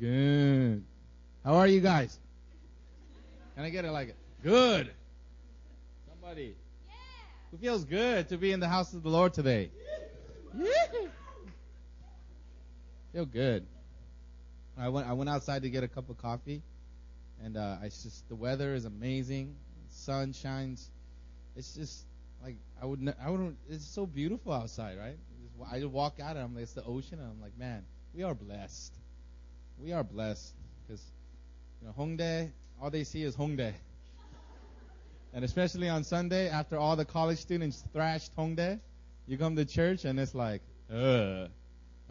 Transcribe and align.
Good. 0.00 0.84
How 1.44 1.54
are 1.54 1.66
you 1.66 1.80
guys? 1.80 2.18
Can 3.56 3.64
I 3.64 3.70
get 3.70 3.84
it 3.84 3.90
like 3.90 4.10
it? 4.10 4.16
Good. 4.42 4.92
Somebody. 6.08 6.54
Yeah. 6.86 6.94
Who 7.50 7.56
feels 7.56 7.84
good 7.84 8.28
to 8.28 8.36
be 8.36 8.52
in 8.52 8.60
the 8.60 8.68
house 8.68 8.92
of 8.94 9.02
the 9.02 9.08
Lord 9.08 9.34
today? 9.34 9.70
Yeah. 10.56 10.64
Feel 13.12 13.26
good. 13.26 13.66
I 14.78 14.88
went 14.88 15.08
I 15.08 15.12
went 15.14 15.28
outside 15.28 15.62
to 15.62 15.70
get 15.70 15.82
a 15.82 15.88
cup 15.88 16.08
of 16.08 16.18
coffee, 16.18 16.62
and 17.42 17.56
uh, 17.56 17.78
I 17.82 17.86
just 17.86 18.28
the 18.28 18.36
weather 18.36 18.74
is 18.74 18.84
amazing. 18.84 19.56
Sun 19.88 20.32
shines. 20.32 20.90
It's 21.56 21.74
just 21.74 22.04
like 22.40 22.54
I 22.80 22.86
would 22.86 23.12
I 23.20 23.30
wouldn't. 23.30 23.56
It's 23.68 23.84
so 23.84 24.06
beautiful 24.06 24.52
outside, 24.52 24.96
right? 24.96 25.16
I 25.72 25.80
just 25.80 25.90
walk 25.90 26.20
out 26.22 26.36
and 26.36 26.44
I'm 26.44 26.54
like 26.54 26.62
it's 26.62 26.74
the 26.74 26.84
ocean, 26.84 27.18
and 27.18 27.28
I'm 27.28 27.40
like, 27.40 27.58
man, 27.58 27.84
we 28.14 28.22
are 28.22 28.34
blessed. 28.34 28.94
We 29.80 29.92
are 29.92 30.02
blessed 30.02 30.54
because 30.86 31.02
you 31.80 31.86
know 31.86 31.94
Hongdae, 31.96 32.50
all 32.82 32.90
they 32.90 33.04
see 33.04 33.22
is 33.22 33.36
Hongdae. 33.36 33.74
And 35.32 35.44
especially 35.44 35.88
on 35.88 36.04
Sunday, 36.04 36.48
after 36.48 36.76
all 36.76 36.96
the 36.96 37.04
college 37.04 37.38
students 37.38 37.84
thrashed 37.92 38.34
Hongdae, 38.36 38.80
you 39.26 39.38
come 39.38 39.56
to 39.56 39.64
church 39.64 40.04
and 40.04 40.18
it's 40.18 40.34
like, 40.34 40.62
ugh. 40.92 41.50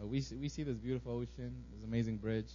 We 0.00 0.20
see, 0.20 0.36
we 0.36 0.48
see 0.48 0.62
this 0.62 0.76
beautiful 0.76 1.12
ocean, 1.12 1.52
this 1.74 1.84
amazing 1.84 2.18
bridge, 2.18 2.46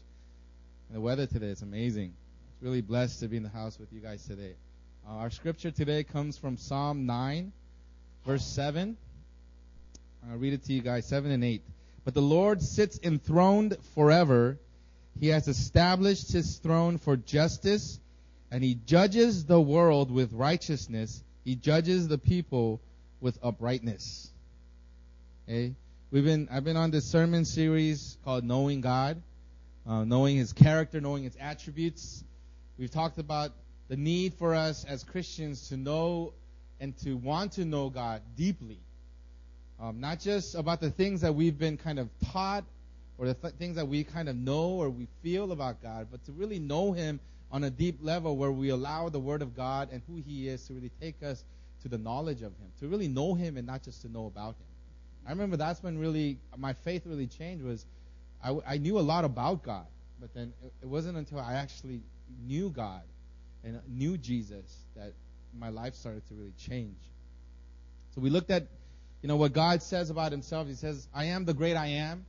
and 0.87 0.97
the 0.97 1.01
weather 1.01 1.25
today 1.25 1.47
is 1.47 1.61
amazing. 1.61 2.13
It's 2.53 2.63
really 2.63 2.81
blessed 2.81 3.19
to 3.19 3.27
be 3.27 3.35
in 3.35 3.43
the 3.43 3.49
house 3.49 3.77
with 3.77 3.91
you 3.91 3.99
guys 3.99 4.25
today. 4.25 4.55
Uh, 5.05 5.15
our 5.15 5.29
scripture 5.29 5.69
today 5.69 6.05
comes 6.05 6.37
from 6.37 6.55
Psalm 6.55 7.05
9, 7.05 7.51
verse 8.25 8.45
7. 8.45 8.95
I'll 10.31 10.37
read 10.37 10.53
it 10.53 10.63
to 10.65 10.73
you 10.73 10.81
guys, 10.81 11.05
7 11.05 11.29
and 11.29 11.43
8. 11.43 11.61
But 12.05 12.13
the 12.13 12.21
Lord 12.21 12.61
sits 12.61 12.97
enthroned 13.03 13.75
forever. 13.93 14.57
He 15.19 15.27
has 15.27 15.47
established 15.47 16.31
his 16.31 16.57
throne 16.57 16.97
for 16.97 17.15
justice, 17.15 17.99
and 18.51 18.63
he 18.63 18.75
judges 18.75 19.45
the 19.45 19.61
world 19.61 20.11
with 20.11 20.33
righteousness. 20.33 21.23
He 21.43 21.55
judges 21.55 22.07
the 22.07 22.17
people 22.17 22.81
with 23.21 23.37
uprightness. 23.41 24.29
Okay? 25.47 25.73
We've 26.11 26.23
been 26.23 26.47
I've 26.51 26.63
been 26.63 26.77
on 26.77 26.91
this 26.91 27.05
sermon 27.05 27.43
series 27.43 28.17
called 28.23 28.43
Knowing 28.43 28.81
God, 28.81 29.21
uh, 29.87 30.03
knowing 30.03 30.37
His 30.37 30.53
character, 30.53 31.01
knowing 31.01 31.23
His 31.23 31.35
attributes. 31.37 32.23
We've 32.77 32.91
talked 32.91 33.17
about 33.17 33.51
the 33.87 33.97
need 33.97 34.35
for 34.35 34.53
us 34.53 34.85
as 34.85 35.03
Christians 35.03 35.69
to 35.69 35.77
know 35.77 36.33
and 36.79 36.95
to 36.99 37.15
want 37.15 37.53
to 37.53 37.65
know 37.65 37.89
God 37.89 38.21
deeply, 38.37 38.77
um, 39.79 40.01
not 40.01 40.19
just 40.19 40.53
about 40.53 40.81
the 40.81 40.91
things 40.91 41.21
that 41.21 41.33
we've 41.33 41.57
been 41.57 41.77
kind 41.77 41.97
of 41.97 42.09
taught 42.31 42.63
or 43.23 43.27
the 43.27 43.33
th- 43.35 43.53
things 43.53 43.77
that 43.77 43.87
we 43.87 44.03
kind 44.03 44.27
of 44.27 44.35
know 44.35 44.71
or 44.71 44.89
we 44.89 45.07
feel 45.21 45.53
about 45.53 45.81
God, 45.81 46.07
but 46.11 46.21
to 46.25 46.33
really 46.33 46.59
know 46.59 46.91
Him 46.91 47.21
on 47.53 47.63
a 47.63 47.69
deep 47.69 47.99
level 48.01 48.35
where 48.35 48.51
we 48.51 48.67
allow 48.67 49.07
the 49.07 49.19
Word 49.19 49.41
of 49.41 49.55
God 49.55 49.87
and 49.93 50.01
who 50.07 50.17
He 50.17 50.49
is 50.49 50.67
to 50.67 50.73
really 50.73 50.91
take 50.99 51.23
us 51.23 51.45
to 51.83 51.87
the 51.87 51.97
knowledge 51.97 52.41
of 52.41 52.51
Him, 52.57 52.67
to 52.81 52.87
really 52.89 53.07
know 53.07 53.33
Him 53.33 53.55
and 53.55 53.65
not 53.65 53.81
just 53.81 54.01
to 54.01 54.11
know 54.11 54.25
about 54.25 54.55
Him. 54.55 54.67
I 55.25 55.29
remember 55.29 55.55
that's 55.55 55.81
when 55.81 55.97
really 55.99 56.37
my 56.57 56.73
faith 56.73 57.03
really 57.05 57.27
changed. 57.27 57.63
Was 57.63 57.85
I, 58.43 58.57
I 58.67 58.77
knew 58.77 58.99
a 58.99 59.05
lot 59.13 59.23
about 59.23 59.63
God, 59.63 59.87
but 60.19 60.33
then 60.33 60.51
it, 60.61 60.73
it 60.81 60.87
wasn't 60.87 61.17
until 61.17 61.39
I 61.39 61.53
actually 61.53 62.01
knew 62.45 62.69
God 62.71 63.03
and 63.63 63.79
knew 63.87 64.17
Jesus 64.17 64.65
that 64.97 65.13
my 65.57 65.69
life 65.69 65.95
started 65.95 66.27
to 66.27 66.33
really 66.33 66.53
change. 66.57 66.97
So 68.15 68.19
we 68.19 68.29
looked 68.29 68.51
at, 68.51 68.67
you 69.21 69.29
know, 69.29 69.37
what 69.37 69.53
God 69.53 69.81
says 69.81 70.09
about 70.09 70.33
Himself. 70.33 70.67
He 70.67 70.73
says, 70.73 71.07
"I 71.13 71.25
am 71.25 71.45
the 71.45 71.53
great 71.53 71.77
I 71.77 71.87
am. 71.87 72.25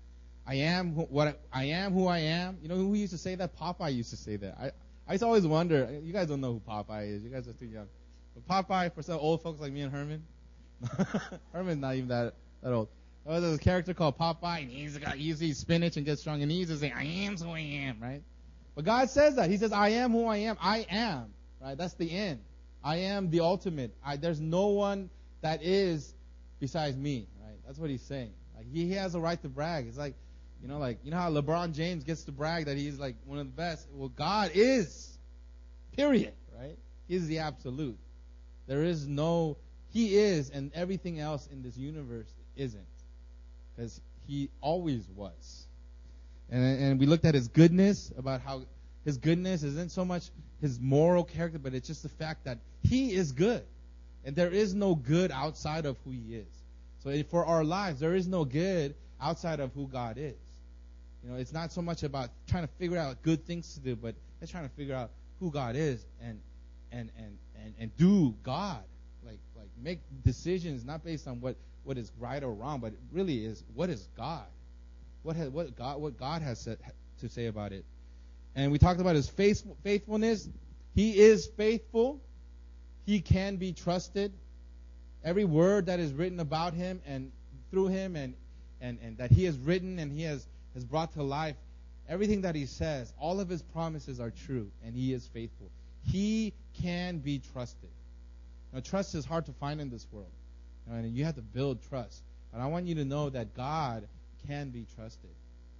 I 0.47 0.57
am 0.57 0.95
what 0.95 1.41
I 1.53 1.65
am 1.65 1.93
who 1.93 2.07
I 2.07 2.19
am." 2.19 2.59
You 2.63 2.69
know 2.69 2.77
who 2.77 2.95
used 2.95 3.13
to 3.13 3.19
say 3.19 3.35
that? 3.35 3.57
Popeye 3.57 3.95
used 3.95 4.11
to 4.11 4.17
say 4.17 4.37
that. 4.37 4.57
I 4.59 4.71
I 5.09 5.13
used 5.13 5.23
to 5.23 5.27
always 5.27 5.47
wonder. 5.47 6.01
You 6.03 6.13
guys 6.13 6.29
don't 6.29 6.41
know 6.41 6.55
who 6.55 6.61
Popeye 6.61 7.15
is. 7.15 7.23
You 7.23 7.31
guys 7.31 7.49
are 7.49 7.53
too 7.53 7.67
young. 7.67 7.87
But 8.35 8.69
Popeye, 8.69 8.93
for 8.95 9.03
some 9.03 9.19
old 9.19 9.43
folks 9.43 9.61
like 9.61 9.73
me 9.73 9.83
and 9.83 9.93
Herman, 9.93 10.25
Herman's 11.53 11.81
not 11.81 11.95
even 11.95 12.09
that 12.09 12.35
that 12.63 12.73
old. 12.73 12.89
Oh, 13.27 13.41
there's 13.41 13.57
a 13.57 13.59
character 13.59 13.95
called 13.95 14.19
Popeye, 14.19 14.63
and 14.63 14.71
he's 14.71 14.99
got 14.99 15.15
he 15.15 15.31
eats 15.31 15.59
spinach 15.59 15.97
and 15.97 16.05
gets 16.05 16.21
strong, 16.21 16.43
and 16.43 16.51
he's 16.51 16.69
just 16.69 16.81
saying, 16.81 16.93
"I 16.95 17.05
am 17.05 17.37
who 17.37 17.51
I 17.51 17.61
am," 17.61 17.99
right? 18.01 18.23
But 18.75 18.85
God 18.85 19.09
says 19.09 19.37
that. 19.37 19.49
He 19.49 19.57
says, 19.57 19.73
"I 19.73 19.91
am 19.91 20.13
who 20.13 20.27
I 20.27 20.39
am. 20.39 20.57
I 20.61 20.87
am." 20.91 21.33
Right? 21.61 21.79
That's 21.79 21.95
the 21.95 22.11
end. 22.11 22.41
I 22.83 22.97
am 22.97 23.31
the 23.31 23.41
ultimate. 23.41 23.95
I, 24.05 24.17
there's 24.17 24.41
no 24.41 24.67
one 24.67 25.09
that 25.41 25.63
is 25.63 26.15
besides 26.61 26.97
me. 26.97 27.27
Right? 27.43 27.57
That's 27.67 27.79
what 27.79 27.89
he's 27.89 28.03
saying. 28.03 28.33
Like 28.55 28.71
he, 28.71 28.87
he 28.87 28.93
has 28.93 29.15
a 29.15 29.21
right 29.21 29.41
to 29.41 29.49
brag. 29.49 29.87
It's 29.87 29.97
like, 29.97 30.15
you 30.65 30.71
know, 30.71 30.79
like 30.79 30.99
you 31.05 31.11
know 31.11 31.19
how 31.19 31.31
LeBron 31.31 31.75
James 31.75 32.05
gets 32.05 32.25
to 32.25 32.33
brag 32.33 32.65
that 32.65 32.79
he's 32.79 32.99
like 32.99 33.17
one 33.27 33.39
of 33.39 33.45
the 33.45 33.53
best. 33.53 33.87
Well, 33.93 34.09
God 34.09 34.51
is. 34.55 35.19
Period. 35.95 36.33
Right? 36.59 36.79
He's 37.07 37.27
the 37.27 37.41
absolute. 37.41 37.99
There 38.67 38.83
is 38.83 39.07
no. 39.07 39.59
He 39.93 40.17
is, 40.17 40.49
and 40.49 40.73
everything 40.75 41.21
else 41.21 41.47
in 41.53 41.63
this 41.63 41.77
universe 41.77 42.33
isn't. 42.57 42.81
Because 43.77 44.01
he 44.27 44.49
always 44.63 45.07
was. 45.15 45.67
And, 46.51 46.65
and 46.65 46.99
we 46.99 47.05
looked 47.05 47.27
at 47.27 47.35
his 47.35 47.49
goodness, 47.49 48.11
about 48.17 48.41
how 48.41 48.63
his 49.05 49.19
goodness 49.19 49.63
isn't 49.65 49.93
so 49.93 50.03
much 50.03 50.31
his 50.63 50.81
moral 50.81 51.25
character, 51.25 51.59
but 51.59 51.75
it's 51.75 51.87
just 51.87 52.03
the 52.03 52.09
fact 52.09 52.45
that 52.45 52.59
he 52.83 53.13
is 53.13 53.33
good. 53.33 53.65
And 54.25 54.35
there 54.35 54.51
is 54.51 54.75
no 54.75 54.95
good 54.95 55.31
outside 55.31 55.85
of 55.85 55.99
who 56.07 56.13
he 56.13 56.37
is. 56.37 56.49
So 57.01 57.23
for 57.25 57.45
our 57.45 57.65
lives, 57.65 58.01
there 58.01 58.15
is 58.15 58.27
no 58.27 58.47
good 58.47 58.95
outside 59.21 59.61
of 59.61 59.75
who 59.75 59.89
God 59.89 60.17
is. 60.19 60.37
You 61.25 61.31
know, 61.31 61.37
it's 61.37 61.53
not 61.53 61.73
so 61.73 61.81
much 61.81 62.03
about 62.03 62.29
trying 62.47 62.67
to 62.67 62.73
figure 62.75 62.99
out 62.99 63.23
good 63.23 63.47
things 63.47 63.75
to 63.75 63.81
do, 63.81 63.97
but 63.97 64.15
it's 64.43 64.51
trying 64.51 64.69
to 64.69 64.75
figure 64.75 64.95
out 64.95 65.11
who 65.41 65.51
God 65.51 65.75
is 65.75 66.05
and 66.23 66.39
and 66.93 67.11
and 67.19 67.39
and, 67.63 67.75
and 67.79 67.97
do 67.97 68.35
God. 68.43 68.83
Like 69.25 69.39
like 69.57 69.69
make 69.83 70.01
decisions 70.23 70.85
not 70.85 71.03
based 71.03 71.27
on 71.27 71.41
what 71.41 71.57
what 71.85 71.97
is 71.97 72.13
right 72.19 72.43
or 72.43 72.53
wrong, 72.53 72.81
but 72.81 72.93
really 73.11 73.45
is 73.45 73.65
what 73.75 73.89
is 73.89 74.07
God? 74.17 74.45
What 75.23 75.37
has 75.37 75.49
what 75.49 75.75
God 75.77 76.01
what 76.01 76.19
God 76.19 76.43
has 76.43 76.61
said, 76.61 76.79
to 77.21 77.29
say 77.29 77.47
about 77.47 77.73
it. 77.73 77.85
And 78.55 78.71
we 78.71 78.79
talked 78.79 79.01
about 79.01 79.17
his 79.17 79.29
faithful, 79.29 79.77
faithfulness. 79.83 80.49
He 80.95 81.19
is 81.19 81.47
faithful. 81.47 82.21
He 83.05 83.21
can 83.21 83.57
be 83.57 83.73
trusted. 83.73 84.33
Every 85.25 85.45
word 85.45 85.87
that 85.87 86.01
is 86.01 86.13
written 86.13 86.39
about 86.39 86.75
him 86.75 87.01
and 87.07 87.33
through 87.71 87.89
him 87.89 88.15
and, 88.15 88.35
and, 88.81 88.99
and 89.03 89.19
that 89.19 89.31
he 89.31 89.45
has 89.45 89.59
written 89.59 89.99
and 89.99 90.13
he 90.13 90.23
has, 90.23 90.47
has 90.75 90.85
brought 90.85 91.13
to 91.15 91.23
life, 91.23 91.57
everything 92.09 92.43
that 92.43 92.55
he 92.55 92.67
says, 92.67 93.13
all 93.19 93.41
of 93.41 93.49
his 93.49 93.63
promises 93.63 94.21
are 94.21 94.31
true 94.31 94.71
and 94.85 94.95
he 94.95 95.13
is 95.13 95.27
faithful. 95.27 95.71
He 96.07 96.53
can 96.83 97.19
be 97.19 97.41
trusted. 97.53 97.91
Now, 98.73 98.81
trust 98.81 99.15
is 99.15 99.25
hard 99.25 99.47
to 99.47 99.53
find 99.53 99.81
in 99.81 99.89
this 99.89 100.07
world. 100.11 100.31
And 100.91 101.17
you 101.17 101.25
have 101.25 101.37
to 101.37 101.43
build 101.43 101.79
trust. 101.89 102.23
And 102.53 102.63
I 102.63 102.67
want 102.67 102.87
you 102.87 102.97
to 102.97 103.05
know 103.05 103.31
that 103.31 103.55
God 103.55 104.07
can 104.47 104.71
be 104.71 104.87
trusted. 104.97 105.31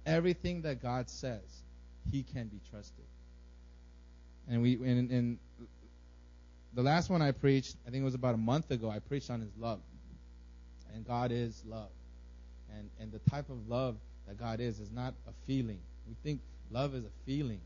Everything 0.05 0.61
that 0.63 0.81
God 0.81 1.09
says, 1.09 1.63
He 2.11 2.23
can 2.23 2.47
be 2.47 2.59
trusted. 2.69 3.05
And 4.49 4.61
we, 4.61 4.73
in, 4.73 5.09
in 5.09 5.39
the 6.73 6.81
last 6.81 7.09
one 7.09 7.21
I 7.21 7.31
preached, 7.31 7.75
I 7.87 7.91
think 7.91 8.01
it 8.01 8.05
was 8.05 8.15
about 8.15 8.35
a 8.35 8.39
month 8.39 8.71
ago. 8.71 8.89
I 8.89 8.99
preached 8.99 9.29
on 9.29 9.41
His 9.41 9.51
love, 9.59 9.79
and 10.93 11.05
God 11.05 11.31
is 11.31 11.63
love, 11.67 11.89
and 12.75 12.89
and 12.99 13.11
the 13.11 13.19
type 13.29 13.49
of 13.49 13.67
love 13.67 13.95
that 14.27 14.39
God 14.39 14.59
is 14.59 14.79
is 14.79 14.91
not 14.91 15.13
a 15.27 15.31
feeling. 15.45 15.79
We 16.07 16.15
think 16.23 16.41
love 16.71 16.95
is 16.95 17.03
a 17.03 17.11
feeling, 17.25 17.61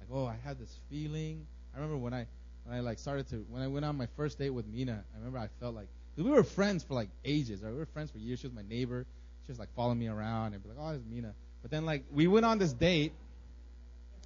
like 0.00 0.08
oh, 0.12 0.26
I 0.26 0.36
had 0.44 0.58
this 0.58 0.76
feeling. 0.90 1.46
I 1.74 1.78
remember 1.78 1.98
when 1.98 2.14
I 2.14 2.26
when 2.64 2.76
I 2.76 2.80
like 2.80 2.98
started 2.98 3.28
to 3.30 3.44
when 3.48 3.62
I 3.62 3.68
went 3.68 3.84
on 3.84 3.96
my 3.96 4.06
first 4.16 4.38
date 4.38 4.50
with 4.50 4.66
Mina. 4.66 5.04
I 5.14 5.18
remember 5.18 5.38
I 5.38 5.48
felt 5.60 5.74
like 5.74 5.88
we 6.16 6.24
were 6.24 6.44
friends 6.44 6.84
for 6.84 6.94
like 6.94 7.08
ages. 7.24 7.62
Right? 7.62 7.72
We 7.72 7.78
were 7.78 7.86
friends 7.86 8.10
for 8.10 8.18
years. 8.18 8.40
She 8.40 8.46
was 8.46 8.54
my 8.54 8.62
neighbor. 8.68 9.06
She 9.46 9.52
was 9.52 9.58
like 9.58 9.74
following 9.74 9.98
me 9.98 10.08
around 10.08 10.54
and 10.54 10.62
be 10.62 10.68
like, 10.68 10.78
"Oh, 10.80 10.90
it's 10.90 11.04
Mina." 11.08 11.34
But 11.62 11.70
then 11.70 11.84
like 11.84 12.04
we 12.12 12.26
went 12.26 12.44
on 12.46 12.58
this 12.58 12.72
date, 12.72 13.12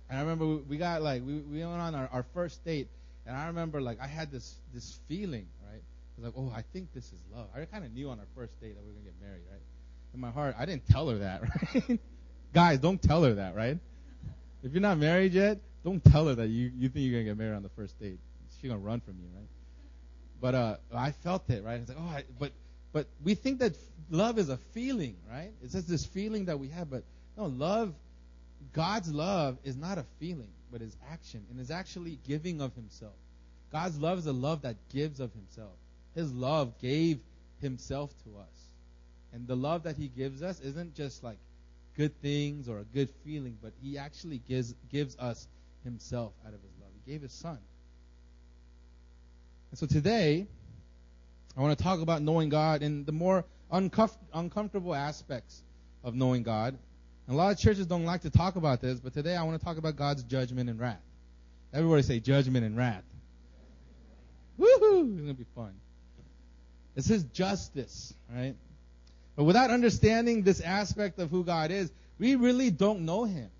and 0.08 0.18
I 0.18 0.22
remember 0.22 0.46
we, 0.68 0.76
got 0.76 1.02
like 1.02 1.22
we, 1.24 1.38
we 1.38 1.58
went 1.58 1.80
on 1.80 1.94
our, 1.94 2.08
our 2.12 2.24
first 2.34 2.64
date, 2.64 2.88
and 3.26 3.36
I 3.36 3.46
remember 3.46 3.80
like 3.80 4.00
I 4.00 4.06
had 4.06 4.30
this 4.30 4.56
this 4.74 4.98
feeling, 5.08 5.46
right? 5.70 5.80
I 5.80 6.20
was 6.20 6.24
like, 6.24 6.34
"Oh, 6.36 6.52
I 6.54 6.62
think 6.72 6.92
this 6.92 7.12
is 7.12 7.20
love." 7.34 7.46
I 7.54 7.64
kind 7.66 7.84
of 7.84 7.92
knew 7.92 8.10
on 8.10 8.18
our 8.18 8.26
first 8.34 8.58
date 8.60 8.74
that 8.74 8.82
we 8.82 8.88
were 8.88 8.94
gonna 8.94 9.04
get 9.04 9.20
married, 9.20 9.42
right? 9.50 9.60
In 10.16 10.22
my 10.22 10.30
heart, 10.30 10.56
I 10.58 10.64
didn't 10.64 10.88
tell 10.88 11.10
her 11.10 11.18
that, 11.18 11.42
right? 11.74 12.00
Guys, 12.54 12.78
don't 12.78 13.00
tell 13.00 13.22
her 13.24 13.34
that, 13.34 13.54
right? 13.54 13.78
If 14.62 14.72
you're 14.72 14.80
not 14.80 14.96
married 14.96 15.34
yet, 15.34 15.58
don't 15.84 16.02
tell 16.02 16.26
her 16.28 16.34
that 16.34 16.48
you 16.48 16.72
you 16.74 16.88
think 16.88 17.04
you're 17.04 17.20
gonna 17.20 17.24
get 17.24 17.36
married 17.36 17.54
on 17.54 17.62
the 17.62 17.68
first 17.68 18.00
date. 18.00 18.18
She's 18.58 18.70
gonna 18.70 18.82
run 18.82 19.00
from 19.00 19.16
you, 19.20 19.28
right? 19.36 19.48
But 20.40 20.54
uh, 20.54 20.76
I 20.94 21.12
felt 21.12 21.50
it, 21.50 21.62
right? 21.62 21.80
It's 21.80 21.90
like, 21.90 21.98
oh, 22.00 22.08
I, 22.08 22.24
but 22.38 22.52
but 22.94 23.06
we 23.22 23.34
think 23.34 23.58
that 23.58 23.76
love 24.08 24.38
is 24.38 24.48
a 24.48 24.56
feeling, 24.72 25.16
right? 25.30 25.50
It's 25.62 25.74
just 25.74 25.86
this 25.86 26.06
feeling 26.06 26.46
that 26.46 26.58
we 26.58 26.68
have, 26.68 26.88
but 26.88 27.04
no, 27.36 27.44
love, 27.44 27.92
God's 28.72 29.12
love 29.12 29.58
is 29.64 29.76
not 29.76 29.98
a 29.98 30.04
feeling, 30.18 30.50
but 30.72 30.80
is 30.80 30.96
action, 31.12 31.44
and 31.50 31.60
is 31.60 31.70
actually 31.70 32.18
giving 32.26 32.62
of 32.62 32.74
Himself. 32.74 33.12
God's 33.70 33.98
love 33.98 34.18
is 34.18 34.26
a 34.26 34.32
love 34.32 34.62
that 34.62 34.76
gives 34.90 35.20
of 35.20 35.30
Himself. 35.34 35.76
His 36.14 36.32
love 36.32 36.72
gave 36.80 37.18
Himself 37.60 38.14
to 38.24 38.38
us, 38.38 38.70
and 39.36 39.46
the 39.46 39.54
love 39.54 39.82
that 39.82 39.98
He 39.98 40.08
gives 40.08 40.42
us 40.42 40.60
isn't 40.60 40.94
just 40.94 41.22
like 41.22 41.36
good 41.94 42.18
things 42.22 42.70
or 42.70 42.78
a 42.78 42.84
good 42.84 43.10
feeling, 43.22 43.58
but 43.62 43.72
He 43.82 43.98
actually 43.98 44.38
gives 44.38 44.74
gives 44.90 45.14
us 45.18 45.46
Himself 45.84 46.32
out 46.46 46.54
of 46.54 46.60
His 46.62 46.72
love. 46.80 46.88
He 47.04 47.12
gave 47.12 47.20
His 47.20 47.32
Son. 47.32 47.58
And 49.70 49.78
so 49.78 49.86
today, 49.86 50.46
I 51.54 51.60
want 51.60 51.76
to 51.76 51.84
talk 51.84 52.00
about 52.00 52.22
knowing 52.22 52.48
God 52.48 52.82
and 52.82 53.04
the 53.04 53.12
more 53.12 53.44
uncomf- 53.70 54.16
uncomfortable 54.32 54.94
aspects 54.94 55.62
of 56.02 56.14
knowing 56.14 56.42
God. 56.42 56.78
And 57.26 57.34
a 57.34 57.36
lot 57.36 57.52
of 57.52 57.58
churches 57.58 57.86
don't 57.86 58.06
like 58.06 58.22
to 58.22 58.30
talk 58.30 58.56
about 58.56 58.80
this, 58.80 59.00
but 59.00 59.12
today 59.12 59.36
I 59.36 59.42
want 59.42 59.60
to 59.60 59.64
talk 59.64 59.76
about 59.76 59.96
God's 59.96 60.22
judgment 60.22 60.70
and 60.70 60.80
wrath. 60.80 61.02
Everybody 61.74 62.00
say 62.02 62.20
judgment 62.20 62.64
and 62.64 62.74
wrath. 62.74 63.04
Woohoo! 64.58 65.18
It's 65.18 65.28
to 65.28 65.34
be 65.34 65.44
fun. 65.54 65.74
It's 66.94 67.06
His 67.06 67.24
justice, 67.24 68.14
right? 68.34 68.54
But 69.36 69.44
without 69.44 69.70
understanding 69.70 70.42
this 70.42 70.60
aspect 70.60 71.18
of 71.18 71.30
who 71.30 71.44
God 71.44 71.70
is, 71.70 71.92
we 72.18 72.34
really 72.34 72.70
don't 72.70 73.00
know 73.00 73.24
Him. 73.24 73.50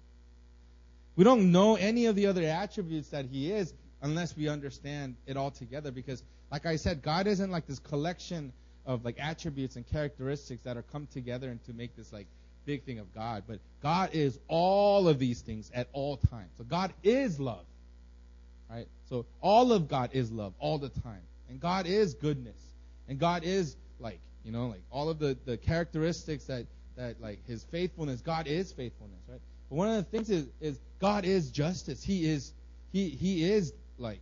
We 1.15 1.25
don't 1.25 1.53
know 1.53 1.77
any 1.77 2.07
of 2.07 2.17
the 2.17 2.27
other 2.27 2.45
attributes 2.45 3.09
that 3.09 3.27
He 3.27 3.53
is 3.53 3.73
unless 4.03 4.37
we 4.37 4.49
understand 4.49 5.17
it 5.27 5.37
all 5.37 5.51
together. 5.51 5.91
Because, 5.91 6.23
like 6.51 6.67
I 6.67 6.77
said, 6.77 7.03
God 7.03 7.27
isn't 7.27 7.51
like 7.51 7.67
this 7.67 7.79
collection 7.79 8.53
of 8.87 9.05
like 9.05 9.17
attributes 9.19 9.77
and 9.77 9.87
characteristics 9.87 10.63
that 10.65 10.77
are 10.77 10.83
come 10.83 11.07
together 11.13 11.51
and 11.51 11.63
to 11.65 11.73
make 11.73 11.95
this 11.97 12.13
like 12.13 12.27
big 12.65 12.85
thing 12.85 12.99
of 12.99 13.15
God. 13.15 13.45
But 13.47 13.61
God 13.83 14.11
is 14.13 14.39
all 14.49 15.09
of 15.09 15.19
these 15.19 15.41
things 15.41 15.71
at 15.75 15.89
all 15.93 16.17
times. 16.17 16.51
So 16.57 16.65
God 16.65 16.93
is 17.03 17.39
love. 17.39 17.65
Right? 18.71 18.87
So 19.09 19.27
all 19.41 19.73
of 19.73 19.89
God 19.89 20.11
is 20.13 20.31
love 20.33 20.55
all 20.59 20.79
the 20.79 20.89
time. 20.89 21.23
And 21.49 21.61
God 21.61 21.87
is 21.87 22.15
goodness. 22.15 22.61
And 23.09 23.19
God 23.19 23.45
is 23.45 23.77
like, 24.01 24.19
you 24.47 24.53
know, 24.53 24.69
like 24.69 24.83
all 24.93 25.09
of 25.09 25.19
the, 25.19 25.37
the 25.45 25.57
characteristics 25.57 26.45
that, 26.45 26.67
that 26.97 27.21
like 27.21 27.45
his 27.49 27.65
faithfulness, 27.65 28.21
God 28.21 28.47
is 28.47 28.73
faithfulness, 28.73 29.19
right? 29.29 29.41
But 29.69 29.77
one 29.77 29.89
of 29.89 29.97
the 29.97 30.05
things 30.05 30.31
is, 30.31 30.47
is 30.61 30.79
God 31.01 31.25
is 31.25 31.51
justice. 31.51 32.03
He 32.03 32.31
is 32.31 32.53
he 32.93 33.09
he 33.09 33.51
is 33.51 33.73
like 33.99 34.21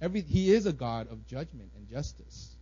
every 0.00 0.20
he 0.20 0.52
is 0.54 0.66
a 0.66 0.72
God 0.72 1.10
of 1.10 1.26
judgment 1.26 1.70
and 1.76 1.90
justice. 1.90 2.54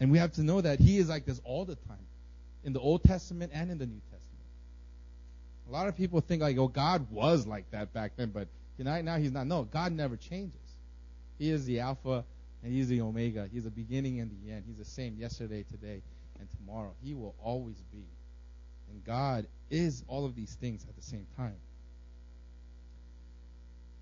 And 0.00 0.10
we 0.10 0.16
have 0.16 0.32
to 0.32 0.42
know 0.42 0.62
that 0.62 0.80
he 0.80 0.96
is 0.96 1.10
like 1.10 1.26
this 1.26 1.40
all 1.44 1.66
the 1.66 1.76
time. 1.76 1.98
In 2.64 2.72
the 2.72 2.80
Old 2.80 3.04
Testament 3.04 3.52
and 3.54 3.70
in 3.70 3.76
the 3.76 3.86
New 3.86 4.00
Testament. 4.10 4.46
A 5.68 5.72
lot 5.72 5.86
of 5.86 5.96
people 5.96 6.22
think 6.22 6.40
like, 6.40 6.56
oh, 6.56 6.68
God 6.68 7.06
was 7.10 7.46
like 7.46 7.70
that 7.72 7.92
back 7.92 8.12
then, 8.16 8.30
but 8.30 8.48
tonight 8.78 9.04
now 9.04 9.18
he's 9.18 9.32
not. 9.32 9.46
No, 9.46 9.64
God 9.64 9.92
never 9.92 10.16
changes. 10.16 10.56
He 11.38 11.50
is 11.50 11.66
the 11.66 11.80
Alpha 11.80 12.24
and 12.62 12.72
He's 12.72 12.88
the 12.88 13.00
Omega. 13.00 13.48
He's 13.52 13.64
the 13.64 13.70
beginning 13.70 14.20
and 14.20 14.30
the 14.30 14.52
end. 14.52 14.64
He's 14.66 14.78
the 14.78 14.84
same 14.84 15.16
yesterday, 15.18 15.64
today, 15.70 16.02
and 16.38 16.48
tomorrow. 16.58 16.92
He 17.02 17.14
will 17.14 17.34
always 17.42 17.80
be. 17.92 18.04
And 18.90 19.04
God 19.04 19.46
is 19.70 20.04
all 20.08 20.24
of 20.24 20.34
these 20.34 20.52
things 20.54 20.84
at 20.88 20.96
the 20.96 21.02
same 21.02 21.26
time. 21.36 21.56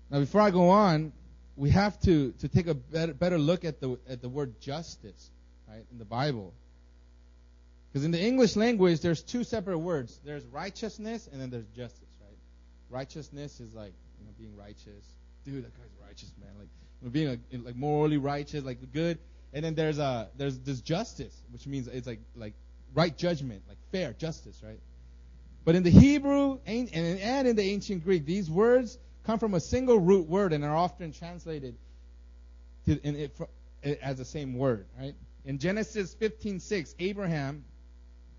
Now, 0.09 0.19
before 0.19 0.41
I 0.41 0.49
go 0.49 0.69
on, 0.69 1.13
we 1.55 1.69
have 1.69 1.99
to, 2.01 2.31
to 2.39 2.47
take 2.47 2.67
a 2.67 2.73
better, 2.73 3.13
better 3.13 3.37
look 3.37 3.65
at 3.65 3.79
the, 3.79 3.99
at 4.09 4.21
the 4.21 4.29
word 4.29 4.59
justice, 4.61 5.29
right, 5.67 5.85
in 5.91 5.99
the 5.99 6.05
Bible. 6.05 6.53
Because 7.91 8.05
in 8.05 8.11
the 8.11 8.21
English 8.21 8.55
language, 8.55 9.01
there's 9.01 9.21
two 9.21 9.43
separate 9.43 9.77
words. 9.77 10.19
There's 10.23 10.45
righteousness 10.45 11.27
and 11.31 11.41
then 11.41 11.49
there's 11.49 11.67
justice, 11.75 12.07
right? 12.21 12.37
Righteousness 12.89 13.59
is 13.59 13.73
like, 13.73 13.93
you 14.19 14.25
know, 14.25 14.31
being 14.37 14.55
righteous. 14.55 15.05
Dude, 15.43 15.65
that 15.65 15.75
guy's 15.77 16.07
righteous, 16.07 16.31
man. 16.39 16.51
Like, 16.57 16.69
being 17.11 17.29
like, 17.29 17.39
like 17.65 17.75
morally 17.75 18.17
righteous, 18.17 18.63
like 18.63 18.79
good. 18.93 19.17
And 19.53 19.65
then 19.65 19.75
there's 19.75 19.99
a 19.99 20.29
there's 20.37 20.59
this 20.59 20.81
justice, 20.81 21.35
which 21.51 21.65
means 21.65 21.87
it's 21.87 22.07
like 22.07 22.19
like 22.35 22.53
right 22.93 23.15
judgment, 23.17 23.63
like 23.67 23.77
fair 23.91 24.13
justice, 24.13 24.61
right? 24.63 24.79
But 25.65 25.75
in 25.75 25.83
the 25.83 25.89
Hebrew 25.89 26.59
and 26.65 26.89
and 26.93 27.47
in 27.47 27.55
the 27.55 27.63
ancient 27.63 28.03
Greek, 28.03 28.25
these 28.25 28.49
words 28.49 28.97
come 29.25 29.39
from 29.39 29.53
a 29.53 29.59
single 29.59 29.99
root 29.99 30.27
word 30.27 30.53
and 30.53 30.63
are 30.63 30.75
often 30.75 31.11
translated 31.11 31.75
to, 32.85 32.99
it, 33.03 33.99
as 34.01 34.17
the 34.17 34.25
same 34.25 34.55
word, 34.55 34.85
right? 34.99 35.15
In 35.45 35.57
Genesis 35.57 36.15
15:6, 36.15 36.95
Abraham, 36.99 37.63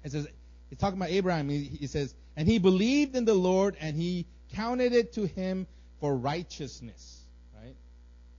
it 0.05 0.13
says, 0.13 0.29
he's 0.69 0.79
talking 0.79 0.99
about 0.99 1.11
Abraham. 1.11 1.49
He, 1.49 1.65
he 1.65 1.87
says, 1.87 2.15
and 2.37 2.47
he 2.47 2.59
believed 2.59 3.17
in 3.17 3.25
the 3.25 3.35
Lord, 3.35 3.77
and 3.81 3.97
he 3.97 4.27
counted 4.53 4.93
it 4.93 5.13
to 5.15 5.27
him 5.27 5.67
for 6.01 6.17
righteousness, 6.17 7.20
right? 7.20 7.20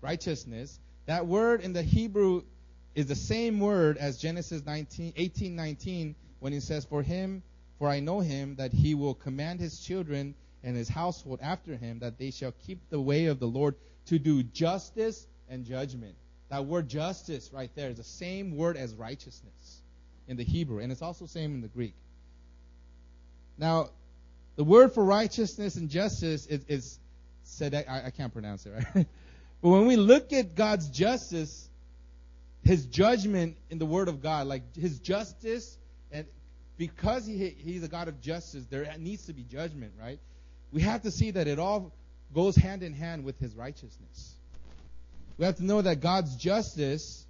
Righteousness. 0.02 0.80
That 1.06 1.28
word 1.28 1.62
in 1.62 1.74
the 1.74 1.84
Hebrew 1.84 2.44
is 2.96 3.06
the 3.08 3.16
same 3.16 3.60
word 3.60 3.98
as 3.98 4.18
Genesis 4.18 4.66
19, 4.66 5.14
18:19 5.16 6.16
when 6.40 6.54
he 6.54 6.60
says, 6.60 6.86
"For 6.86 7.04
him, 7.04 7.44
for 7.78 7.88
I 7.88 8.00
know 8.00 8.20
him 8.20 8.56
that 8.56 8.74
he 8.74 8.96
will 8.96 9.14
command 9.14 9.60
his 9.60 9.80
children 9.80 10.36
and 10.64 10.76
his 10.76 10.90
household 10.90 11.40
after 11.42 11.76
him 11.78 12.00
that 12.00 12.18
they 12.18 12.32
shall 12.32 12.52
keep 12.52 12.80
the 12.90 13.00
way 13.00 13.26
of 13.26 13.40
the 13.40 13.48
Lord 13.48 13.76
to 14.06 14.20
do 14.20 14.44
justice 14.44 15.28
and 15.50 15.66
judgment." 15.66 16.16
That 16.50 16.66
word 16.66 16.90
justice 16.90 17.52
right 17.54 17.74
there 17.76 17.90
is 17.90 17.98
the 17.98 18.04
same 18.04 18.58
word 18.58 18.76
as 18.76 18.94
righteousness 18.94 19.82
in 20.28 20.36
the 20.38 20.44
Hebrew, 20.44 20.80
and 20.80 20.92
it's 20.92 21.02
also 21.02 21.26
same 21.26 21.54
in 21.54 21.62
the 21.62 21.68
Greek. 21.68 21.94
Now, 23.58 23.90
the 24.56 24.64
word 24.64 24.94
for 24.94 25.04
righteousness 25.04 25.76
and 25.76 25.90
justice 25.90 26.46
is, 26.48 26.66
is 26.68 27.00
said 27.44 27.74
I, 27.74 28.08
I 28.08 28.10
can't 28.10 28.34
pronounce 28.34 28.66
it 28.66 28.74
right. 28.74 29.08
but 29.62 29.70
when 29.70 29.86
we 29.88 29.96
look 29.96 30.34
at 30.34 30.56
God's 30.56 30.90
justice, 30.90 31.70
His 32.64 32.86
judgment 32.86 33.58
in 33.70 33.78
the 33.78 33.86
Word 33.86 34.08
of 34.08 34.22
God, 34.22 34.48
like 34.48 34.76
His 34.76 35.00
justice, 35.00 35.78
and 36.12 36.26
because 36.78 37.26
he, 37.28 37.50
He's 37.50 37.84
a 37.84 37.88
God 37.88 38.08
of 38.08 38.22
justice, 38.22 38.66
there 38.70 38.92
needs 38.98 39.28
to 39.28 39.34
be 39.34 39.44
judgment, 39.44 39.94
right? 40.00 40.20
We 40.72 40.82
have 40.82 41.04
to 41.04 41.12
see 41.12 41.32
that 41.32 41.48
it 41.48 41.60
all 41.60 41.92
goes 42.34 42.56
hand 42.56 42.82
in 42.82 42.94
hand 42.94 43.24
with 43.24 43.40
His 43.40 43.56
righteousness. 43.56 44.34
We 45.38 45.46
have 45.46 45.58
to 45.58 45.66
know 45.66 45.82
that 45.82 46.02
God's 46.02 46.36
justice 46.36 47.26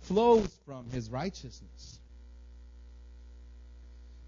flows 0.00 0.48
from 0.64 0.90
His 0.90 1.08
righteousness. 1.10 2.00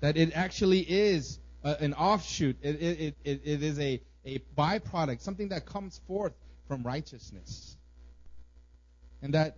That 0.00 0.17
it 0.17 0.32
actually 0.35 0.81
is 0.81 1.41
a, 1.64 1.76
an 1.81 1.94
offshoot. 1.94 2.59
It, 2.62 2.81
it, 2.81 3.17
it, 3.25 3.41
it 3.44 3.62
is 3.64 3.81
a, 3.81 4.00
a 4.25 4.41
byproduct, 4.56 5.21
something 5.21 5.49
that 5.49 5.67
comes 5.67 6.00
forth 6.06 6.32
from 6.69 6.82
righteousness. 6.82 7.76
And 9.23 9.35
that 9.35 9.56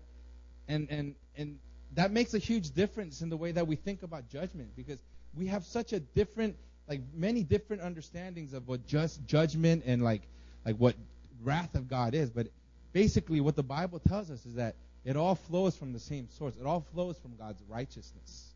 and 0.69 0.89
and 0.91 1.15
and 1.37 1.59
that 1.95 2.12
makes 2.12 2.33
a 2.35 2.39
huge 2.39 2.71
difference 2.71 3.21
in 3.21 3.29
the 3.29 3.37
way 3.37 3.53
that 3.53 3.67
we 3.67 3.77
think 3.77 4.03
about 4.03 4.29
judgment 4.29 4.77
because 4.77 4.99
we 5.35 5.49
have 5.49 5.65
such 5.65 5.93
a 5.93 6.01
different 6.01 6.57
like 6.89 7.03
many 7.15 7.43
different 7.43 7.83
understandings 7.83 8.55
of 8.55 8.67
what 8.67 8.87
just 8.87 9.25
judgment 9.27 9.83
and 9.87 10.03
like 10.03 10.23
like 10.65 10.77
what 10.77 10.95
wrath 11.43 11.75
of 11.75 11.89
God 11.89 12.15
is, 12.15 12.31
but 12.31 12.49
basically 12.93 13.41
what 13.41 13.56
the 13.56 13.63
Bible 13.63 13.99
tells 13.99 14.31
us 14.31 14.44
is 14.46 14.55
that 14.55 14.77
it 15.05 15.17
all 15.17 15.34
flows 15.34 15.77
from 15.77 15.93
the 15.93 15.99
same 15.99 16.29
source. 16.39 16.55
It 16.56 16.67
all 16.67 16.84
flows 16.93 17.19
from 17.19 17.37
God's 17.37 17.63
righteousness. 17.69 18.46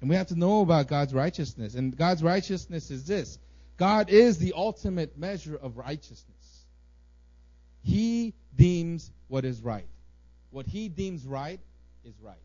And 0.00 0.10
we 0.10 0.16
have 0.16 0.28
to 0.28 0.38
know 0.38 0.60
about 0.60 0.86
God's 0.86 1.14
righteousness. 1.14 1.74
And 1.74 1.96
God's 1.96 2.22
righteousness 2.22 2.90
is 2.90 3.06
this 3.06 3.38
God 3.76 4.08
is 4.10 4.38
the 4.38 4.52
ultimate 4.56 5.18
measure 5.18 5.56
of 5.56 5.76
righteousness. 5.76 6.64
He 7.82 8.34
deems 8.56 9.10
what 9.28 9.44
is 9.44 9.60
right. 9.60 9.86
What 10.50 10.66
he 10.66 10.88
deems 10.88 11.24
right 11.24 11.60
is 12.04 12.14
right. 12.22 12.36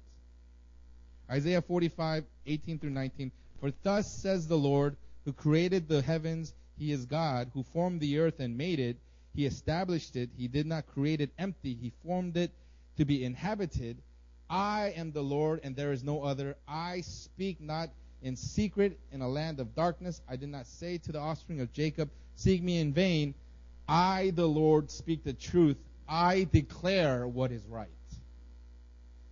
Isaiah 1.30 1.62
45, 1.62 2.24
18 2.48 2.80
through 2.80 2.90
19. 2.90 3.32
For 3.60 3.72
thus 3.84 4.12
says 4.12 4.48
the 4.48 4.58
Lord, 4.58 4.96
who 5.26 5.34
created 5.34 5.88
the 5.88 6.02
heavens, 6.02 6.54
he 6.78 6.92
is 6.92 7.06
God, 7.06 7.52
who 7.54 7.64
formed 7.64 8.00
the 8.00 8.20
earth 8.20 8.40
and 8.40 8.58
made 8.58 8.80
it. 8.80 8.98
He 9.36 9.46
established 9.46 10.16
it. 10.16 10.30
He 10.36 10.48
did 10.48 10.66
not 10.66 10.88
create 10.88 11.22
it 11.22 11.30
empty. 11.38 11.76
He 11.76 11.92
formed 12.04 12.36
it 12.36 12.52
to 12.98 13.06
be 13.06 13.24
inhabited. 13.24 13.98
I 14.50 14.94
am 14.96 15.12
the 15.12 15.22
Lord, 15.22 15.60
and 15.64 15.76
there 15.76 15.92
is 15.92 16.04
no 16.04 16.24
other. 16.24 16.56
I 16.68 17.02
speak 17.02 17.62
not 17.62 17.90
in 18.22 18.36
secret 18.36 19.00
in 19.12 19.22
a 19.22 19.28
land 19.28 19.60
of 19.60 19.76
darkness. 19.76 20.22
I 20.30 20.36
did 20.36 20.50
not 20.50 20.68
say 20.68 20.98
to 21.00 21.12
the 21.12 21.20
offspring 21.20 21.62
of 21.62 21.72
Jacob, 21.74 22.10
Seek 22.36 22.64
me 22.64 22.80
in 22.80 22.94
vain. 22.94 23.34
I, 23.88 24.32
the 24.34 24.46
Lord, 24.46 24.90
speak 24.90 25.26
the 25.26 25.34
truth. 25.34 25.76
I 26.08 26.48
declare 26.52 27.28
what 27.28 27.52
is 27.52 27.66
right. 27.68 27.90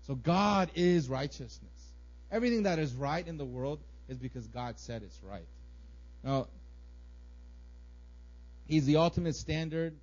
So 0.02 0.16
God 0.16 0.72
is 0.76 1.08
righteousness. 1.08 1.94
Everything 2.32 2.64
that 2.64 2.80
is 2.80 2.94
right 2.94 3.26
in 3.26 3.38
the 3.38 3.46
world 3.46 3.80
is 4.10 4.18
because 4.18 4.48
God 4.48 4.78
said 4.78 5.04
it's 5.04 5.22
right. 5.24 5.48
Now, 6.24 6.48
He's 8.68 8.86
the 8.86 8.98
ultimate 8.98 9.36
standard. 9.36 9.94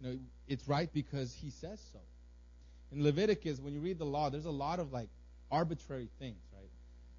You 0.00 0.08
know, 0.08 0.18
it's 0.46 0.68
right 0.68 0.88
because 0.92 1.32
He 1.32 1.50
says 1.50 1.80
so. 1.92 1.98
In 2.92 3.02
Leviticus, 3.02 3.58
when 3.58 3.74
you 3.74 3.80
read 3.80 3.98
the 3.98 4.04
law, 4.04 4.30
there's 4.30 4.44
a 4.44 4.50
lot 4.50 4.78
of 4.78 4.92
like 4.92 5.08
arbitrary 5.50 6.08
things, 6.20 6.38
right? 6.52 6.70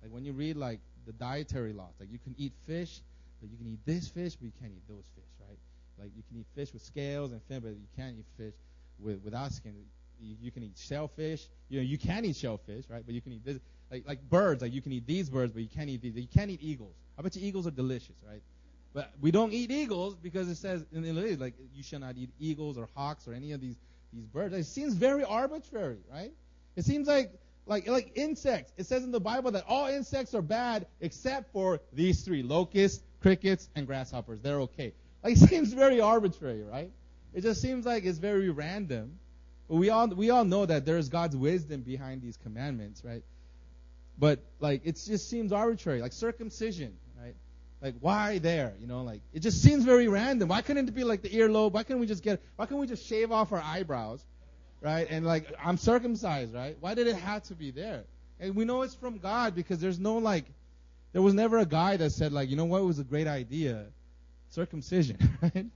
Like 0.01 0.11
when 0.13 0.23
you 0.23 0.31
read 0.31 0.55
like 0.55 0.79
the 1.05 1.13
dietary 1.13 1.73
laws, 1.73 1.93
like 1.99 2.11
you 2.11 2.19
can 2.19 2.35
eat 2.37 2.53
fish, 2.67 3.01
but 3.41 3.49
you 3.49 3.57
can 3.57 3.67
eat 3.67 3.79
this 3.85 4.07
fish, 4.07 4.35
but 4.35 4.45
you 4.45 4.51
can't 4.59 4.71
eat 4.71 4.87
those 4.87 5.03
fish, 5.15 5.47
right? 5.47 5.57
Like 5.99 6.11
you 6.15 6.23
can 6.29 6.39
eat 6.39 6.45
fish 6.55 6.73
with 6.73 6.81
scales 6.81 7.31
and 7.31 7.41
fin, 7.43 7.59
but 7.59 7.69
you 7.69 7.87
can't 7.95 8.15
eat 8.17 8.25
fish 8.37 8.53
with 8.99 9.21
without 9.23 9.51
skin. 9.51 9.73
You, 10.21 10.35
you 10.41 10.51
can 10.51 10.63
eat 10.63 10.77
shellfish. 10.77 11.47
You 11.69 11.79
know, 11.79 11.85
you 11.85 11.97
can 11.97 12.25
eat 12.25 12.35
shellfish, 12.35 12.85
right? 12.89 13.03
But 13.05 13.13
you 13.13 13.21
can 13.21 13.33
eat 13.33 13.45
this, 13.45 13.59
like 13.91 14.03
like 14.07 14.29
birds. 14.29 14.61
Like 14.61 14.73
you 14.73 14.81
can 14.81 14.91
eat 14.91 15.05
these 15.05 15.29
birds, 15.29 15.51
but 15.51 15.61
you 15.61 15.69
can't 15.69 15.89
eat 15.89 16.01
these. 16.01 16.15
You 16.15 16.27
can't 16.27 16.49
eat 16.51 16.61
eagles. 16.61 16.95
I 17.17 17.21
bet 17.21 17.35
you 17.35 17.47
eagles 17.47 17.67
are 17.67 17.71
delicious, 17.71 18.15
right? 18.27 18.41
But 18.93 19.11
we 19.19 19.31
don't 19.31 19.51
eat 19.51 19.71
eagles 19.71 20.15
because 20.15 20.47
it 20.47 20.55
says 20.55 20.85
in 20.93 21.01
the 21.01 21.11
list, 21.11 21.41
like 21.41 21.53
you 21.73 21.83
shall 21.83 21.99
not 21.99 22.15
eat 22.17 22.29
eagles 22.39 22.77
or 22.77 22.87
hawks 22.95 23.27
or 23.27 23.33
any 23.33 23.51
of 23.51 23.59
these 23.61 23.75
these 24.13 24.25
birds. 24.25 24.53
It 24.53 24.65
seems 24.65 24.93
very 24.93 25.23
arbitrary, 25.23 25.99
right? 26.09 26.31
It 26.75 26.85
seems 26.85 27.07
like 27.07 27.31
like 27.65 27.87
like 27.87 28.11
insects. 28.15 28.73
It 28.77 28.85
says 28.85 29.03
in 29.03 29.11
the 29.11 29.19
Bible 29.19 29.51
that 29.51 29.65
all 29.67 29.87
insects 29.87 30.33
are 30.35 30.41
bad 30.41 30.87
except 31.01 31.51
for 31.51 31.81
these 31.93 32.21
three: 32.21 32.43
locusts, 32.43 33.03
crickets, 33.21 33.69
and 33.75 33.87
grasshoppers. 33.87 34.39
They're 34.41 34.61
okay. 34.61 34.93
Like 35.23 35.33
it 35.33 35.39
seems 35.49 35.73
very 35.73 35.99
arbitrary, 35.99 36.63
right? 36.63 36.91
It 37.33 37.41
just 37.41 37.61
seems 37.61 37.85
like 37.85 38.05
it's 38.05 38.19
very 38.19 38.49
random. 38.49 39.19
But 39.67 39.75
we 39.75 39.89
all 39.89 40.07
we 40.07 40.29
all 40.29 40.45
know 40.45 40.65
that 40.65 40.85
there's 40.85 41.09
God's 41.09 41.35
wisdom 41.35 41.81
behind 41.81 42.21
these 42.21 42.37
commandments, 42.37 43.03
right? 43.03 43.23
But 44.17 44.39
like 44.59 44.81
it 44.85 45.01
just 45.05 45.29
seems 45.29 45.51
arbitrary, 45.51 46.01
like 46.01 46.13
circumcision, 46.13 46.93
right? 47.19 47.35
Like 47.81 47.95
why 47.99 48.37
there? 48.37 48.73
You 48.79 48.87
know, 48.87 49.03
like 49.03 49.21
it 49.33 49.39
just 49.39 49.61
seems 49.61 49.83
very 49.83 50.07
random. 50.07 50.49
Why 50.49 50.61
couldn't 50.61 50.87
it 50.87 50.93
be 50.93 51.03
like 51.03 51.23
the 51.23 51.29
earlobe? 51.29 51.71
Why 51.71 51.83
can't 51.83 51.99
we 51.99 52.05
just 52.05 52.23
get? 52.23 52.41
Why 52.57 52.67
can't 52.67 52.79
we 52.79 52.87
just 52.87 53.05
shave 53.05 53.31
off 53.31 53.51
our 53.51 53.61
eyebrows, 53.61 54.23
right? 54.85 55.07
And 55.09 55.25
like 55.25 55.51
I'm 55.63 55.77
circumcised, 55.77 56.53
right? 56.53 56.77
Why 56.79 56.93
did 56.93 57.07
it 57.07 57.15
have 57.15 57.41
to 57.45 57.55
be 57.55 57.71
there? 57.71 58.03
And 58.39 58.55
we 58.55 58.65
know 58.65 58.83
it's 58.83 58.93
from 58.93 59.17
God 59.17 59.55
because 59.55 59.79
there's 59.79 59.99
no 59.99 60.19
like, 60.19 60.45
there 61.11 61.23
was 61.23 61.33
never 61.33 61.57
a 61.57 61.65
guy 61.65 61.97
that 61.97 62.11
said 62.11 62.31
like, 62.31 62.49
you 62.49 62.55
know 62.55 62.65
what 62.65 62.83
was 62.83 62.99
a 62.99 63.03
great 63.03 63.25
idea, 63.25 63.87
circumcision, 64.49 65.17
right? 65.41 65.55
And 65.55 65.71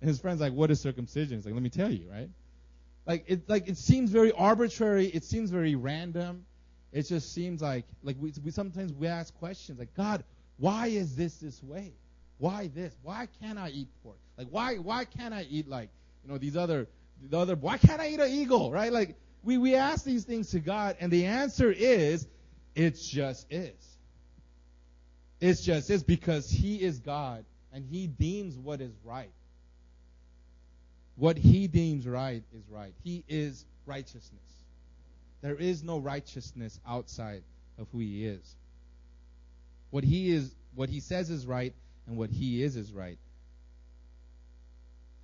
his 0.00 0.20
friend's 0.20 0.40
like, 0.40 0.52
what 0.52 0.70
is 0.70 0.80
circumcision? 0.80 1.38
He's 1.38 1.46
like, 1.46 1.54
let 1.54 1.62
me 1.62 1.70
tell 1.70 1.90
you, 1.90 2.10
right? 2.10 2.28
Like 3.06 3.24
it 3.26 3.48
like 3.48 3.68
it 3.68 3.78
seems 3.78 4.10
very 4.10 4.32
arbitrary. 4.32 5.06
It 5.06 5.24
seems 5.24 5.50
very 5.50 5.74
random. 5.74 6.44
It 6.92 7.08
just 7.08 7.32
seems 7.32 7.62
like 7.62 7.86
like 8.02 8.16
we, 8.20 8.34
we 8.44 8.50
sometimes 8.50 8.92
we 8.92 9.06
ask 9.06 9.34
questions 9.38 9.78
like 9.78 9.94
God, 9.94 10.24
why 10.58 10.88
is 10.88 11.16
this 11.16 11.36
this 11.36 11.62
way? 11.62 11.94
Why 12.36 12.70
this? 12.74 12.94
Why 13.02 13.28
can't 13.40 13.58
I 13.58 13.70
eat 13.70 13.88
pork? 14.02 14.18
Like 14.36 14.48
why 14.50 14.76
why 14.76 15.06
can't 15.06 15.32
I 15.32 15.46
eat 15.48 15.68
like 15.68 15.88
you 16.22 16.30
know 16.30 16.38
these 16.38 16.56
other 16.56 16.86
the 17.30 17.38
other 17.38 17.56
why 17.56 17.78
can't 17.78 18.00
I 18.00 18.08
eat 18.08 18.20
an 18.20 18.30
eagle? 18.30 18.70
Right? 18.70 18.92
Like 18.92 19.16
we 19.42 19.58
we 19.58 19.74
ask 19.74 20.04
these 20.04 20.24
things 20.24 20.50
to 20.50 20.60
God 20.60 20.96
and 21.00 21.12
the 21.12 21.26
answer 21.26 21.70
is 21.70 22.26
it's 22.74 23.06
just 23.06 23.46
is. 23.50 23.74
It's 25.40 25.60
just 25.60 25.90
is 25.90 26.02
because 26.02 26.48
He 26.48 26.82
is 26.82 27.00
God 27.00 27.44
and 27.72 27.84
He 27.84 28.06
deems 28.06 28.56
what 28.56 28.80
is 28.80 28.92
right. 29.04 29.32
What 31.16 31.36
he 31.36 31.66
deems 31.68 32.06
right 32.06 32.42
is 32.52 32.68
right. 32.68 32.94
He 33.04 33.24
is 33.28 33.64
righteousness. 33.86 34.40
There 35.40 35.56
is 35.56 35.82
no 35.82 35.98
righteousness 35.98 36.80
outside 36.86 37.42
of 37.78 37.88
who 37.92 37.98
he 37.98 38.26
is. 38.26 38.56
What 39.90 40.04
he 40.04 40.30
is 40.32 40.54
what 40.74 40.88
he 40.88 41.00
says 41.00 41.28
is 41.30 41.46
right 41.46 41.74
and 42.06 42.16
what 42.16 42.30
he 42.30 42.62
is 42.62 42.76
is 42.76 42.92
right. 42.92 43.18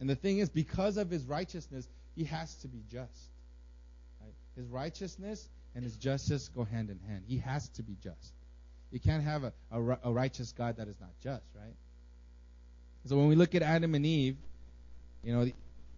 And 0.01 0.09
the 0.09 0.15
thing 0.15 0.39
is 0.39 0.49
because 0.49 0.97
of 0.97 1.11
his 1.11 1.25
righteousness, 1.25 1.89
he 2.15 2.25
has 2.25 2.55
to 2.57 2.69
be 2.69 2.83
just. 2.91 3.31
Right? 4.21 4.33
His 4.57 4.67
righteousness 4.69 5.49
and 5.75 5.85
his 5.85 5.97
justice 5.97 6.49
go 6.49 6.65
hand 6.65 6.91
in 6.91 6.99
hand. 7.09 7.25
He 7.27 7.39
has 7.39 7.69
to 7.71 7.83
be 7.83 7.97
just. 8.03 8.33
You 8.91 9.01
can't 9.01 9.23
have 9.23 9.45
a, 9.45 9.53
a, 9.71 9.99
a 10.05 10.13
righteous 10.13 10.53
God 10.53 10.77
that 10.77 10.89
is 10.89 10.97
not 11.01 11.11
just, 11.23 11.45
right? 11.55 11.75
So 13.07 13.17
when 13.17 13.29
we 13.29 13.35
look 13.35 13.55
at 13.55 13.63
Adam 13.63 13.95
and 13.95 14.05
Eve, 14.05 14.37
you 15.23 15.33
know, 15.35 15.51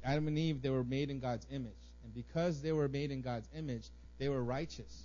Adam 0.04 0.26
and 0.28 0.38
Eve, 0.38 0.62
they 0.62 0.70
were 0.70 0.84
made 0.84 1.10
in 1.10 1.20
God's 1.20 1.46
image. 1.50 1.72
And 2.04 2.14
because 2.14 2.62
they 2.62 2.72
were 2.72 2.88
made 2.88 3.10
in 3.10 3.20
God's 3.20 3.48
image, 3.56 3.88
they 4.18 4.28
were 4.28 4.42
righteous. 4.42 5.04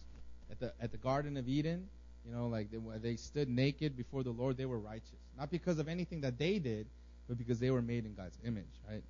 At 0.49 0.59
the, 0.59 0.73
at 0.79 0.91
the 0.91 0.97
Garden 0.97 1.37
of 1.37 1.47
Eden, 1.47 1.87
you 2.25 2.33
know, 2.33 2.47
like 2.47 2.69
they, 2.71 2.79
they 2.99 3.15
stood 3.15 3.49
naked 3.49 3.95
before 3.95 4.23
the 4.23 4.31
Lord, 4.31 4.57
they 4.57 4.65
were 4.65 4.79
righteous. 4.79 5.19
Not 5.37 5.51
because 5.51 5.79
of 5.79 5.87
anything 5.87 6.21
that 6.21 6.37
they 6.37 6.59
did, 6.59 6.87
but 7.27 7.37
because 7.37 7.59
they 7.59 7.71
were 7.71 7.81
made 7.81 8.05
in 8.05 8.13
God's 8.13 8.37
image, 8.45 8.65
right? 8.89 9.03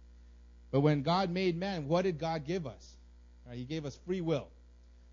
But 0.71 0.81
when 0.81 1.03
God 1.03 1.29
made 1.29 1.57
man, 1.57 1.87
what 1.87 2.03
did 2.03 2.19
God 2.19 2.45
give 2.45 2.67
us? 2.67 2.95
Right? 3.47 3.57
He 3.57 3.63
gave 3.63 3.85
us 3.85 3.97
free 4.05 4.21
will, 4.21 4.47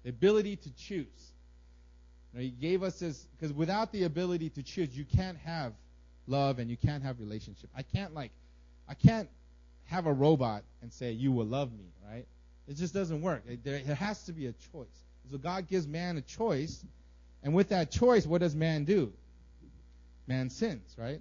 the 0.03 0.11
ability 0.11 0.57
to 0.57 0.71
choose. 0.75 1.33
Right? 2.35 2.45
He 2.45 2.51
gave 2.51 2.83
us 2.83 2.99
this, 2.99 3.27
because 3.37 3.53
without 3.53 3.93
the 3.93 4.05
ability 4.05 4.51
to 4.51 4.63
choose, 4.63 4.97
you 4.97 5.05
can't 5.05 5.39
have 5.39 5.73
love 6.27 6.59
and 6.59 6.71
you 6.71 6.77
can't 6.77 7.03
have 7.03 7.21
relationship. 7.21 7.71
I 7.77 7.83
can't 7.83 8.15
like, 8.15 8.31
I 8.89 8.95
can't 8.95 9.29
have 9.85 10.07
a 10.07 10.13
robot 10.13 10.63
and 10.81 10.93
say, 10.93 11.13
You 11.13 11.33
will 11.33 11.47
love 11.47 11.73
me, 11.73 11.85
right? 12.09 12.27
It 12.69 12.77
just 12.77 12.95
doesn't 12.95 13.21
work. 13.21 13.43
It, 13.49 13.65
there, 13.65 13.77
it 13.77 13.87
has 13.87 14.25
to 14.25 14.33
be 14.33 14.47
a 14.47 14.53
choice. 14.73 14.87
So 15.31 15.39
God 15.39 15.69
gives 15.69 15.87
man 15.87 16.17
a 16.17 16.21
choice, 16.21 16.85
and 17.43 17.55
with 17.55 17.69
that 17.71 17.91
choice, 17.91 18.27
what 18.27 18.41
does 18.41 18.55
man 18.55 18.85
do? 18.85 19.13
Man 20.27 20.51
sins, 20.51 20.95
right? 20.99 21.21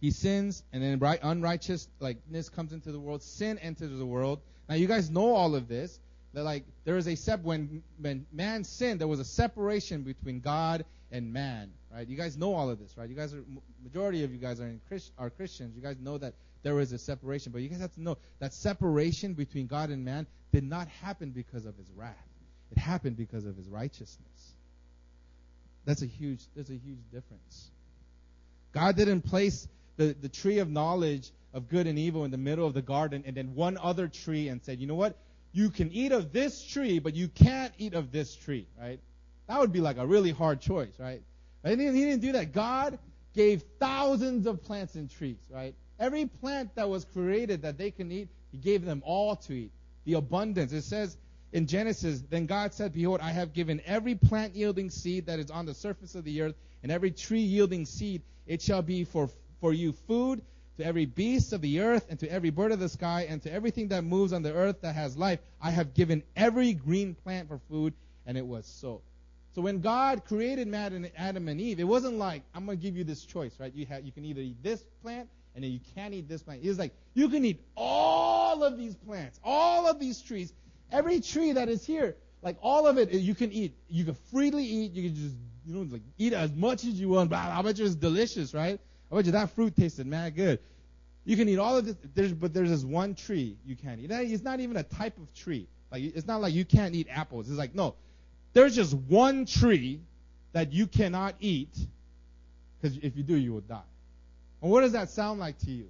He 0.00 0.10
sins, 0.10 0.62
and 0.72 0.82
then 0.82 0.98
right, 0.98 1.18
unrighteousness 1.22 2.48
comes 2.48 2.72
into 2.72 2.90
the 2.90 2.98
world. 2.98 3.22
Sin 3.22 3.58
enters 3.58 3.96
the 3.96 4.06
world. 4.06 4.40
Now, 4.68 4.76
you 4.76 4.86
guys 4.86 5.10
know 5.10 5.34
all 5.34 5.54
of 5.54 5.68
this. 5.68 5.98
That 6.32 6.44
like 6.44 6.64
there 6.84 6.96
is 6.96 7.08
a 7.08 7.16
sep 7.16 7.42
when 7.42 7.82
when 8.00 8.24
man 8.32 8.62
sinned, 8.62 9.00
there 9.00 9.08
was 9.08 9.18
a 9.18 9.24
separation 9.24 10.02
between 10.02 10.40
God 10.40 10.84
and 11.10 11.32
man, 11.32 11.72
right? 11.92 12.06
You 12.06 12.16
guys 12.16 12.36
know 12.36 12.54
all 12.54 12.70
of 12.70 12.78
this, 12.78 12.96
right? 12.96 13.08
You 13.08 13.16
guys 13.16 13.34
are 13.34 13.42
majority 13.82 14.22
of 14.22 14.32
you 14.32 14.38
guys 14.38 14.60
are 14.60 14.68
in 14.68 14.80
Christ, 14.86 15.10
are 15.18 15.28
Christians. 15.28 15.74
You 15.74 15.82
guys 15.82 15.96
know 16.00 16.18
that 16.18 16.34
there 16.62 16.76
was 16.76 16.92
a 16.92 16.98
separation. 16.98 17.50
But 17.50 17.62
you 17.62 17.68
guys 17.68 17.80
have 17.80 17.94
to 17.94 18.02
know 18.02 18.16
that 18.38 18.54
separation 18.54 19.34
between 19.34 19.66
God 19.66 19.90
and 19.90 20.04
man 20.04 20.26
did 20.52 20.62
not 20.62 20.86
happen 21.02 21.30
because 21.30 21.66
of 21.66 21.76
his 21.76 21.90
wrath. 21.96 22.14
It 22.70 22.78
happened 22.78 23.16
because 23.16 23.44
of 23.44 23.56
his 23.56 23.68
righteousness. 23.68 24.54
That's 25.84 26.02
a 26.02 26.06
huge 26.06 26.42
there's 26.54 26.70
a 26.70 26.74
huge 26.74 27.00
difference. 27.12 27.70
God 28.72 28.96
didn't 28.96 29.22
place 29.22 29.66
the, 30.00 30.16
the 30.18 30.28
tree 30.28 30.58
of 30.58 30.70
knowledge 30.70 31.30
of 31.52 31.68
good 31.68 31.86
and 31.86 31.98
evil 31.98 32.24
in 32.24 32.30
the 32.30 32.38
middle 32.38 32.66
of 32.66 32.72
the 32.72 32.82
garden 32.82 33.22
and 33.26 33.36
then 33.36 33.54
one 33.54 33.76
other 33.82 34.08
tree 34.08 34.48
and 34.48 34.62
said, 34.62 34.80
you 34.80 34.86
know 34.86 34.94
what? 34.94 35.16
You 35.52 35.68
can 35.68 35.92
eat 35.92 36.12
of 36.12 36.32
this 36.32 36.64
tree, 36.64 36.98
but 37.00 37.14
you 37.14 37.28
can't 37.28 37.74
eat 37.76 37.92
of 37.92 38.10
this 38.10 38.34
tree, 38.34 38.66
right? 38.80 38.98
That 39.46 39.58
would 39.60 39.72
be 39.72 39.80
like 39.80 39.98
a 39.98 40.06
really 40.06 40.30
hard 40.30 40.60
choice, 40.60 40.92
right? 40.98 41.22
He 41.64 41.76
didn't, 41.76 41.94
he 41.94 42.04
didn't 42.04 42.22
do 42.22 42.32
that. 42.32 42.52
God 42.52 42.98
gave 43.34 43.62
thousands 43.78 44.46
of 44.46 44.62
plants 44.62 44.94
and 44.94 45.10
trees, 45.10 45.40
right? 45.50 45.74
Every 45.98 46.24
plant 46.24 46.74
that 46.76 46.88
was 46.88 47.04
created 47.04 47.62
that 47.62 47.76
they 47.76 47.90
can 47.90 48.10
eat, 48.10 48.28
he 48.52 48.58
gave 48.58 48.84
them 48.84 49.02
all 49.04 49.36
to 49.36 49.52
eat. 49.52 49.72
The 50.06 50.14
abundance. 50.14 50.72
It 50.72 50.82
says 50.82 51.18
in 51.52 51.66
Genesis, 51.66 52.22
then 52.30 52.46
God 52.46 52.72
said, 52.72 52.94
Behold, 52.94 53.20
I 53.20 53.32
have 53.32 53.52
given 53.52 53.82
every 53.84 54.14
plant 54.14 54.56
yielding 54.56 54.88
seed 54.88 55.26
that 55.26 55.38
is 55.38 55.50
on 55.50 55.66
the 55.66 55.74
surface 55.74 56.14
of 56.14 56.24
the 56.24 56.40
earth, 56.40 56.54
and 56.82 56.90
every 56.90 57.10
tree 57.10 57.40
yielding 57.40 57.84
seed, 57.84 58.22
it 58.46 58.62
shall 58.62 58.82
be 58.82 59.04
for, 59.04 59.28
for 59.60 59.72
you 59.72 59.92
food, 59.92 60.42
to 60.76 60.84
every 60.84 61.06
beast 61.06 61.52
of 61.52 61.60
the 61.60 61.80
earth, 61.80 62.06
and 62.08 62.18
to 62.20 62.30
every 62.30 62.50
bird 62.50 62.72
of 62.72 62.80
the 62.80 62.88
sky, 62.88 63.26
and 63.28 63.42
to 63.42 63.52
everything 63.52 63.88
that 63.88 64.02
moves 64.02 64.32
on 64.32 64.42
the 64.42 64.52
earth 64.52 64.80
that 64.82 64.94
has 64.94 65.16
life. 65.16 65.40
I 65.60 65.70
have 65.70 65.94
given 65.94 66.22
every 66.36 66.72
green 66.72 67.14
plant 67.14 67.48
for 67.48 67.58
food, 67.68 67.94
and 68.26 68.38
it 68.38 68.46
was 68.46 68.66
so. 68.66 69.02
So 69.54 69.62
when 69.62 69.80
God 69.80 70.24
created 70.24 70.72
Adam 70.72 71.48
and 71.48 71.60
Eve, 71.60 71.80
it 71.80 71.84
wasn't 71.84 72.18
like, 72.18 72.42
I'm 72.54 72.66
going 72.66 72.78
to 72.78 72.82
give 72.82 72.96
you 72.96 73.04
this 73.04 73.24
choice, 73.24 73.52
right? 73.58 73.74
You, 73.74 73.84
have, 73.86 74.04
you 74.04 74.12
can 74.12 74.24
either 74.24 74.40
eat 74.40 74.62
this 74.62 74.84
plant 75.02 75.28
and 75.54 75.64
then 75.64 75.72
you 75.72 75.80
can't 75.96 76.14
eat 76.14 76.28
this 76.28 76.42
plant. 76.42 76.62
He's 76.62 76.78
like, 76.78 76.92
you 77.14 77.28
can 77.28 77.44
eat 77.44 77.60
all 77.76 78.62
of 78.62 78.78
these 78.78 78.94
plants, 78.94 79.40
all 79.42 79.88
of 79.90 79.98
these 79.98 80.22
trees, 80.22 80.52
every 80.92 81.20
tree 81.20 81.52
that 81.52 81.68
is 81.68 81.84
here, 81.84 82.16
like 82.42 82.56
all 82.62 82.86
of 82.86 82.98
it, 82.98 83.12
eh, 83.12 83.16
you 83.16 83.34
can 83.34 83.52
eat. 83.52 83.74
You 83.88 84.04
can 84.04 84.14
freely 84.30 84.64
eat. 84.64 84.92
You 84.92 85.10
can 85.10 85.14
just, 85.14 85.34
you 85.66 85.74
know, 85.74 85.82
like 85.90 86.02
eat 86.16 86.32
as 86.32 86.52
much 86.52 86.84
as 86.84 86.98
you 87.00 87.10
want. 87.10 87.30
But 87.30 87.38
I 87.38 87.60
bet 87.62 87.78
you 87.78 87.84
it's 87.84 87.94
delicious, 87.94 88.54
right? 88.54 88.80
I 89.10 89.16
bet 89.16 89.26
you 89.26 89.32
that 89.32 89.50
fruit 89.50 89.76
tasted 89.76 90.06
mad 90.06 90.36
good. 90.36 90.60
You 91.24 91.36
can 91.36 91.48
eat 91.48 91.58
all 91.58 91.76
of 91.76 91.84
this, 91.84 91.96
there's, 92.14 92.32
but 92.32 92.54
there's 92.54 92.70
this 92.70 92.84
one 92.84 93.14
tree 93.14 93.56
you 93.66 93.76
can't 93.76 94.00
eat. 94.00 94.10
It's 94.10 94.42
not 94.42 94.60
even 94.60 94.76
a 94.76 94.82
type 94.82 95.16
of 95.18 95.32
tree. 95.34 95.66
Like 95.90 96.02
it's 96.02 96.26
not 96.26 96.40
like 96.40 96.54
you 96.54 96.64
can't 96.64 96.94
eat 96.94 97.08
apples. 97.10 97.48
It's 97.48 97.58
like 97.58 97.74
no, 97.74 97.94
there's 98.52 98.74
just 98.74 98.94
one 98.94 99.44
tree 99.46 100.00
that 100.52 100.72
you 100.72 100.86
cannot 100.86 101.34
eat 101.40 101.76
because 102.80 102.96
if 102.98 103.16
you 103.16 103.22
do, 103.22 103.36
you 103.36 103.52
will 103.52 103.60
die. 103.60 103.82
And 104.62 104.70
what 104.70 104.82
does 104.82 104.92
that 104.92 105.10
sound 105.10 105.40
like 105.40 105.58
to 105.60 105.70
you? 105.70 105.88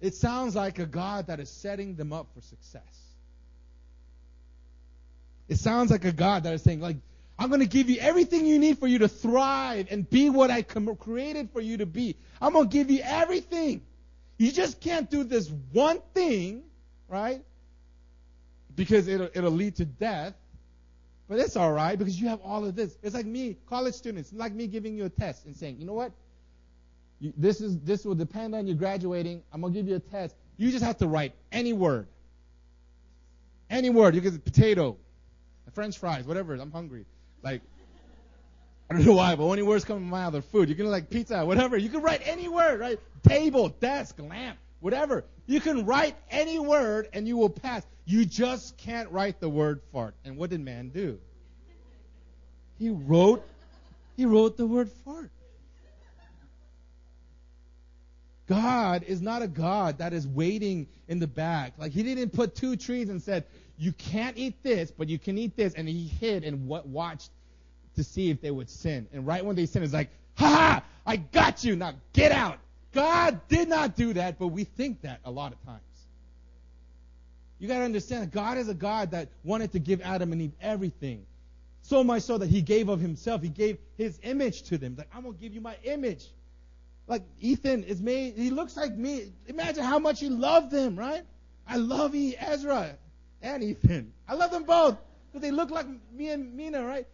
It 0.00 0.14
sounds 0.14 0.54
like 0.54 0.78
a 0.78 0.86
God 0.86 1.28
that 1.28 1.40
is 1.40 1.50
setting 1.50 1.96
them 1.96 2.12
up 2.12 2.26
for 2.34 2.40
success. 2.40 2.82
It 5.48 5.58
sounds 5.58 5.90
like 5.90 6.04
a 6.04 6.12
God 6.12 6.42
that 6.44 6.54
is 6.54 6.62
saying, 6.62 6.80
like, 6.80 6.96
I'm 7.38 7.48
going 7.48 7.60
to 7.60 7.66
give 7.66 7.90
you 7.90 7.98
everything 8.00 8.46
you 8.46 8.58
need 8.58 8.78
for 8.78 8.86
you 8.86 8.98
to 8.98 9.08
thrive 9.08 9.88
and 9.90 10.08
be 10.08 10.30
what 10.30 10.50
I 10.50 10.62
created 10.62 11.50
for 11.50 11.60
you 11.60 11.76
to 11.78 11.86
be. 11.86 12.16
I'm 12.40 12.52
going 12.54 12.68
to 12.68 12.72
give 12.72 12.90
you 12.90 13.00
everything. 13.02 13.82
You 14.38 14.52
just 14.52 14.80
can't 14.80 15.10
do 15.10 15.24
this 15.24 15.50
one 15.72 16.00
thing, 16.14 16.62
right? 17.08 17.42
Because 18.74 19.08
it'll, 19.08 19.28
it'll 19.34 19.50
lead 19.50 19.76
to 19.76 19.84
death. 19.84 20.34
But 21.28 21.40
it's 21.40 21.56
all 21.56 21.72
right 21.72 21.98
because 21.98 22.20
you 22.20 22.28
have 22.28 22.40
all 22.42 22.64
of 22.64 22.76
this. 22.76 22.96
It's 23.02 23.14
like 23.14 23.26
me, 23.26 23.56
college 23.68 23.94
students, 23.94 24.32
like 24.32 24.52
me 24.52 24.66
giving 24.68 24.96
you 24.96 25.06
a 25.06 25.08
test 25.08 25.44
and 25.44 25.56
saying, 25.56 25.76
you 25.78 25.84
know 25.84 25.92
what? 25.92 26.12
You, 27.18 27.32
this 27.36 27.60
is 27.60 27.80
this 27.80 28.04
will 28.04 28.14
depend 28.14 28.54
on 28.54 28.66
you 28.66 28.74
graduating. 28.74 29.42
I'm 29.52 29.60
gonna 29.60 29.72
give 29.72 29.88
you 29.88 29.96
a 29.96 30.00
test. 30.00 30.36
You 30.56 30.70
just 30.70 30.84
have 30.84 30.98
to 30.98 31.08
write 31.08 31.32
any 31.50 31.72
word. 31.72 32.06
Any 33.70 33.90
word. 33.90 34.14
You 34.14 34.20
get 34.20 34.44
potato, 34.44 34.96
French 35.72 35.98
fries, 35.98 36.26
whatever. 36.26 36.54
I'm 36.54 36.70
hungry. 36.70 37.06
Like, 37.46 37.62
I 38.90 38.94
don't 38.94 39.06
know 39.06 39.12
why, 39.12 39.36
but 39.36 39.44
only 39.44 39.62
words 39.62 39.84
come 39.84 39.98
to 39.98 40.04
my 40.04 40.22
mouth 40.22 40.34
are 40.34 40.42
food. 40.42 40.68
You 40.68 40.74
can 40.74 40.86
like 40.86 41.10
pizza, 41.10 41.46
whatever. 41.46 41.76
You 41.76 41.88
can 41.88 42.02
write 42.02 42.22
any 42.24 42.48
word, 42.48 42.80
right? 42.80 42.98
Table, 43.22 43.68
desk, 43.68 44.18
lamp, 44.18 44.58
whatever. 44.80 45.24
You 45.46 45.60
can 45.60 45.86
write 45.86 46.16
any 46.28 46.58
word 46.58 47.08
and 47.12 47.28
you 47.28 47.36
will 47.36 47.50
pass. 47.50 47.86
You 48.04 48.24
just 48.24 48.76
can't 48.78 49.12
write 49.12 49.38
the 49.38 49.48
word 49.48 49.80
fart. 49.92 50.16
And 50.24 50.36
what 50.36 50.50
did 50.50 50.60
man 50.60 50.88
do? 50.88 51.20
He 52.80 52.90
wrote, 52.90 53.46
he 54.16 54.26
wrote 54.26 54.56
the 54.56 54.66
word 54.66 54.90
fart. 55.04 55.30
God 58.48 59.04
is 59.04 59.22
not 59.22 59.42
a 59.42 59.48
God 59.48 59.98
that 59.98 60.12
is 60.12 60.26
waiting 60.26 60.88
in 61.06 61.20
the 61.20 61.28
back. 61.28 61.74
Like 61.78 61.92
he 61.92 62.02
didn't 62.02 62.30
put 62.30 62.56
two 62.56 62.74
trees 62.74 63.08
and 63.08 63.22
said, 63.22 63.44
you 63.78 63.92
can't 63.92 64.36
eat 64.36 64.62
this, 64.62 64.90
but 64.90 65.08
you 65.08 65.18
can 65.18 65.38
eat 65.38 65.56
this. 65.56 65.74
And 65.74 65.88
he 65.88 66.08
hid 66.08 66.44
and 66.44 66.66
watched 66.66 67.30
to 67.96 68.04
see 68.04 68.30
if 68.30 68.40
they 68.40 68.50
would 68.50 68.70
sin. 68.70 69.06
And 69.12 69.26
right 69.26 69.44
when 69.44 69.56
they 69.56 69.66
sin, 69.66 69.82
it's 69.82 69.92
like, 69.92 70.10
ha 70.34 70.46
ha, 70.46 70.82
I 71.04 71.16
got 71.16 71.64
you. 71.64 71.76
Now 71.76 71.94
get 72.12 72.32
out. 72.32 72.58
God 72.92 73.40
did 73.48 73.68
not 73.68 73.96
do 73.96 74.14
that, 74.14 74.38
but 74.38 74.48
we 74.48 74.64
think 74.64 75.02
that 75.02 75.20
a 75.24 75.30
lot 75.30 75.52
of 75.52 75.62
times. 75.64 75.80
You 77.58 77.68
got 77.68 77.78
to 77.78 77.84
understand 77.84 78.32
God 78.32 78.58
is 78.58 78.68
a 78.68 78.74
God 78.74 79.12
that 79.12 79.28
wanted 79.44 79.72
to 79.72 79.78
give 79.78 80.00
Adam 80.02 80.32
and 80.32 80.42
Eve 80.42 80.52
everything. 80.60 81.24
So 81.82 82.02
much 82.02 82.22
so 82.22 82.38
that 82.38 82.48
he 82.48 82.62
gave 82.62 82.88
of 82.88 83.00
himself. 83.00 83.42
He 83.42 83.48
gave 83.48 83.78
his 83.96 84.18
image 84.22 84.62
to 84.64 84.78
them. 84.78 84.94
Like, 84.96 85.08
I'm 85.14 85.22
going 85.22 85.34
to 85.34 85.40
give 85.40 85.54
you 85.54 85.60
my 85.60 85.76
image. 85.84 86.26
Like, 87.06 87.22
Ethan 87.40 87.84
is 87.84 88.00
made, 88.00 88.34
he 88.36 88.50
looks 88.50 88.76
like 88.76 88.96
me. 88.96 89.32
Imagine 89.46 89.84
how 89.84 89.98
much 89.98 90.20
he 90.20 90.28
loved 90.28 90.70
them, 90.70 90.98
right? 90.98 91.22
I 91.66 91.76
love 91.76 92.14
Ezra 92.14 92.96
and 93.42 93.62
Ethan. 93.62 94.12
I 94.28 94.34
love 94.34 94.50
them 94.50 94.64
both 94.64 94.96
because 95.28 95.42
they 95.42 95.50
look 95.50 95.70
like 95.70 95.86
me 96.12 96.30
and 96.30 96.54
Mina, 96.54 96.84
right? 96.84 97.06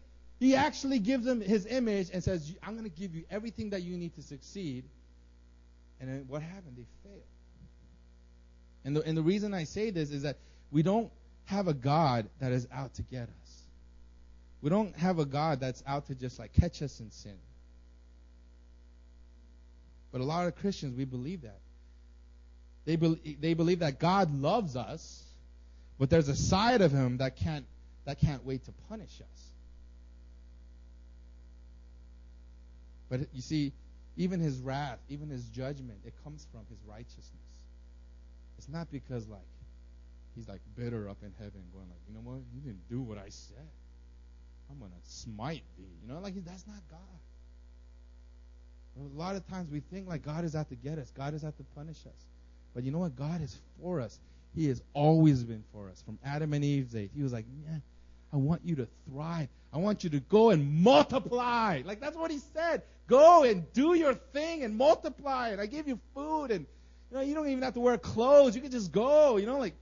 He 0.43 0.57
actually 0.57 0.99
gives 0.99 1.25
them 1.25 1.41
his 1.41 1.67
image 1.67 2.11
and 2.13 2.25
says, 2.25 2.53
I'm 2.65 2.73
going 2.77 2.91
to 2.91 3.01
give 3.01 3.15
you 3.15 3.23
everything 3.31 3.71
that 3.71 3.83
you 3.85 3.97
need 3.97 4.17
to 4.17 4.23
succeed. 4.23 4.83
And 6.01 6.11
then 6.11 6.25
what 6.27 6.43
happened? 6.43 6.75
They 6.77 7.09
failed. 7.09 7.23
And 8.85 8.97
the, 8.97 9.03
and 9.03 9.17
the 9.17 9.23
reason 9.23 9.55
I 9.55 9.63
say 9.63 9.91
this 9.91 10.11
is 10.11 10.23
that 10.23 10.39
we 10.73 10.83
don't 10.83 11.13
have 11.45 11.69
a 11.69 11.73
God 11.73 12.29
that 12.41 12.51
is 12.51 12.67
out 12.73 12.93
to 12.95 13.03
get 13.03 13.29
us. 13.29 13.63
We 14.63 14.69
don't 14.69 14.97
have 14.97 15.21
a 15.21 15.25
God 15.25 15.61
that's 15.61 15.81
out 15.87 16.09
to 16.09 16.17
just 16.17 16.41
like 16.41 16.53
catch 16.55 16.83
us 16.83 16.99
in 16.99 17.13
sin. 17.13 17.39
But 20.11 20.23
a 20.23 20.25
lot 20.25 20.49
of 20.49 20.57
Christians, 20.57 20.97
we 20.97 21.05
believe 21.05 21.43
that. 21.43 21.61
They, 22.85 22.97
be, 22.97 23.37
they 23.41 23.55
believe 23.55 23.79
that 23.79 24.01
God 24.01 24.35
loves 24.35 24.75
us, 24.75 25.23
but 26.01 26.11
there's 26.11 26.29
a 26.29 26.35
side 26.35 26.81
of 26.81 26.91
him 26.91 27.19
that 27.19 27.37
can't, 27.37 27.65
that 28.07 28.19
can't 28.19 28.45
wait 28.45 28.65
to 28.65 28.73
punish 28.89 29.21
us. 29.21 29.51
But 33.12 33.28
you 33.35 33.42
see, 33.42 33.75
even 34.16 34.40
his 34.40 34.59
wrath, 34.61 34.99
even 35.11 35.28
his 35.28 35.45
judgment, 35.50 35.99
it 36.02 36.14
comes 36.25 36.47
from 36.50 36.62
his 36.71 36.78
righteousness. 36.88 37.28
It's 38.57 38.71
not 38.71 38.90
because 38.90 39.28
like 39.28 39.45
he's 40.35 40.49
like 40.49 40.62
bitter 40.78 41.11
up 41.11 41.19
in 41.23 41.31
heaven, 41.38 41.61
going 41.75 41.90
like, 41.90 42.00
you 42.09 42.14
know 42.14 42.21
what, 42.21 42.40
you 42.54 42.62
didn't 42.62 42.88
do 42.88 43.02
what 43.02 43.19
I 43.19 43.28
said. 43.28 43.69
I'm 44.71 44.78
gonna 44.78 44.92
smite 45.02 45.62
thee. 45.76 45.85
You 46.00 46.11
know, 46.11 46.21
like 46.21 46.42
that's 46.42 46.66
not 46.66 46.78
God. 46.90 46.99
A 48.97 49.19
lot 49.19 49.37
of 49.37 49.47
times 49.47 49.71
we 49.71 49.81
think 49.81 50.09
like 50.09 50.23
God 50.23 50.47
is 50.47 50.57
out 50.57 50.71
to 50.71 50.75
get 50.75 50.97
us, 50.99 51.11
God 51.11 51.35
is 51.35 51.45
out 51.45 51.59
to 51.59 51.64
punish 51.75 51.99
us. 52.07 52.26
But 52.73 52.83
you 52.83 52.92
know 52.92 53.00
what? 53.00 53.14
God 53.14 53.42
is 53.42 53.59
for 53.78 54.00
us. 54.00 54.21
He 54.54 54.69
has 54.69 54.81
always 54.95 55.45
been 55.45 55.64
for 55.71 55.90
us. 55.90 56.00
From 56.00 56.19
Adam 56.25 56.54
and 56.54 56.64
Eve's 56.64 56.92
days, 56.92 57.11
He 57.14 57.23
was 57.23 57.35
like, 57.35 57.45
man, 57.66 57.83
I 58.33 58.37
want 58.37 58.62
you 58.65 58.77
to 58.77 58.89
thrive. 59.09 59.49
I 59.73 59.79
want 59.79 60.05
you 60.05 60.11
to 60.11 60.21
go 60.21 60.51
and 60.51 60.83
multiply. 60.83 61.83
Like 61.85 62.01
that's 62.01 62.17
what 62.17 62.31
He 62.31 62.39
said. 62.55 62.83
Go 63.07 63.45
and 63.45 63.71
do 63.73 63.95
your 63.95 64.15
thing 64.15 64.62
and 64.62 64.77
multiply. 64.77 65.51
And 65.51 65.61
I 65.61 65.67
give 65.67 65.87
you 65.87 65.99
food 66.15 66.51
and 66.51 66.67
you 67.11 67.17
know 67.17 67.23
you 67.23 67.35
don't 67.35 67.49
even 67.49 67.62
have 67.62 67.75
to 67.75 67.81
wear 67.81 67.99
clothes. 67.99 68.55
You 68.55 68.62
can 68.62 68.71
just 68.71 68.93
go. 68.93 69.37
You 69.37 69.47
know, 69.47 69.59
like 69.59 69.75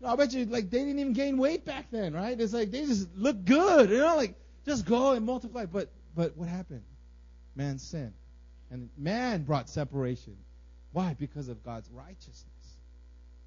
you 0.00 0.06
know, 0.06 0.12
I 0.12 0.16
bet 0.16 0.32
you 0.32 0.46
like 0.46 0.70
they 0.70 0.78
didn't 0.78 0.98
even 0.98 1.12
gain 1.12 1.36
weight 1.36 1.64
back 1.64 1.86
then, 1.90 2.14
right? 2.14 2.38
It's 2.40 2.52
like 2.54 2.70
they 2.70 2.86
just 2.86 3.08
look 3.14 3.44
good. 3.44 3.90
You 3.90 3.98
know, 3.98 4.16
like 4.16 4.34
just 4.64 4.86
go 4.86 5.12
and 5.12 5.26
multiply. 5.26 5.66
But 5.66 5.90
but 6.14 6.36
what 6.36 6.48
happened? 6.48 6.82
Man 7.54 7.78
sinned. 7.78 8.14
And 8.70 8.88
man 8.96 9.42
brought 9.42 9.68
separation. 9.68 10.36
Why? 10.92 11.14
Because 11.18 11.48
of 11.48 11.62
God's 11.64 11.90
righteousness. 11.90 12.46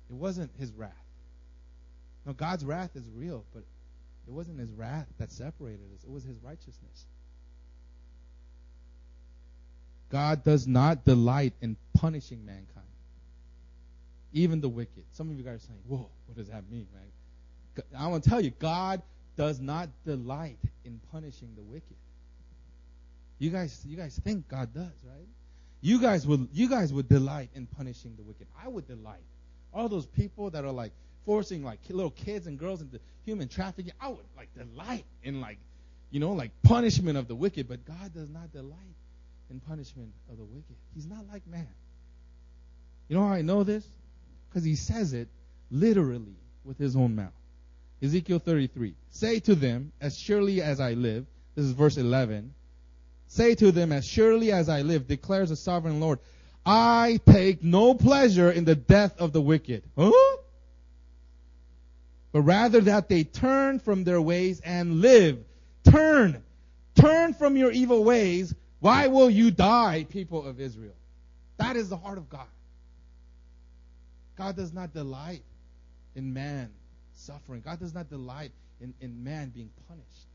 It 0.09 0.15
wasn't 0.15 0.51
his 0.59 0.71
wrath. 0.73 0.91
No, 2.25 2.33
God's 2.33 2.63
wrath 2.63 2.95
is 2.95 3.03
real, 3.15 3.45
but 3.53 3.63
it 4.27 4.31
wasn't 4.31 4.59
his 4.59 4.71
wrath 4.71 5.07
that 5.17 5.31
separated 5.31 5.85
us, 5.95 6.03
it 6.03 6.09
was 6.09 6.23
his 6.23 6.37
righteousness. 6.39 7.05
God 10.09 10.43
does 10.43 10.67
not 10.67 11.05
delight 11.05 11.53
in 11.61 11.75
punishing 11.95 12.45
mankind, 12.45 12.85
even 14.31 14.61
the 14.61 14.69
wicked. 14.69 15.03
Some 15.13 15.29
of 15.29 15.37
you 15.37 15.43
guys 15.43 15.55
are 15.55 15.67
saying, 15.67 15.79
Whoa, 15.87 16.07
what 16.27 16.37
does 16.37 16.49
that 16.49 16.69
mean, 16.69 16.87
man? 16.93 17.83
I 17.97 18.07
want 18.07 18.23
to 18.23 18.29
tell 18.29 18.39
you, 18.39 18.51
God 18.51 19.01
does 19.35 19.59
not 19.59 19.89
delight 20.05 20.59
in 20.85 20.99
punishing 21.11 21.49
the 21.55 21.63
wicked. 21.63 21.97
You 23.39 23.49
guys, 23.49 23.81
you 23.85 23.97
guys 23.97 24.19
think 24.23 24.47
God 24.47 24.73
does, 24.73 24.91
right? 25.03 25.27
You 25.81 25.99
guys 25.99 26.25
would, 26.27 26.47
you 26.53 26.69
guys 26.69 26.93
would 26.93 27.09
delight 27.09 27.49
in 27.55 27.65
punishing 27.65 28.15
the 28.15 28.23
wicked. 28.23 28.47
I 28.63 28.67
would 28.67 28.87
delight. 28.87 29.23
All 29.73 29.89
those 29.89 30.05
people 30.05 30.49
that 30.51 30.63
are 30.63 30.71
like 30.71 30.91
forcing 31.25 31.63
like 31.63 31.79
little 31.89 32.11
kids 32.11 32.47
and 32.47 32.57
girls 32.57 32.81
into 32.81 32.99
human 33.25 33.47
trafficking, 33.47 33.93
I 33.99 34.09
would 34.09 34.25
like 34.35 34.49
delight 34.55 35.05
in 35.23 35.41
like, 35.41 35.57
you 36.11 36.19
know, 36.19 36.33
like 36.33 36.51
punishment 36.63 37.17
of 37.17 37.27
the 37.27 37.35
wicked. 37.35 37.67
But 37.67 37.85
God 37.85 38.13
does 38.13 38.29
not 38.29 38.51
delight 38.51 38.77
in 39.49 39.59
punishment 39.59 40.11
of 40.29 40.37
the 40.37 40.43
wicked. 40.43 40.75
He's 40.93 41.07
not 41.07 41.25
like 41.31 41.45
man. 41.47 41.67
You 43.07 43.17
know 43.17 43.27
how 43.27 43.33
I 43.33 43.41
know 43.41 43.63
this? 43.63 43.85
Because 44.49 44.63
he 44.63 44.75
says 44.75 45.13
it 45.13 45.27
literally 45.71 46.35
with 46.63 46.77
his 46.77 46.95
own 46.95 47.15
mouth. 47.15 47.33
Ezekiel 48.01 48.39
33. 48.39 48.95
Say 49.11 49.39
to 49.41 49.55
them, 49.55 49.91
as 50.01 50.17
surely 50.17 50.61
as 50.61 50.79
I 50.79 50.93
live, 50.93 51.25
this 51.55 51.65
is 51.65 51.71
verse 51.71 51.97
11, 51.97 52.53
Say 53.33 53.55
to 53.55 53.71
them, 53.71 53.91
As 53.91 54.05
surely 54.05 54.51
as 54.51 54.69
I 54.69 54.83
live, 54.83 55.07
declares 55.07 55.49
the 55.49 55.55
sovereign 55.55 55.99
Lord, 55.99 56.19
I 56.63 57.19
take 57.25 57.63
no 57.63 57.95
pleasure 57.95 58.51
in 58.51 58.63
the 58.63 58.75
death 58.75 59.19
of 59.19 59.33
the 59.33 59.41
wicked. 59.41 59.81
Huh? 59.97 60.32
But 62.33 62.41
rather 62.41 62.81
that 62.81 63.07
they 63.07 63.23
turn 63.23 63.79
from 63.79 64.03
their 64.03 64.21
ways 64.21 64.59
and 64.59 64.99
live. 65.01 65.37
Turn. 65.89 66.43
Turn 66.95 67.33
from 67.35 67.55
your 67.55 67.71
evil 67.71 68.03
ways. 68.03 68.53
Why 68.79 69.07
will 69.07 69.29
you 69.29 69.51
die, 69.51 70.05
people 70.09 70.45
of 70.45 70.59
Israel? 70.59 70.95
That 71.57 71.77
is 71.77 71.89
the 71.89 71.95
heart 71.95 72.17
of 72.17 72.29
God. 72.29 72.47
God 74.35 74.55
does 74.55 74.73
not 74.73 74.93
delight 74.93 75.43
in 76.15 76.33
man 76.33 76.71
suffering. 77.13 77.61
God 77.63 77.79
does 77.79 77.93
not 77.93 78.09
delight 78.09 78.51
in, 78.81 78.95
in 78.99 79.23
man 79.23 79.49
being 79.49 79.69
punished. 79.87 80.27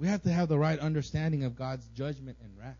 We 0.00 0.08
have 0.08 0.22
to 0.22 0.32
have 0.32 0.48
the 0.48 0.58
right 0.58 0.78
understanding 0.78 1.44
of 1.44 1.56
God's 1.56 1.86
judgment 1.96 2.36
and 2.42 2.50
wrath. 2.58 2.76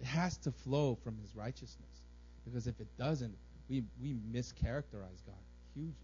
It 0.00 0.06
has 0.06 0.36
to 0.38 0.50
flow 0.52 0.98
from 1.02 1.16
his 1.18 1.34
righteousness. 1.34 2.02
Because 2.44 2.66
if 2.66 2.80
it 2.80 2.88
doesn't, 2.98 3.34
we, 3.68 3.82
we 4.02 4.14
mischaracterize 4.32 5.24
God 5.26 5.36
hugely. 5.74 5.94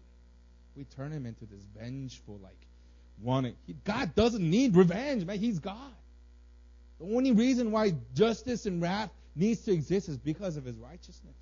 We 0.75 0.85
turn 0.85 1.11
him 1.11 1.25
into 1.25 1.45
this 1.45 1.61
vengeful, 1.77 2.39
like, 2.41 2.57
wanting. 3.21 3.55
He, 3.67 3.75
God 3.83 4.15
doesn't 4.15 4.47
need 4.47 4.75
revenge, 4.75 5.25
man. 5.25 5.37
He's 5.37 5.59
God. 5.59 5.93
The 6.99 7.05
only 7.15 7.31
reason 7.31 7.71
why 7.71 7.93
justice 8.15 8.65
and 8.65 8.81
wrath 8.81 9.09
needs 9.35 9.61
to 9.61 9.71
exist 9.71 10.09
is 10.09 10.17
because 10.17 10.57
of 10.57 10.65
his 10.65 10.77
righteousness. 10.77 11.35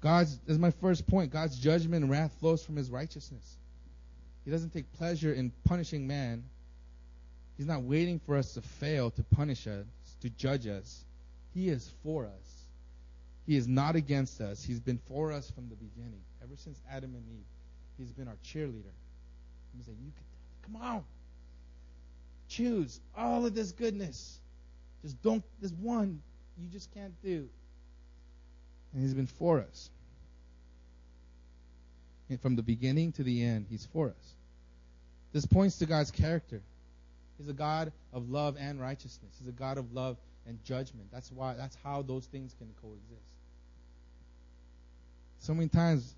God's, 0.00 0.38
as 0.48 0.58
my 0.58 0.70
first 0.70 1.06
point, 1.06 1.32
God's 1.32 1.58
judgment 1.58 2.02
and 2.04 2.10
wrath 2.10 2.32
flows 2.38 2.64
from 2.64 2.76
his 2.76 2.90
righteousness. 2.90 3.56
He 4.44 4.50
doesn't 4.50 4.72
take 4.72 4.90
pleasure 4.92 5.32
in 5.32 5.52
punishing 5.64 6.06
man. 6.06 6.44
He's 7.56 7.66
not 7.66 7.82
waiting 7.82 8.20
for 8.20 8.36
us 8.36 8.54
to 8.54 8.62
fail 8.62 9.10
to 9.10 9.22
punish 9.24 9.66
us, 9.66 9.84
to 10.20 10.30
judge 10.30 10.66
us. 10.66 11.04
He 11.54 11.68
is 11.68 11.90
for 12.02 12.26
us. 12.26 12.62
He 13.46 13.56
is 13.56 13.66
not 13.66 13.96
against 13.96 14.40
us. 14.40 14.62
He's 14.62 14.80
been 14.80 14.98
for 15.08 15.32
us 15.32 15.50
from 15.50 15.68
the 15.68 15.76
beginning. 15.76 16.20
Ever 16.42 16.54
since 16.56 16.78
Adam 16.90 17.14
and 17.14 17.24
Eve, 17.26 17.46
he's 17.96 18.12
been 18.12 18.28
our 18.28 18.36
cheerleader. 18.44 18.92
He's 19.76 19.86
saying, 19.86 19.98
"You 20.04 20.12
can, 20.12 20.72
come 20.72 20.82
on, 20.82 21.04
choose 22.48 23.00
all 23.16 23.46
of 23.46 23.54
this 23.54 23.72
goodness. 23.72 24.38
Just 25.02 25.22
don't. 25.22 25.42
There's 25.60 25.72
one 25.72 26.20
you 26.58 26.68
just 26.68 26.92
can't 26.92 27.14
do." 27.22 27.48
And 28.92 29.02
he's 29.02 29.14
been 29.14 29.26
for 29.26 29.60
us. 29.60 29.90
And 32.28 32.40
from 32.40 32.56
the 32.56 32.62
beginning 32.62 33.12
to 33.12 33.22
the 33.22 33.42
end, 33.42 33.66
he's 33.70 33.86
for 33.86 34.08
us. 34.10 34.34
This 35.32 35.46
points 35.46 35.78
to 35.78 35.86
God's 35.86 36.10
character. 36.10 36.60
He's 37.38 37.48
a 37.48 37.54
God 37.54 37.92
of 38.12 38.28
love 38.28 38.56
and 38.58 38.80
righteousness. 38.80 39.32
He's 39.38 39.48
a 39.48 39.52
God 39.52 39.78
of 39.78 39.92
love 39.94 40.16
and 40.48 40.62
judgment. 40.64 41.06
That's 41.12 41.30
why 41.30 41.54
that's 41.54 41.76
how 41.84 42.02
those 42.02 42.26
things 42.26 42.54
can 42.58 42.68
coexist. 42.82 43.34
So 45.38 45.54
many 45.54 45.68
times, 45.68 46.16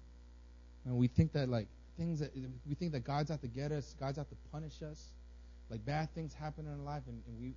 and 0.87 0.97
we 0.97 1.09
think 1.09 1.33
that 1.33 1.49
like 1.49 1.67
things 1.99 2.21
that 2.21 2.31
we 2.67 2.75
think 2.75 2.93
that 2.93 3.05
God's 3.05 3.31
out 3.31 3.43
to 3.43 3.49
get 3.49 3.73
us, 3.73 3.95
God's 3.99 4.19
out 4.19 4.31
to 4.31 4.37
punish 4.51 4.83
us. 4.83 5.11
Like 5.69 5.85
bad 5.85 6.13
things 6.15 6.33
happen 6.33 6.67
in 6.67 6.73
our 6.73 6.85
life, 6.85 7.03
and, 7.07 7.23
and 7.27 7.41
we 7.41 7.55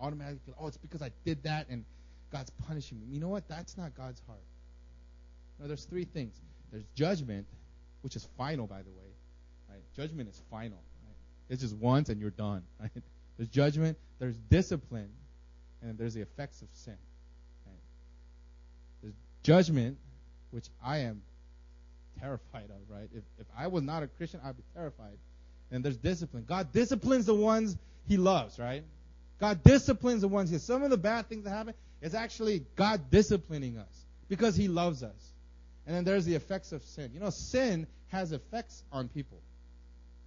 automatically, 0.00 0.40
feel, 0.44 0.54
oh, 0.60 0.66
it's 0.66 0.76
because 0.76 1.02
I 1.02 1.10
did 1.24 1.42
that, 1.44 1.68
and 1.68 1.84
God's 2.30 2.50
punishing 2.66 3.00
me. 3.00 3.06
You 3.08 3.20
know 3.20 3.28
what? 3.28 3.48
That's 3.48 3.76
not 3.76 3.94
God's 3.96 4.20
heart. 4.26 4.44
No, 5.58 5.66
there's 5.66 5.84
three 5.84 6.04
things. 6.04 6.40
There's 6.70 6.84
judgment, 6.94 7.46
which 8.02 8.14
is 8.14 8.28
final, 8.36 8.66
by 8.66 8.82
the 8.82 8.90
way. 8.90 9.10
Right? 9.70 9.80
Judgment 9.96 10.28
is 10.28 10.40
final. 10.50 10.78
Right? 11.04 11.16
It's 11.48 11.62
just 11.62 11.76
once 11.76 12.08
and 12.08 12.20
you're 12.20 12.30
done. 12.30 12.62
Right? 12.80 12.90
There's 13.36 13.48
judgment. 13.48 13.98
There's 14.18 14.36
discipline, 14.48 15.10
and 15.82 15.98
there's 15.98 16.14
the 16.14 16.22
effects 16.22 16.62
of 16.62 16.68
sin. 16.72 16.96
Right? 17.66 17.74
There's 19.02 19.14
judgment, 19.42 19.98
which 20.50 20.66
I 20.84 20.98
am 20.98 21.22
terrified 22.20 22.70
of. 22.70 22.94
Right? 22.94 23.08
If 23.14 23.22
if 23.38 23.46
I 23.56 23.66
was 23.68 23.82
not 23.82 24.02
a 24.02 24.06
Christian, 24.06 24.40
I'd 24.44 24.56
be 24.56 24.62
terrified. 24.74 25.18
And 25.70 25.84
there's 25.84 25.96
discipline. 25.96 26.44
God 26.46 26.72
disciplines 26.72 27.26
the 27.26 27.34
ones 27.34 27.76
He 28.08 28.16
loves. 28.16 28.58
Right? 28.58 28.84
God 29.38 29.62
disciplines 29.62 30.22
the 30.22 30.28
ones. 30.28 30.50
He, 30.50 30.58
some 30.58 30.82
of 30.82 30.90
the 30.90 30.96
bad 30.96 31.28
things 31.28 31.44
that 31.44 31.50
happen 31.50 31.74
is 32.00 32.14
actually 32.14 32.64
God 32.76 33.10
disciplining 33.10 33.78
us 33.78 34.04
because 34.28 34.56
He 34.56 34.68
loves 34.68 35.02
us. 35.02 35.32
And 35.86 35.94
then 35.94 36.04
there's 36.04 36.24
the 36.24 36.34
effects 36.34 36.72
of 36.72 36.82
sin. 36.82 37.10
You 37.14 37.20
know, 37.20 37.30
sin 37.30 37.86
has 38.08 38.32
effects 38.32 38.82
on 38.90 39.08
people. 39.08 39.38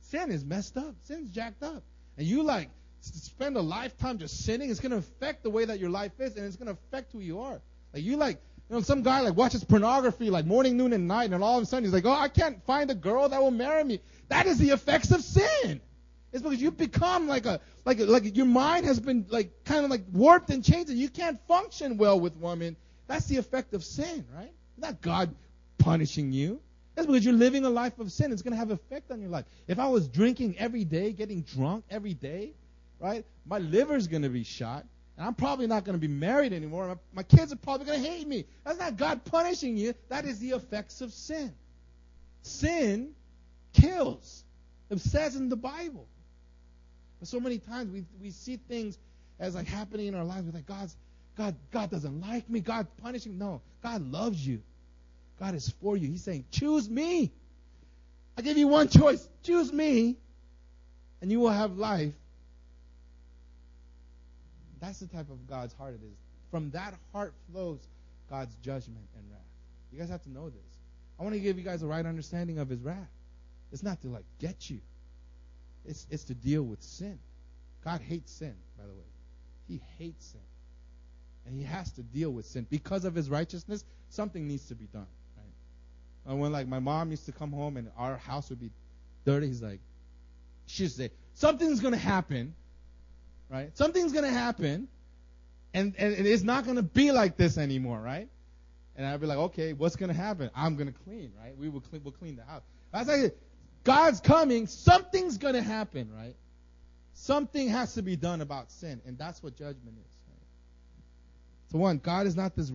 Sin 0.02 0.32
is 0.32 0.44
messed 0.46 0.78
up. 0.78 0.96
Sin's 1.04 1.32
jacked 1.32 1.64
up. 1.64 1.84
And 2.18 2.26
you 2.26 2.44
like 2.44 2.70
spend 3.02 3.58
a 3.58 3.62
lifetime 3.62 4.18
just 4.18 4.46
sinning, 4.46 4.70
it's 4.70 4.80
going 4.80 4.92
to 4.92 4.98
affect 4.98 5.44
the 5.44 5.50
way 5.50 5.66
that 5.66 5.80
your 5.80 5.90
life 5.90 6.12
is, 6.20 6.36
and 6.36 6.46
it's 6.46 6.56
going 6.56 6.68
to 6.68 6.74
affect 6.74 7.12
who 7.12 7.20
you 7.20 7.40
are. 7.40 7.62
Like 7.94 8.04
you 8.04 8.18
like, 8.18 8.42
you 8.70 8.76
know, 8.76 8.82
some 8.82 9.02
guy 9.02 9.22
like 9.22 9.36
watches 9.36 9.64
pornography 9.64 10.30
like 10.30 10.46
morning, 10.46 10.78
noon, 10.78 10.94
and 10.94 11.08
night, 11.08 11.32
and 11.32 11.44
all 11.44 11.58
of 11.58 11.64
a 11.64 11.66
sudden 11.66 11.86
he's 11.86 11.94
like, 11.94 12.06
oh, 12.06 12.12
I 12.12 12.28
can't 12.28 12.64
find 12.66 12.92
a 12.92 12.96
girl 12.96 13.28
that 13.28 13.42
will 13.42 13.52
marry 13.52 13.84
me. 13.84 14.02
That 14.28 14.46
is 14.46 14.58
the 14.58 14.70
effects 14.70 15.12
of 15.12 15.22
sin. 15.22 15.82
It's 16.32 16.44
because 16.44 16.62
you 16.62 16.70
become 16.70 17.28
like 17.28 17.48
a 17.48 17.60
like 17.86 18.00
like 18.00 18.36
your 18.36 18.46
mind 18.46 18.86
has 18.86 19.00
been 19.00 19.26
like 19.30 19.64
kind 19.64 19.84
of 19.84 19.90
like 19.90 20.04
warped 20.12 20.52
and 20.52 20.64
changed, 20.64 20.90
and 20.90 21.00
you 21.00 21.10
can't 21.10 21.40
function 21.48 21.98
well 21.98 22.20
with 22.20 22.36
women. 22.36 22.76
That's 23.08 23.26
the 23.26 23.38
effect 23.38 23.74
of 23.74 23.84
sin, 23.84 24.26
right? 24.36 24.52
Not 24.78 25.02
God 25.02 25.34
punishing 25.80 26.32
you. 26.32 26.62
That's 26.94 27.08
because 27.08 27.26
you're 27.26 27.34
living 27.34 27.66
a 27.66 27.70
life 27.70 27.98
of 27.98 28.12
sin. 28.12 28.32
It's 28.32 28.42
going 28.42 28.52
to 28.52 28.58
have 28.58 28.72
effect 28.72 29.10
on 29.10 29.22
your 29.22 29.30
life. 29.30 29.46
If 29.68 29.80
I 29.80 29.88
was 29.88 30.08
drinking 30.08 30.58
every 30.60 30.84
day, 30.84 31.14
getting 31.14 31.42
drunk 31.42 31.86
every 31.90 32.14
day, 32.14 32.54
right? 33.00 33.26
My 33.46 33.60
liver's 33.60 34.08
going 34.08 34.24
to 34.24 34.30
be 34.30 34.44
shot, 34.44 34.86
and 35.18 35.26
I'm 35.26 35.34
probably 35.34 35.68
not 35.68 35.84
going 35.84 35.96
to 35.96 36.00
be 36.00 36.08
married 36.08 36.54
anymore. 36.54 36.88
My, 36.88 36.98
my 37.14 37.24
kids 37.24 37.52
are 37.52 37.58
probably 37.58 37.86
going 37.88 38.04
to 38.04 38.10
hate 38.10 38.28
me. 38.28 38.46
That's 38.64 38.80
not 38.80 38.98
God 38.98 39.26
punishing 39.26 39.78
you. 39.78 39.94
That 40.10 40.26
is 40.26 40.40
the 40.40 40.52
effects 40.52 41.02
of 41.02 41.14
sin. 41.14 41.54
Sin 42.42 43.12
kills. 43.74 44.44
It 44.90 45.00
says 45.02 45.36
in 45.36 45.50
the 45.50 45.56
Bible. 45.56 46.08
But 47.20 47.28
so 47.28 47.40
many 47.40 47.60
times 47.60 47.92
we 47.92 48.06
we 48.22 48.32
see 48.32 48.58
things 48.58 48.98
as 49.40 49.56
like 49.56 49.68
happening 49.68 50.08
in 50.08 50.16
our 50.16 50.24
lives. 50.24 50.46
We're 50.46 50.54
like, 50.54 50.66
God's 50.66 50.96
God, 51.38 51.56
God 51.72 51.90
doesn't 51.90 52.22
like 52.22 52.50
me. 52.50 52.60
God 52.60 52.88
punishing. 53.02 53.38
No, 53.38 53.62
God 53.82 54.02
loves 54.12 54.46
you. 54.46 54.62
God 55.40 55.56
is 55.56 55.70
for 55.82 55.96
you. 55.96 56.10
He's 56.10 56.24
saying, 56.24 56.46
choose 56.52 56.90
me. 56.90 57.32
I 58.38 58.42
give 58.42 58.58
you 58.58 58.68
one 58.68 58.90
choice. 58.90 59.28
Choose 59.44 59.72
me, 59.72 60.18
and 61.22 61.32
you 61.32 61.40
will 61.40 61.50
have 61.50 61.78
life. 61.78 62.14
That's 64.80 65.00
the 65.00 65.08
type 65.08 65.30
of 65.30 65.48
God's 65.48 65.74
heart 65.74 65.96
it 65.96 66.06
is. 66.06 66.18
From 66.52 66.72
that 66.72 66.96
heart 67.12 67.34
flows 67.52 67.80
God's 68.30 68.56
judgment 68.56 69.06
and 69.16 69.24
wrath. 69.32 69.40
You 69.92 70.00
guys 70.00 70.10
have 70.10 70.24
to 70.24 70.32
know 70.32 70.50
this. 70.50 70.78
I 71.20 71.24
want 71.24 71.36
to 71.36 71.40
give 71.40 71.58
you 71.58 71.64
guys 71.64 71.84
a 71.84 71.88
right 71.88 72.06
understanding 72.06 72.60
of 72.60 72.70
his 72.70 72.82
wrath. 72.82 73.10
It's 73.72 73.84
not 73.84 74.02
to 74.02 74.08
like 74.08 74.26
get 74.40 74.70
you. 74.70 74.80
It's 75.86 76.08
it's 76.10 76.24
to 76.26 76.34
deal 76.34 76.64
with 76.64 76.82
sin. 76.82 77.20
God 77.84 78.02
hates 78.02 78.32
sin, 78.32 78.56
by 78.78 78.84
the 78.84 78.94
way. 78.94 79.06
He 79.68 79.82
hates 79.98 80.26
sin. 80.26 80.42
And 81.46 81.56
he 81.56 81.64
has 81.64 81.92
to 81.94 82.04
deal 82.04 82.32
with 82.32 82.46
sin. 82.46 82.68
Because 82.70 83.06
of 83.06 83.16
his 83.16 83.30
righteousness, 83.30 83.84
something 84.10 84.48
needs 84.48 84.68
to 84.68 84.76
be 84.76 84.86
done. 84.86 85.08
Right? 85.38 86.32
And 86.32 86.40
when 86.40 86.52
like 86.52 86.68
my 86.68 86.80
mom 86.80 87.12
used 87.12 87.26
to 87.26 87.32
come 87.32 87.52
home 87.52 87.78
and 87.78 87.90
our 87.98 88.18
house 88.18 88.50
would 88.50 88.60
be 88.60 88.72
dirty, 89.26 89.48
he's 89.48 89.62
like 89.62 89.80
she'd 90.70 90.92
say, 90.92 91.12
Something's 91.34 91.80
gonna 91.80 91.98
happen 91.98 92.54
right? 93.50 93.76
Something's 93.78 94.12
going 94.12 94.26
to 94.26 94.32
happen, 94.32 94.88
and, 95.74 95.96
and 95.98 96.28
it's 96.28 96.44
not 96.44 96.66
going 96.66 96.78
to 96.78 96.84
be 96.84 97.12
like 97.12 97.38
this 97.38 97.58
anymore, 97.58 98.00
right? 98.00 98.28
And 98.96 99.06
I'd 99.06 99.22
be 99.22 99.28
like, 99.28 99.38
okay, 99.38 99.74
what's 99.74 99.96
going 99.96 100.10
to 100.10 100.16
happen? 100.16 100.50
I'm 100.56 100.76
going 100.76 100.92
to 100.92 101.00
clean, 101.06 101.32
right? 101.42 101.58
We 101.58 101.70
will 101.70 101.82
clean, 101.82 102.02
we'll 102.04 102.12
clean 102.12 102.36
the 102.36 102.44
house. 102.44 102.64
That's 102.92 103.08
like 103.08 103.38
God's 103.84 104.20
coming. 104.20 104.68
Something's 104.68 105.38
going 105.38 105.56
to 105.56 105.62
happen, 105.62 106.10
right? 106.14 106.36
Something 107.14 107.70
has 107.70 107.94
to 107.96 108.02
be 108.02 108.16
done 108.16 108.42
about 108.42 108.72
sin, 108.72 109.02
and 109.06 109.18
that's 109.18 109.42
what 109.42 109.56
judgment 109.56 109.98
is. 109.98 110.10
So 111.72 111.78
one, 111.78 112.00
God 112.00 112.26
is 112.26 112.36
not 112.36 112.56
this 112.56 112.72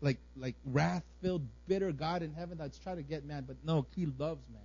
like 0.00 0.18
like 0.36 0.56
wrath-filled, 0.64 1.46
bitter 1.68 1.92
God 1.92 2.22
in 2.22 2.32
heaven 2.32 2.58
that's 2.58 2.78
trying 2.78 2.96
to 2.96 3.02
get 3.02 3.24
man, 3.24 3.44
but 3.46 3.56
no, 3.64 3.86
He 3.94 4.06
loves 4.06 4.42
man. 4.50 4.62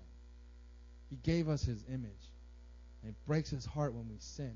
He 1.10 1.18
gave 1.18 1.50
us 1.50 1.64
His 1.64 1.84
image, 1.90 2.32
and 3.02 3.12
it 3.12 3.16
breaks 3.26 3.50
His 3.50 3.66
heart 3.66 3.94
when 3.94 4.08
we 4.10 4.16
sin. 4.20 4.56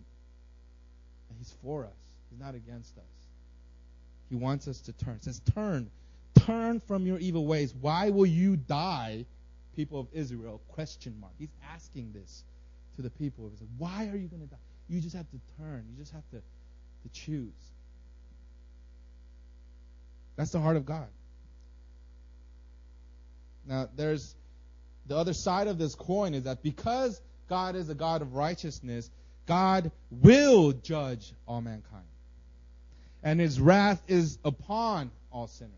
He's 1.37 1.53
for 1.63 1.85
us. 1.85 1.91
He's 2.29 2.39
not 2.39 2.55
against 2.55 2.97
us. 2.97 3.03
He 4.29 4.35
wants 4.35 4.67
us 4.67 4.79
to 4.81 4.93
turn. 4.93 5.21
Says, 5.21 5.41
turn. 5.53 5.89
Turn 6.39 6.79
from 6.79 7.05
your 7.05 7.19
evil 7.19 7.45
ways. 7.45 7.73
Why 7.79 8.09
will 8.09 8.25
you 8.25 8.55
die, 8.55 9.25
people 9.75 9.99
of 9.99 10.07
Israel? 10.13 10.61
Question 10.69 11.15
mark. 11.19 11.33
He's 11.37 11.53
asking 11.73 12.13
this 12.13 12.43
to 12.95 13.01
the 13.01 13.09
people 13.09 13.47
of 13.47 13.53
Israel. 13.53 13.69
Why 13.77 14.07
are 14.07 14.15
you 14.15 14.27
going 14.27 14.41
to 14.41 14.47
die? 14.47 14.57
You 14.87 15.01
just 15.01 15.15
have 15.15 15.29
to 15.31 15.39
turn. 15.57 15.85
You 15.89 15.97
just 15.97 16.13
have 16.13 16.27
to, 16.31 16.37
to 16.37 17.09
choose. 17.13 17.53
That's 20.35 20.51
the 20.51 20.59
heart 20.59 20.77
of 20.77 20.85
God. 20.85 21.07
Now, 23.65 23.89
there's 23.95 24.35
the 25.05 25.17
other 25.17 25.33
side 25.33 25.67
of 25.67 25.77
this 25.77 25.95
coin 25.95 26.33
is 26.33 26.43
that 26.43 26.63
because 26.63 27.21
God 27.49 27.75
is 27.75 27.89
a 27.89 27.95
God 27.95 28.21
of 28.21 28.33
righteousness, 28.33 29.09
God 29.51 29.91
will 30.09 30.71
judge 30.71 31.33
all 31.45 31.59
mankind. 31.59 32.05
And 33.21 33.37
his 33.37 33.59
wrath 33.59 34.01
is 34.07 34.39
upon 34.45 35.11
all 35.29 35.47
sinners. 35.47 35.73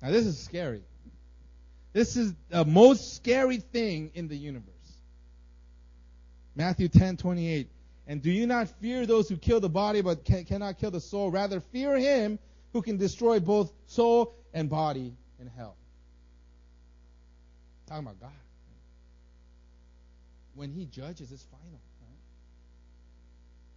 Now, 0.00 0.10
this 0.10 0.24
is 0.24 0.38
scary. 0.38 0.84
This 1.92 2.16
is 2.16 2.32
the 2.48 2.64
most 2.64 3.14
scary 3.14 3.58
thing 3.58 4.10
in 4.14 4.26
the 4.28 4.36
universe. 4.36 4.72
Matthew 6.56 6.88
10 6.88 7.18
28. 7.18 7.68
And 8.06 8.22
do 8.22 8.30
you 8.30 8.46
not 8.46 8.70
fear 8.80 9.04
those 9.04 9.28
who 9.28 9.36
kill 9.36 9.60
the 9.60 9.68
body 9.68 10.00
but 10.00 10.24
can, 10.24 10.46
cannot 10.46 10.78
kill 10.78 10.90
the 10.90 10.98
soul? 11.00 11.30
Rather, 11.30 11.60
fear 11.60 11.98
him 11.98 12.38
who 12.72 12.80
can 12.80 12.96
destroy 12.96 13.38
both 13.38 13.70
soul 13.84 14.34
and 14.54 14.70
body 14.70 15.12
in 15.38 15.46
hell. 15.46 15.76
Talking 17.86 18.06
about 18.06 18.18
God 18.18 18.41
when 20.54 20.72
he 20.72 20.86
judges, 20.86 21.32
it's 21.32 21.44
final. 21.44 21.80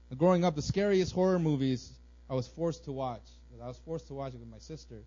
Right? 0.10 0.18
Growing 0.18 0.46
up, 0.46 0.56
the 0.56 0.62
scariest 0.62 1.14
horror 1.14 1.40
movies 1.40 1.92
I 2.30 2.34
was 2.34 2.48
forced 2.48 2.86
to 2.86 2.92
watch. 2.92 3.22
I 3.64 3.68
was 3.68 3.78
forced 3.86 4.08
to 4.08 4.14
watch 4.14 4.34
it 4.34 4.40
with 4.40 4.50
my 4.50 4.60
sister. 4.60 5.02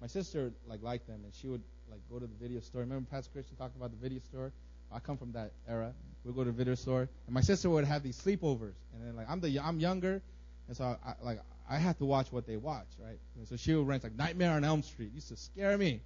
My 0.00 0.06
sister 0.06 0.52
like 0.68 0.82
liked 0.82 1.06
them, 1.06 1.20
and 1.24 1.34
she 1.34 1.48
would 1.48 1.62
like 1.90 2.00
go 2.10 2.18
to 2.18 2.26
the 2.26 2.34
video 2.40 2.60
store. 2.60 2.82
Remember, 2.82 3.08
Pastor 3.10 3.30
Christian 3.32 3.56
talked 3.56 3.76
about 3.76 3.90
the 3.90 3.96
video 3.96 4.20
store. 4.20 4.52
I 4.92 5.00
come 5.00 5.16
from 5.16 5.32
that 5.32 5.52
era. 5.68 5.92
We'd 6.24 6.34
go 6.34 6.44
to 6.44 6.50
the 6.50 6.56
video 6.56 6.74
store, 6.74 7.08
and 7.26 7.34
my 7.34 7.40
sister 7.40 7.68
would 7.70 7.84
have 7.84 8.02
these 8.02 8.20
sleepovers. 8.20 8.74
And 8.94 9.06
then 9.06 9.16
like 9.16 9.26
I'm 9.28 9.40
the 9.40 9.58
I'm 9.58 9.80
younger, 9.80 10.22
and 10.68 10.76
so 10.76 10.96
I, 11.04 11.14
like 11.22 11.40
I 11.68 11.76
had 11.76 11.98
to 11.98 12.04
watch 12.04 12.30
what 12.30 12.46
they 12.46 12.56
watch, 12.56 12.86
right? 13.04 13.18
And 13.36 13.48
so 13.48 13.56
she 13.56 13.74
would 13.74 13.86
rent 13.86 14.04
like 14.04 14.16
Nightmare 14.16 14.52
on 14.52 14.64
Elm 14.64 14.82
Street. 14.82 15.10
It 15.12 15.14
used 15.14 15.28
to 15.28 15.36
scare 15.36 15.76
me. 15.76 16.00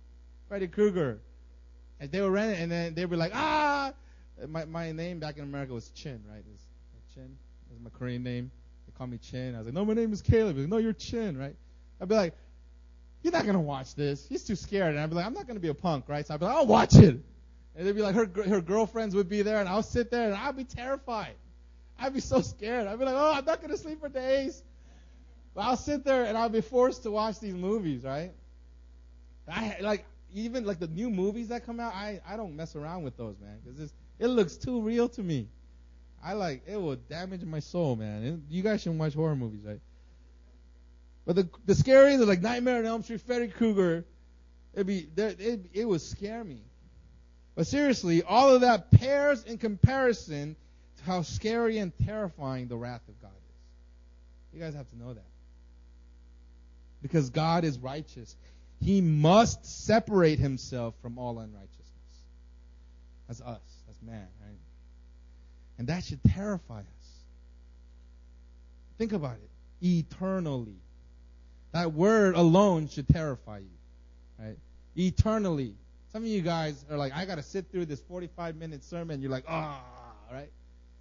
Freddy 0.48 0.68
Krueger. 0.68 1.18
And 2.00 2.10
they 2.10 2.20
would 2.20 2.32
rent 2.32 2.52
it, 2.52 2.62
and 2.62 2.72
then 2.72 2.94
they'd 2.94 3.08
be 3.08 3.16
like, 3.16 3.32
ah, 3.34 3.92
Uh, 4.40 4.46
my 4.46 4.64
my 4.64 4.92
name 4.92 5.18
back 5.18 5.36
in 5.36 5.44
America 5.44 5.72
was 5.72 5.90
Chin, 5.90 6.22
right? 6.30 6.44
It's 6.54 6.64
Chin. 7.14 7.36
That's 7.68 7.80
my 7.82 7.90
Korean 7.90 8.22
name. 8.22 8.50
They 8.86 8.92
call 8.96 9.06
me 9.06 9.18
Chin. 9.18 9.54
I 9.54 9.58
was 9.58 9.66
like, 9.66 9.74
no, 9.74 9.84
my 9.84 9.94
name 9.94 10.12
is 10.12 10.22
Caleb. 10.22 10.56
Like, 10.58 10.68
no, 10.68 10.78
you're 10.78 10.92
Chin, 10.92 11.36
right? 11.38 11.56
I'd 12.00 12.08
be 12.08 12.14
like, 12.14 12.34
you're 13.22 13.32
not 13.32 13.46
gonna 13.46 13.60
watch 13.60 13.94
this. 13.94 14.26
He's 14.28 14.44
too 14.44 14.56
scared. 14.56 14.90
And 14.90 15.00
I'd 15.00 15.10
be 15.10 15.16
like, 15.16 15.26
I'm 15.26 15.34
not 15.34 15.46
gonna 15.46 15.60
be 15.60 15.68
a 15.68 15.74
punk, 15.74 16.08
right? 16.08 16.26
So 16.26 16.34
I'd 16.34 16.40
be 16.40 16.46
like, 16.46 16.56
I'll 16.56 16.66
watch 16.66 16.94
it. 16.96 17.20
And 17.74 17.86
they'd 17.86 17.92
be 17.92 18.02
like, 18.02 18.14
her 18.14 18.28
her 18.48 18.60
girlfriends 18.60 19.14
would 19.14 19.28
be 19.28 19.42
there, 19.42 19.60
and 19.60 19.68
I'll 19.68 19.82
sit 19.82 20.10
there 20.10 20.26
and 20.26 20.34
I'd 20.34 20.56
be 20.56 20.64
terrified. 20.64 21.34
I'd 21.98 22.12
be 22.14 22.20
so 22.20 22.40
scared. 22.40 22.86
I'd 22.86 22.98
be 22.98 23.04
like, 23.04 23.14
oh, 23.16 23.32
I'm 23.34 23.44
not 23.44 23.60
gonna 23.60 23.76
sleep 23.76 24.00
for 24.00 24.08
days. 24.08 24.62
But 25.54 25.62
I'll 25.62 25.76
sit 25.76 26.04
there 26.04 26.24
and 26.24 26.36
I'll 26.36 26.48
be 26.48 26.62
forced 26.62 27.02
to 27.02 27.10
watch 27.10 27.38
these 27.38 27.54
movies, 27.54 28.04
right? 28.04 28.32
I 29.48 29.76
like 29.80 30.04
even 30.34 30.64
like 30.64 30.78
the 30.78 30.86
new 30.86 31.10
movies 31.10 31.48
that 31.48 31.66
come 31.66 31.80
out. 31.80 31.94
I 31.94 32.20
I 32.26 32.36
don't 32.36 32.56
mess 32.56 32.74
around 32.74 33.02
with 33.02 33.16
those, 33.16 33.36
man, 33.40 33.58
because 33.62 33.78
it's 33.80 33.92
it 34.22 34.28
looks 34.28 34.56
too 34.56 34.80
real 34.80 35.08
to 35.10 35.22
me. 35.22 35.48
I 36.24 36.34
like 36.34 36.62
it 36.66 36.76
will 36.76 36.96
damage 36.96 37.42
my 37.44 37.60
soul, 37.60 37.96
man. 37.96 38.24
It, 38.24 38.54
you 38.54 38.62
guys 38.62 38.82
shouldn't 38.82 39.00
watch 39.00 39.14
horror 39.14 39.36
movies, 39.36 39.62
right? 39.64 39.80
But 41.26 41.36
the 41.36 41.48
the 41.66 41.74
scariest 41.74 42.22
are 42.22 42.26
like 42.26 42.40
Nightmare 42.40 42.78
on 42.78 42.86
Elm 42.86 43.02
Street, 43.02 43.20
Freddy 43.20 43.48
Krueger, 43.48 44.04
It'd 44.74 44.86
be 44.86 45.06
it, 45.16 45.66
it 45.72 45.84
would 45.84 46.00
scare 46.00 46.42
me. 46.42 46.60
But 47.54 47.66
seriously, 47.66 48.22
all 48.22 48.54
of 48.54 48.62
that 48.62 48.90
pairs 48.90 49.44
in 49.44 49.58
comparison 49.58 50.56
to 50.96 51.04
how 51.04 51.22
scary 51.22 51.78
and 51.78 51.92
terrifying 52.06 52.68
the 52.68 52.76
wrath 52.76 53.06
of 53.08 53.20
God 53.20 53.30
is. 53.30 54.54
You 54.54 54.60
guys 54.60 54.74
have 54.74 54.88
to 54.90 54.98
know 54.98 55.12
that. 55.12 55.26
Because 57.02 57.28
God 57.30 57.64
is 57.64 57.78
righteous. 57.78 58.34
He 58.80 59.00
must 59.00 59.66
separate 59.84 60.38
himself 60.38 60.94
from 61.02 61.18
all 61.18 61.38
unrighteousness. 61.38 61.88
That's 63.28 63.40
us. 63.42 63.71
Man, 64.04 64.26
right? 64.40 64.58
And 65.78 65.88
that 65.88 66.04
should 66.04 66.20
terrify 66.24 66.80
us. 66.80 67.08
Think 68.98 69.12
about 69.12 69.36
it. 69.36 69.50
Eternally. 69.84 70.76
That 71.72 71.92
word 71.92 72.34
alone 72.34 72.88
should 72.88 73.08
terrify 73.08 73.58
you. 73.58 73.78
Right? 74.38 74.56
Eternally. 74.96 75.74
Some 76.12 76.22
of 76.22 76.28
you 76.28 76.42
guys 76.42 76.84
are 76.90 76.96
like, 76.96 77.14
I 77.14 77.24
gotta 77.24 77.42
sit 77.42 77.70
through 77.70 77.86
this 77.86 78.00
45 78.02 78.56
minute 78.56 78.84
sermon. 78.84 79.22
You're 79.22 79.30
like, 79.30 79.44
ah, 79.48 79.80
oh, 80.30 80.34
right? 80.34 80.50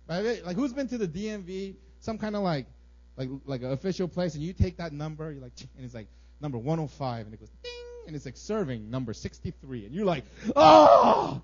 Right? 0.08 0.46
Like, 0.46 0.56
who's 0.56 0.74
been 0.74 0.88
to 0.88 0.98
the 0.98 1.08
DMV? 1.08 1.76
Some 2.00 2.18
kind 2.18 2.36
of 2.36 2.44
like, 2.44 2.66
like, 3.18 3.30
like 3.46 3.62
an 3.62 3.72
official 3.72 4.08
place, 4.08 4.36
and 4.36 4.44
you 4.44 4.54
take 4.54 4.78
that 4.78 4.94
number, 4.94 5.32
you're 5.32 5.42
like, 5.42 5.52
and 5.76 5.86
it's 5.86 5.94
like 5.94 6.08
number 6.40 6.58
105, 6.58 7.26
and 7.26 7.34
it 7.34 7.40
goes 7.40 7.52
ding, 7.62 7.72
and 8.08 8.16
it's 8.16 8.26
like 8.26 8.38
serving 8.38 8.90
number 8.90 9.14
63, 9.14 9.86
and 9.86 9.94
you're 9.94 10.06
like, 10.06 10.24
oh, 10.56 11.42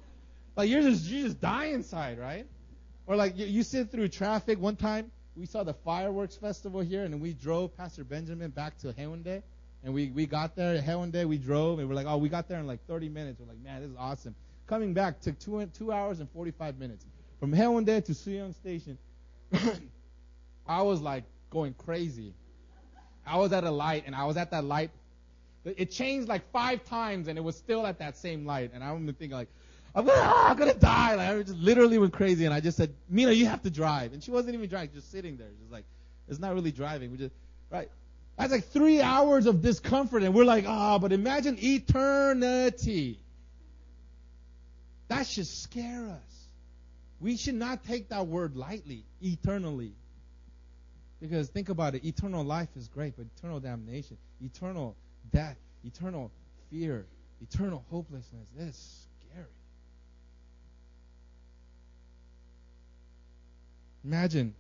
like 0.58 0.70
you're 0.70 0.82
just 0.82 1.06
you 1.06 1.24
just 1.24 1.39
die 1.39 1.65
inside, 1.65 2.20
right? 2.20 2.46
Or 3.06 3.15
like 3.15 3.38
you, 3.38 3.46
you 3.46 3.63
sit 3.63 3.91
through 3.91 4.10
traffic. 4.10 4.60
One 4.60 4.76
time 4.76 5.12
we 5.36 5.46
saw 5.46 5.63
the 5.63 5.74
fireworks 5.74 6.36
festival 6.36 6.82
here, 6.82 7.04
and 7.04 7.22
we 7.22 7.34
drove 7.34 7.78
Pastor 7.78 8.04
Benjamin 8.04 8.50
back 8.52 8.78
to 8.80 8.91
Haeundae. 8.93 9.43
And 9.84 9.93
we, 9.93 10.10
we 10.10 10.26
got 10.26 10.56
there 10.56 10.76
at 10.76 10.84
Haeundae, 10.84 11.26
we 11.26 11.38
drove, 11.38 11.80
and 11.80 11.88
we're 11.88 11.96
like, 11.96 12.08
oh, 12.08 12.17
we 12.17 12.30
got 12.30 12.50
there 12.50 12.60
in 12.60 12.67
like 12.67 12.86
30 12.88 13.10
minutes. 13.10 13.39
We're 13.39 13.48
like, 13.48 13.63
man, 13.63 13.82
this 13.82 13.91
is 13.91 13.96
awesome. 13.98 14.36
Coming 14.65 14.93
back 14.93 15.22
took 15.22 15.39
two, 15.39 15.65
two 15.67 15.91
hours 15.91 16.20
and 16.20 16.30
45 16.32 16.78
minutes. 16.78 17.06
From 17.39 17.54
Haeundae 17.54 18.04
to 18.06 18.12
Suyeong 18.12 18.56
Station, 18.56 18.98
I 20.67 20.82
was 20.82 21.00
like 21.00 21.24
going 21.52 21.74
crazy. 21.76 22.34
I 23.26 23.38
was 23.38 23.54
at 23.54 23.63
a 23.63 23.72
light, 23.72 24.04
and 24.08 24.15
I 24.15 24.26
was 24.26 24.38
at 24.38 24.52
that 24.52 24.63
light. 24.63 24.89
It 25.63 25.91
changed 25.91 26.28
like 26.28 26.50
five 26.52 26.84
times, 26.86 27.28
and 27.28 27.38
it 27.38 27.41
was 27.41 27.56
still 27.56 27.86
at 27.86 28.00
that 28.00 28.17
same 28.17 28.46
light. 28.46 28.72
And 28.74 28.84
I 28.84 28.88
remember 28.88 29.12
thinking 29.12 29.38
like, 29.38 29.50
I'm 29.98 30.06
gonna, 30.06 30.22
ah, 30.22 30.52
I'm 30.52 30.58
gonna 30.58 30.76
die. 30.76 31.16
Like 31.16 31.28
I 31.28 31.42
just 31.42 31.58
literally 31.58 31.98
went 31.98 32.14
crazy, 32.14 32.46
and 32.46 32.54
I 32.54 32.60
just 32.60 32.78
said, 32.78 32.94
Mina, 33.10 33.32
you 33.32 33.48
have 33.48 33.64
to 33.64 33.72
drive. 33.72 34.14
And 34.14 34.24
she 34.24 34.30
wasn't 34.30 34.54
even 34.54 34.70
driving, 34.70 34.92
just 34.94 35.12
sitting 35.12 35.38
there, 35.38 35.48
just 35.60 35.72
like, 35.72 35.86
it's 36.30 36.38
not 36.38 36.54
really 36.54 36.72
driving. 36.72 37.12
We 37.12 37.18
just, 37.18 37.34
right? 37.72 37.90
That's 38.38 38.52
like 38.52 38.66
three 38.66 39.02
hours 39.02 39.48
of 39.48 39.64
discomfort, 39.64 40.22
and 40.22 40.36
we're 40.36 40.46
like, 40.46 40.66
ah, 40.68 40.96
oh, 40.96 41.00
but 41.00 41.14
imagine 41.14 41.58
eternity. 41.60 43.20
That 45.08 45.26
should 45.26 45.48
scare 45.48 46.10
us. 46.10 46.48
We 47.20 47.36
should 47.36 47.56
not 47.56 47.84
take 47.84 48.10
that 48.10 48.28
word 48.28 48.56
lightly, 48.56 49.04
eternally. 49.20 49.94
Because 51.20 51.50
think 51.50 51.70
about 51.70 51.96
it, 51.96 52.06
eternal 52.06 52.44
life 52.44 52.70
is 52.76 52.88
great, 52.88 53.16
but 53.18 53.26
eternal 53.36 53.60
damnation, 53.60 54.18
eternal 54.44 54.96
death, 55.34 55.58
eternal 55.84 56.30
fear, 56.70 57.08
eternal 57.42 57.84
hopelessness, 57.90 58.48
is 58.60 59.08
scary. 59.32 59.48
Imagine 64.08 64.56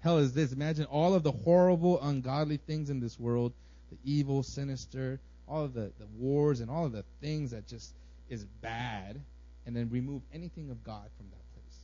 hell 0.00 0.18
is 0.18 0.32
this? 0.32 0.52
Imagine 0.52 0.86
all 0.86 1.14
of 1.14 1.22
the 1.22 1.30
horrible, 1.30 2.02
ungodly 2.02 2.56
things 2.56 2.90
in 2.90 2.98
this 2.98 3.18
world, 3.18 3.52
the 3.92 3.98
evil, 4.04 4.42
sinister, 4.42 5.20
all 5.46 5.64
of 5.64 5.72
the, 5.72 5.92
the 6.00 6.06
wars 6.18 6.58
and 6.58 6.68
all 6.68 6.84
of 6.84 6.90
the 6.90 7.04
things 7.20 7.52
that 7.52 7.68
just 7.68 7.94
is 8.28 8.44
bad, 8.62 9.20
and 9.66 9.76
then 9.76 9.88
remove 9.90 10.20
anything 10.34 10.70
of 10.70 10.82
God 10.82 11.08
from 11.16 11.26
that 11.30 11.54
place. 11.54 11.78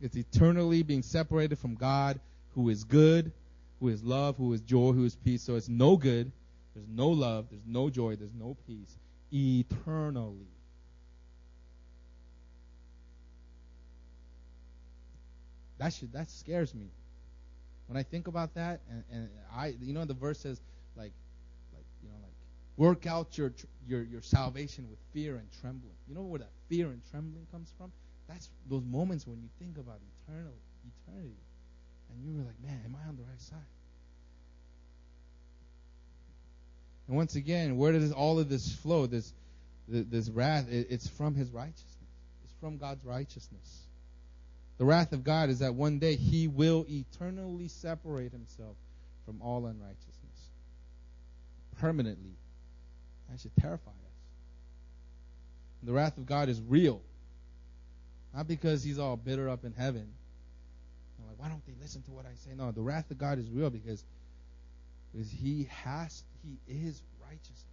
It's 0.00 0.16
eternally 0.16 0.84
being 0.84 1.02
separated 1.02 1.58
from 1.58 1.74
God, 1.74 2.20
who 2.54 2.68
is 2.68 2.84
good, 2.84 3.32
who 3.80 3.88
is 3.88 4.04
love, 4.04 4.36
who 4.36 4.52
is 4.52 4.60
joy, 4.60 4.92
who 4.92 5.04
is 5.04 5.16
peace. 5.16 5.42
So 5.42 5.56
it's 5.56 5.68
no 5.68 5.96
good, 5.96 6.30
there's 6.76 6.88
no 6.88 7.08
love, 7.08 7.46
there's 7.50 7.66
no 7.66 7.90
joy, 7.90 8.14
there's 8.14 8.34
no 8.34 8.56
peace. 8.68 8.96
Eternally. 9.32 10.46
That 15.78 15.92
should 15.92 16.12
that 16.12 16.30
scares 16.30 16.74
me. 16.74 16.90
When 17.86 17.96
I 17.96 18.02
think 18.02 18.28
about 18.28 18.54
that, 18.54 18.80
and, 18.90 19.04
and 19.10 19.28
I, 19.54 19.74
you 19.80 19.94
know, 19.94 20.04
the 20.04 20.14
verse 20.14 20.40
says 20.40 20.60
like, 20.96 21.12
like 21.72 21.84
you 22.02 22.10
know, 22.10 22.16
like 22.22 22.32
work 22.76 23.06
out 23.06 23.38
your 23.38 23.52
your 23.86 24.02
your 24.02 24.22
salvation 24.22 24.88
with 24.90 24.98
fear 25.12 25.36
and 25.36 25.48
trembling. 25.60 25.94
You 26.08 26.14
know 26.14 26.22
where 26.22 26.40
that 26.40 26.50
fear 26.68 26.88
and 26.88 27.00
trembling 27.10 27.46
comes 27.50 27.72
from? 27.78 27.92
That's 28.28 28.50
those 28.68 28.84
moments 28.84 29.26
when 29.26 29.40
you 29.40 29.48
think 29.58 29.78
about 29.78 29.98
eternal 30.26 30.52
eternity, 31.06 31.34
and 32.10 32.24
you 32.24 32.38
were 32.38 32.44
like, 32.44 32.60
man, 32.62 32.80
am 32.84 32.96
I 33.02 33.08
on 33.08 33.16
the 33.16 33.22
right 33.22 33.40
side? 33.40 33.58
And 37.06 37.16
once 37.16 37.36
again, 37.36 37.78
where 37.78 37.92
does 37.92 38.12
all 38.12 38.38
of 38.38 38.50
this 38.50 38.70
flow? 38.70 39.06
This 39.06 39.32
this 39.88 40.28
wrath, 40.28 40.66
it's 40.68 41.08
from 41.08 41.34
His 41.34 41.50
righteousness. 41.50 41.86
It's 42.44 42.52
from 42.60 42.76
God's 42.76 43.02
righteousness. 43.04 43.87
The 44.78 44.84
wrath 44.84 45.12
of 45.12 45.24
God 45.24 45.50
is 45.50 45.58
that 45.58 45.74
one 45.74 45.98
day 45.98 46.14
he 46.14 46.46
will 46.46 46.86
eternally 46.88 47.68
separate 47.68 48.32
himself 48.32 48.76
from 49.26 49.42
all 49.42 49.66
unrighteousness. 49.66 50.14
Permanently. 51.78 52.36
That 53.28 53.40
should 53.40 53.56
terrify 53.56 53.90
us. 53.90 53.96
The 55.82 55.92
wrath 55.92 56.16
of 56.16 56.26
God 56.26 56.48
is 56.48 56.60
real. 56.60 57.02
Not 58.34 58.46
because 58.46 58.82
he's 58.82 58.98
all 58.98 59.16
bitter 59.16 59.48
up 59.48 59.64
in 59.64 59.72
heaven. 59.72 60.08
I'm 61.18 61.26
like, 61.26 61.38
why 61.38 61.48
don't 61.48 61.64
they 61.66 61.74
listen 61.80 62.02
to 62.02 62.10
what 62.12 62.24
I 62.24 62.34
say? 62.36 62.50
No, 62.56 62.70
the 62.70 62.80
wrath 62.80 63.10
of 63.10 63.18
God 63.18 63.38
is 63.38 63.50
real 63.50 63.70
because, 63.70 64.04
because 65.12 65.30
he 65.30 65.68
has 65.82 66.22
he 66.42 66.58
is 66.68 67.02
righteousness. 67.20 67.64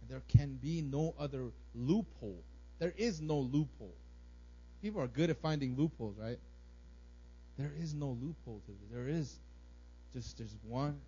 And 0.00 0.10
there 0.10 0.22
can 0.28 0.54
be 0.54 0.82
no 0.82 1.14
other 1.18 1.50
loophole. 1.74 2.42
There 2.78 2.94
is 2.96 3.20
no 3.20 3.38
loophole. 3.38 3.94
People 4.86 5.02
are 5.02 5.08
good 5.08 5.30
at 5.30 5.38
finding 5.38 5.74
loopholes, 5.76 6.14
right? 6.16 6.38
There 7.58 7.72
is 7.82 7.92
no 7.92 8.16
loophole 8.22 8.62
to 8.66 8.70
this. 8.70 8.92
There 8.92 9.08
is 9.08 9.36
just 10.12 10.38
there's 10.38 10.54
one. 10.62 11.00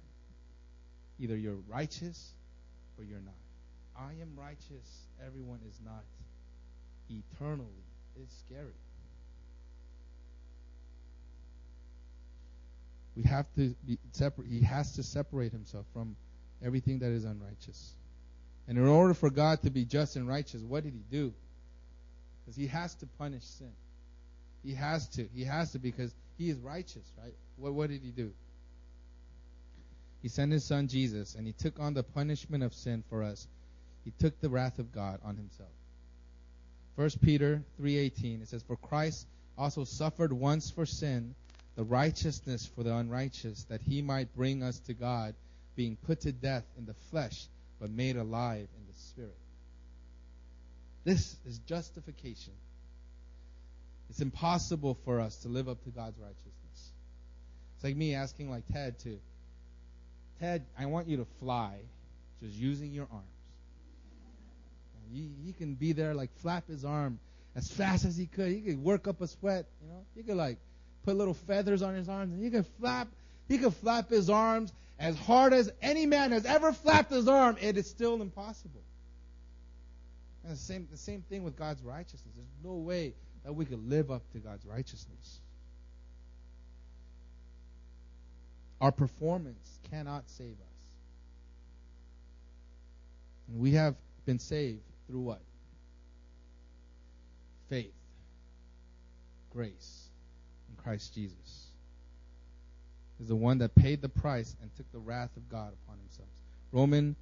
Either 1.21 1.37
you're 1.37 1.61
righteous 1.69 2.33
or 2.99 3.05
you're 3.05 3.21
not. 3.21 3.37
I 3.97 4.21
am 4.21 4.33
righteous. 4.37 5.07
Everyone 5.25 5.61
is 5.71 5.79
not. 5.85 6.03
Eternally. 7.09 7.69
It's 8.21 8.35
scary. 8.49 8.75
We 13.14 13.23
have 13.23 13.47
to 13.55 13.77
be 13.87 13.99
separate. 14.11 14.49
He 14.49 14.62
has 14.62 14.95
to 14.95 15.05
separate 15.05 15.53
himself 15.53 15.87
from 15.93 16.17
everything 16.64 16.99
that 16.99 17.12
is 17.12 17.25
unrighteous. 17.25 17.93
And 18.67 18.77
in 18.77 18.88
order 18.88 19.14
for 19.14 19.31
God 19.31 19.62
to 19.62 19.71
be 19.71 19.85
just 19.85 20.17
and 20.17 20.27
righteous, 20.27 20.62
what 20.62 20.83
did 20.83 20.95
he 20.95 21.05
do? 21.12 21.33
Because 22.48 22.56
he 22.56 22.66
has 22.68 22.94
to 22.94 23.06
punish 23.18 23.44
sin. 23.44 23.72
He 24.64 24.72
has 24.72 25.06
to. 25.11 25.28
He 25.34 25.44
has 25.44 25.72
to 25.72 25.78
because 25.78 26.14
he 26.38 26.48
is 26.48 26.56
righteous, 26.61 27.12
right? 27.22 27.34
What, 27.56 27.74
what 27.74 27.90
did 27.90 28.00
he 28.02 28.11
do? 28.11 28.32
He 30.22 30.28
sent 30.28 30.52
his 30.52 30.64
son 30.64 30.88
Jesus, 30.88 31.34
and 31.34 31.46
he 31.46 31.52
took 31.52 31.78
on 31.78 31.92
the 31.92 32.02
punishment 32.02 32.64
of 32.64 32.72
sin 32.72 33.04
for 33.11 33.22
us. 33.22 33.46
He 34.06 34.12
took 34.18 34.40
the 34.40 34.48
wrath 34.48 34.78
of 34.78 34.92
God 34.92 35.20
on 35.26 35.37
himself. 35.37 35.68
1 36.96 37.11
Peter 37.20 37.62
3:18 37.82 38.40
it 38.40 38.48
says 38.48 38.62
for 38.62 38.76
Christ 38.76 39.26
also 39.58 39.84
suffered 39.84 40.32
once 40.32 40.70
for 40.70 40.87
sin 40.87 41.34
the 41.76 41.84
righteousness 41.84 42.64
for 42.74 42.82
the 42.82 42.96
unrighteous 42.96 43.64
that 43.64 43.82
he 43.82 44.00
might 44.00 44.34
bring 44.34 44.62
us 44.62 44.80
to 44.80 44.94
God 44.94 45.34
being 45.76 45.96
put 46.06 46.22
to 46.22 46.32
death 46.32 46.64
in 46.76 46.87
the 46.87 46.94
flesh 47.11 47.46
but 47.78 47.90
made 47.90 48.16
alive 48.16 48.66
in 48.76 48.87
the 48.92 48.98
spirit 48.98 49.37
this 51.09 51.37
is 51.47 51.59
justification. 51.61 52.53
It's 54.11 54.21
impossible 54.21 54.99
for 55.07 55.21
us 55.21 55.37
to 55.38 55.49
live 55.49 55.66
up 55.66 55.83
to 55.85 55.90
God's 55.90 56.18
righteousness. 56.18 56.92
It's 57.77 57.85
like 57.85 57.97
me 57.97 58.14
asking 58.14 58.51
like 58.51 58.64
Ted 58.71 58.99
to 59.01 59.18
Ted, 60.38 60.66
I 60.79 60.85
want 60.87 61.09
you 61.09 61.16
to 61.16 61.27
fly 61.40 61.79
just 62.42 62.55
using 62.55 62.92
your 62.92 63.09
arms. 63.11 63.25
He, 65.11 65.31
he 65.47 65.53
can 65.55 65.75
be 65.75 65.92
there 65.92 66.12
like 66.12 66.31
flap 66.40 66.68
his 66.68 66.85
arm 66.85 67.18
as 67.57 67.71
fast 67.71 68.05
as 68.05 68.14
he 68.14 68.27
could. 68.27 68.53
He 68.53 68.61
could 68.61 68.85
work 68.85 69.09
up 69.09 69.23
a 69.23 69.29
sweat, 69.29 69.64
you 69.83 69.88
know. 69.88 70.05
He 70.14 70.23
could 70.23 70.37
like 70.37 70.59
put 71.05 71.16
little 71.16 71.33
feathers 71.33 71.81
on 71.81 71.94
his 71.94 72.11
arms 72.11 72.35
and 72.35 72.44
he 72.44 72.51
could 72.51 72.66
flap 72.79 73.09
he 73.49 73.57
could 73.57 73.73
flap 73.73 74.11
his 74.11 74.29
arms 74.29 74.75
as 74.99 75.16
hard 75.16 75.55
as 75.55 75.73
any 75.81 76.05
man 76.05 76.33
has 76.33 76.44
ever 76.44 76.71
flapped 76.71 77.11
his 77.11 77.29
arm. 77.29 77.57
It 77.62 77.79
is 77.79 77.88
still 77.88 78.21
impossible. 78.21 78.83
And 80.44 80.53
the 80.53 80.57
same, 80.57 80.88
the 80.90 80.96
same 80.96 81.22
thing 81.29 81.42
with 81.42 81.57
God's 81.57 81.83
righteousness. 81.83 82.35
There's 82.35 82.48
no 82.64 82.79
way 82.79 83.14
that 83.44 83.53
we 83.53 83.64
could 83.64 83.88
live 83.88 84.11
up 84.11 84.22
to 84.33 84.38
God's 84.38 84.64
righteousness. 84.64 85.40
Our 88.81 88.92
performance 88.92 89.79
cannot 89.90 90.29
save 90.29 90.53
us. 90.53 90.79
And 93.48 93.61
we 93.61 93.72
have 93.72 93.96
been 94.24 94.38
saved 94.38 94.83
through 95.07 95.20
what? 95.20 95.40
Faith, 97.68 97.92
grace 99.51 100.09
in 100.70 100.83
Christ 100.83 101.14
Jesus. 101.14 101.66
Is 103.20 103.27
the 103.27 103.37
one 103.37 103.59
that 103.59 103.74
paid 103.74 104.01
the 104.01 104.09
price 104.09 104.55
and 104.62 104.70
took 104.77 104.90
the 104.92 104.98
wrath 104.98 105.37
of 105.37 105.48
God 105.48 105.72
upon 105.85 105.98
himself. 105.98 106.29
Roman 106.70 107.16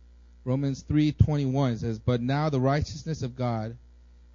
Romans 0.46 0.85
3:21 0.85 1.78
says, 1.78 1.98
"But 1.98 2.22
now 2.22 2.48
the 2.48 2.61
righteousness 2.61 3.22
of 3.22 3.35
God 3.35 3.76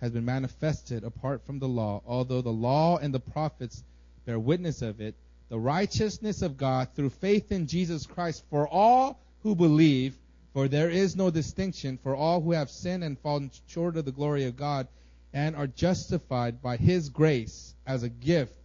has 0.01 0.11
been 0.11 0.25
manifested 0.25 1.05
apart 1.05 1.41
from 1.45 1.59
the 1.59 1.69
law, 1.69 2.01
although 2.05 2.41
the 2.41 2.51
law 2.51 2.97
and 2.97 3.13
the 3.13 3.19
prophets 3.21 3.81
bear 4.25 4.37
witness 4.37 4.81
of 4.81 4.99
it, 4.99 5.15
the 5.47 5.57
righteousness 5.57 6.41
of 6.41 6.57
God 6.57 6.89
through 6.93 7.11
faith 7.11 7.49
in 7.53 7.65
Jesus 7.65 8.05
Christ 8.05 8.43
for 8.49 8.67
all 8.67 9.21
who 9.43 9.55
believe, 9.55 10.17
for 10.51 10.67
there 10.67 10.89
is 10.89 11.15
no 11.15 11.29
distinction, 11.29 11.97
for 12.03 12.13
all 12.13 12.41
who 12.41 12.51
have 12.51 12.69
sinned 12.69 13.05
and 13.05 13.17
fallen 13.17 13.49
short 13.67 13.95
of 13.95 14.03
the 14.03 14.11
glory 14.11 14.43
of 14.43 14.57
God 14.57 14.89
and 15.31 15.55
are 15.55 15.65
justified 15.65 16.61
by 16.61 16.75
his 16.75 17.07
grace 17.07 17.73
as 17.87 18.03
a 18.03 18.09
gift 18.09 18.57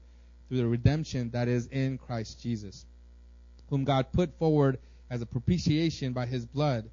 through 0.48 0.58
the 0.58 0.66
redemption 0.66 1.30
that 1.30 1.46
is 1.46 1.68
in 1.68 1.96
Christ 1.96 2.42
Jesus, 2.42 2.84
whom 3.70 3.84
God 3.84 4.10
put 4.10 4.36
forward 4.36 4.80
as 5.08 5.22
a 5.22 5.26
propitiation 5.26 6.12
by 6.12 6.26
his 6.26 6.44
blood 6.44 6.90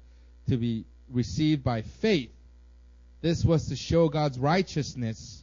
to 0.48 0.56
be 0.56 0.84
received 1.10 1.62
by 1.64 1.82
faith. 1.82 2.30
This 3.20 3.44
was 3.44 3.68
to 3.68 3.76
show 3.76 4.08
God's 4.08 4.38
righteousness, 4.38 5.42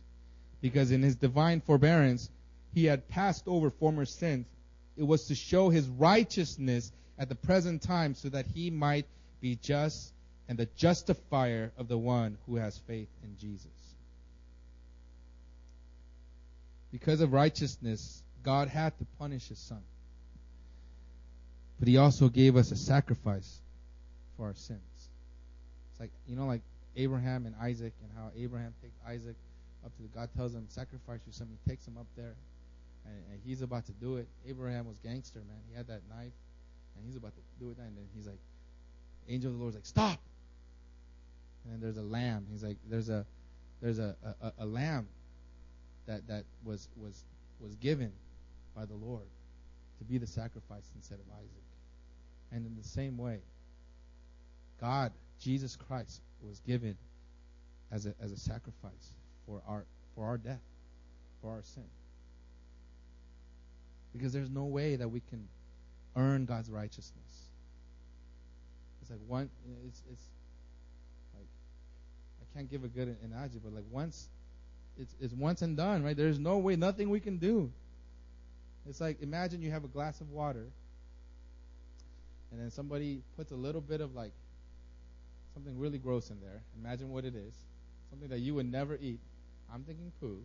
because 0.62 0.92
in 0.92 1.02
his 1.02 1.16
divine 1.16 1.62
forbearance 1.62 2.30
he 2.74 2.86
had 2.86 3.10
passed 3.10 3.48
over 3.48 3.70
former 3.70 4.06
sins. 4.06 4.46
It 4.98 5.04
was 5.04 5.26
to 5.26 5.36
show 5.36 5.70
his 5.70 5.88
righteousness 5.88 6.92
at 7.18 7.30
the 7.30 7.36
present 7.36 7.82
time 7.82 8.14
so 8.14 8.30
that 8.30 8.46
he 8.54 8.70
might 8.70 9.06
be 9.42 9.56
just 9.56 10.14
and 10.48 10.58
the 10.58 10.68
justifier 10.76 11.72
of 11.78 11.88
the 11.88 11.98
one 11.98 12.38
who 12.46 12.58
has 12.58 12.78
faith 12.80 13.08
in 13.24 13.38
Jesus. 13.38 13.68
Because 16.92 17.22
of 17.22 17.32
righteousness, 17.32 18.22
God 18.44 18.68
had 18.68 18.98
to 19.00 19.06
punish 19.18 19.48
his 19.48 19.60
son. 19.60 19.82
But 21.80 21.88
he 21.88 21.98
also 21.98 22.28
gave 22.28 22.58
us 22.58 22.72
a 22.72 22.76
sacrifice 22.76 23.60
for 24.36 24.48
our 24.48 24.56
sins. 24.56 24.82
Like, 26.02 26.10
you 26.28 26.36
know, 26.36 26.48
like 26.48 26.64
Abraham 26.98 27.46
and 27.46 27.54
Isaac, 27.62 27.94
and 28.02 28.12
how 28.18 28.32
Abraham 28.36 28.74
takes 28.82 28.98
Isaac 29.08 29.36
up 29.86 29.96
to 29.98 30.02
the, 30.02 30.08
God 30.10 30.30
tells 30.36 30.56
him, 30.56 30.66
sacrifice 30.68 31.20
your 31.28 31.34
son. 31.34 31.48
He 31.48 31.70
takes 31.70 31.88
him 31.88 31.96
up 32.00 32.08
there, 32.18 32.34
and, 33.06 33.16
and 33.32 33.40
he's 33.46 33.62
about 33.62 33.86
to 33.86 33.92
do 33.94 34.18
it. 34.18 34.28
Abraham 34.50 34.88
was 34.88 34.98
gangster, 35.04 35.40
man. 35.48 35.60
He 35.70 35.78
had 35.78 35.88
that 35.88 36.02
knife, 36.10 36.34
and 36.96 37.06
he's 37.06 37.16
about 37.16 37.34
to 37.36 37.64
do 37.64 37.70
it, 37.70 37.78
and 37.78 37.96
then 37.96 38.06
he's 38.16 38.26
like, 38.26 38.40
angel 39.30 39.52
of 39.52 39.58
the 39.58 39.62
Lord's 39.62 39.76
like, 39.76 39.86
stop. 39.86 40.20
And 41.64 41.74
then 41.74 41.82
there's 41.82 41.98
a 41.98 42.08
lamb. 42.10 42.48
He's 42.52 42.64
like, 42.64 42.78
there's 42.90 43.10
a, 43.10 43.24
there's 43.80 44.00
a, 44.00 44.16
a, 44.42 44.54
a 44.60 44.66
lamb 44.66 45.08
that 46.08 46.28
that 46.28 46.46
was 46.66 46.88
was 46.98 47.24
was 47.60 47.76
given 47.76 48.12
by 48.76 48.86
the 48.86 48.96
Lord 48.96 49.28
to 50.00 50.04
be 50.04 50.18
the 50.18 50.26
sacrifice 50.26 50.90
instead 50.96 51.20
of 51.20 51.26
Isaac. 51.38 51.64
And 52.52 52.66
in 52.66 52.76
the 52.76 52.88
same 52.88 53.18
way, 53.18 53.40
God, 54.82 55.12
Jesus 55.40 55.76
Christ, 55.76 56.22
was 56.42 56.60
given 56.62 56.98
as 57.92 58.08
a 58.08 58.16
as 58.22 58.32
a 58.32 58.38
sacrifice 58.38 59.14
for 59.46 59.62
our 59.68 59.86
for 60.16 60.26
our 60.26 60.38
death, 60.38 60.62
for 61.42 61.52
our 61.52 61.62
sin. 61.62 61.86
Because 64.14 64.34
there's 64.34 64.50
no 64.50 64.66
way 64.66 64.96
that 64.96 65.08
we 65.08 65.22
can 65.30 65.48
earn 66.16 66.46
God's 66.46 66.70
righteousness. 66.70 67.48
It's 69.02 69.12
like 69.12 69.20
one 69.28 69.50
it's 69.88 70.02
it's 70.12 70.24
like 71.36 71.48
I 72.42 72.58
can't 72.58 72.70
give 72.70 72.84
a 72.84 72.88
good 72.88 73.16
analogy, 73.24 73.60
but 73.64 73.74
like 73.74 73.86
once 73.92 74.28
it's 74.98 75.16
it's 75.20 75.34
once 75.34 75.62
and 75.62 75.78
done, 75.78 76.04
right? 76.04 76.18
There's 76.18 76.40
no 76.40 76.58
way, 76.58 76.76
nothing 76.76 77.10
we 77.10 77.20
can 77.20 77.38
do. 77.38 77.72
It's 78.90 79.00
like 79.00 79.22
imagine 79.22 79.62
you 79.62 79.72
have 79.72 79.84
a 79.84 79.88
glass 79.88 80.22
of 80.22 80.32
water, 80.32 80.66
and 82.52 82.60
then 82.60 82.72
somebody 82.72 83.22
puts 83.38 83.52
a 83.52 83.56
little 83.56 83.82
bit 83.82 84.02
of 84.02 84.16
like 84.16 84.32
something 85.54 85.78
really 85.78 85.98
gross 85.98 86.30
in 86.30 86.40
there. 86.40 86.62
Imagine 86.80 87.10
what 87.10 87.26
it 87.26 87.36
is. 87.36 87.54
Something 88.10 88.30
that 88.30 88.40
you 88.40 88.56
would 88.56 88.70
never 88.70 88.98
eat. 89.02 89.20
I'm 89.74 89.84
thinking 89.84 90.12
poo. 90.20 90.40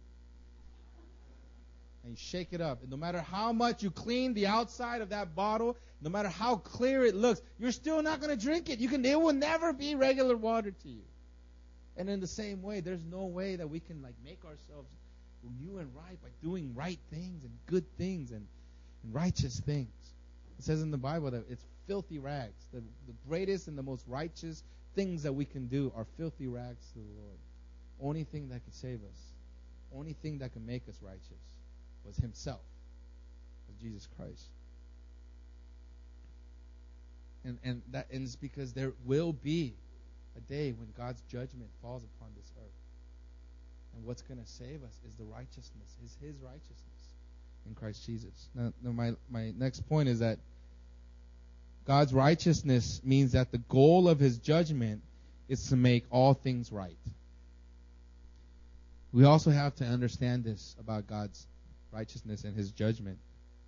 And 2.05 2.13
you 2.13 2.17
shake 2.17 2.53
it 2.53 2.61
up. 2.61 2.83
And 2.83 2.91
no 2.91 2.97
matter 2.97 3.21
how 3.21 3.53
much 3.53 3.83
you 3.83 3.91
clean 3.91 4.35
the 4.35 4.47
outside 4.47 5.01
of 5.01 5.09
that 5.09 5.35
bottle, 5.35 5.77
no 6.01 6.11
matter 6.11 6.29
how 6.29 6.57
clear 6.57 7.05
it 7.05 7.17
looks, 7.17 7.43
you're 7.59 7.73
still 7.73 8.03
not 8.03 8.21
going 8.21 8.37
to 8.37 8.43
drink 8.43 8.71
it. 8.71 8.79
You 8.79 8.89
can 8.89 9.05
it 9.05 9.21
will 9.21 9.33
never 9.33 9.73
be 9.73 9.95
regular 9.97 10.37
water 10.37 10.71
to 10.71 10.89
you. 10.89 11.03
And 11.97 12.09
in 12.09 12.21
the 12.21 12.27
same 12.27 12.63
way, 12.63 12.81
there's 12.81 13.05
no 13.05 13.25
way 13.25 13.57
that 13.57 13.69
we 13.69 13.81
can 13.81 14.03
like 14.03 14.15
make 14.25 14.45
ourselves 14.45 14.91
new 15.61 15.79
and 15.79 15.89
right 15.95 16.21
by 16.23 16.29
doing 16.43 16.75
right 16.75 16.99
things 17.11 17.45
and 17.45 17.53
good 17.67 17.85
things 17.97 18.31
and, 18.31 18.47
and 19.03 19.15
righteous 19.15 19.61
things. 19.61 19.89
It 20.59 20.65
says 20.65 20.83
in 20.83 20.91
the 20.91 20.99
Bible 20.99 21.31
that 21.31 21.45
it's 21.49 21.65
filthy 21.87 22.19
rags. 22.19 22.67
The, 22.73 22.81
the 23.07 23.15
greatest 23.29 23.69
and 23.69 23.77
the 23.79 23.83
most 23.83 24.05
righteous 24.07 24.63
things 24.97 25.23
that 25.23 25.33
we 25.33 25.45
can 25.45 25.69
do 25.69 25.93
are 25.95 26.07
filthy 26.17 26.49
rags 26.49 26.89
to 26.89 26.99
the 26.99 27.21
Lord. 27.21 27.39
Only 28.03 28.25
thing 28.25 28.49
that 28.49 28.65
could 28.65 28.75
save 28.75 29.01
us, 29.05 29.19
only 29.95 30.15
thing 30.15 30.39
that 30.39 30.53
could 30.53 30.67
make 30.67 30.89
us 30.89 30.97
righteous 31.01 31.45
was 32.05 32.17
Himself, 32.17 32.61
was 33.69 33.77
Jesus 33.81 34.09
Christ. 34.17 34.49
And 37.45 37.59
and 37.63 37.83
that 37.93 38.09
and 38.11 38.25
it's 38.25 38.35
because 38.35 38.73
there 38.73 38.93
will 39.05 39.33
be 39.33 39.75
a 40.37 40.41
day 40.41 40.73
when 40.73 40.89
God's 40.97 41.23
judgment 41.31 41.71
falls 41.81 42.03
upon 42.03 42.31
this 42.37 42.51
earth. 42.59 42.73
And 43.95 44.05
what's 44.05 44.23
going 44.23 44.41
to 44.41 44.47
save 44.47 44.83
us 44.83 45.01
is 45.07 45.15
the 45.15 45.25
righteousness, 45.25 45.97
is 46.05 46.17
His 46.21 46.37
righteousness 46.41 46.83
in 47.67 47.75
Christ 47.75 48.05
Jesus. 48.05 48.49
Now, 48.55 48.73
now 48.83 48.93
my, 48.93 49.13
my 49.31 49.53
next 49.57 49.89
point 49.89 50.09
is 50.09 50.19
that 50.19 50.39
God's 51.87 52.13
righteousness 52.13 53.01
means 53.05 53.33
that 53.33 53.53
the 53.53 53.59
goal 53.59 54.09
of 54.09 54.19
His 54.19 54.39
judgment 54.39 55.03
is 55.49 55.69
to 55.69 55.77
make 55.77 56.05
all 56.11 56.35
things 56.35 56.73
right. 56.73 56.97
We 59.13 59.25
also 59.25 59.51
have 59.51 59.75
to 59.77 59.85
understand 59.85 60.45
this 60.45 60.75
about 60.81 61.07
God's 61.07 61.47
righteousness 61.93 62.45
and 62.45 62.57
His 62.57 62.73
judgment. 62.73 63.19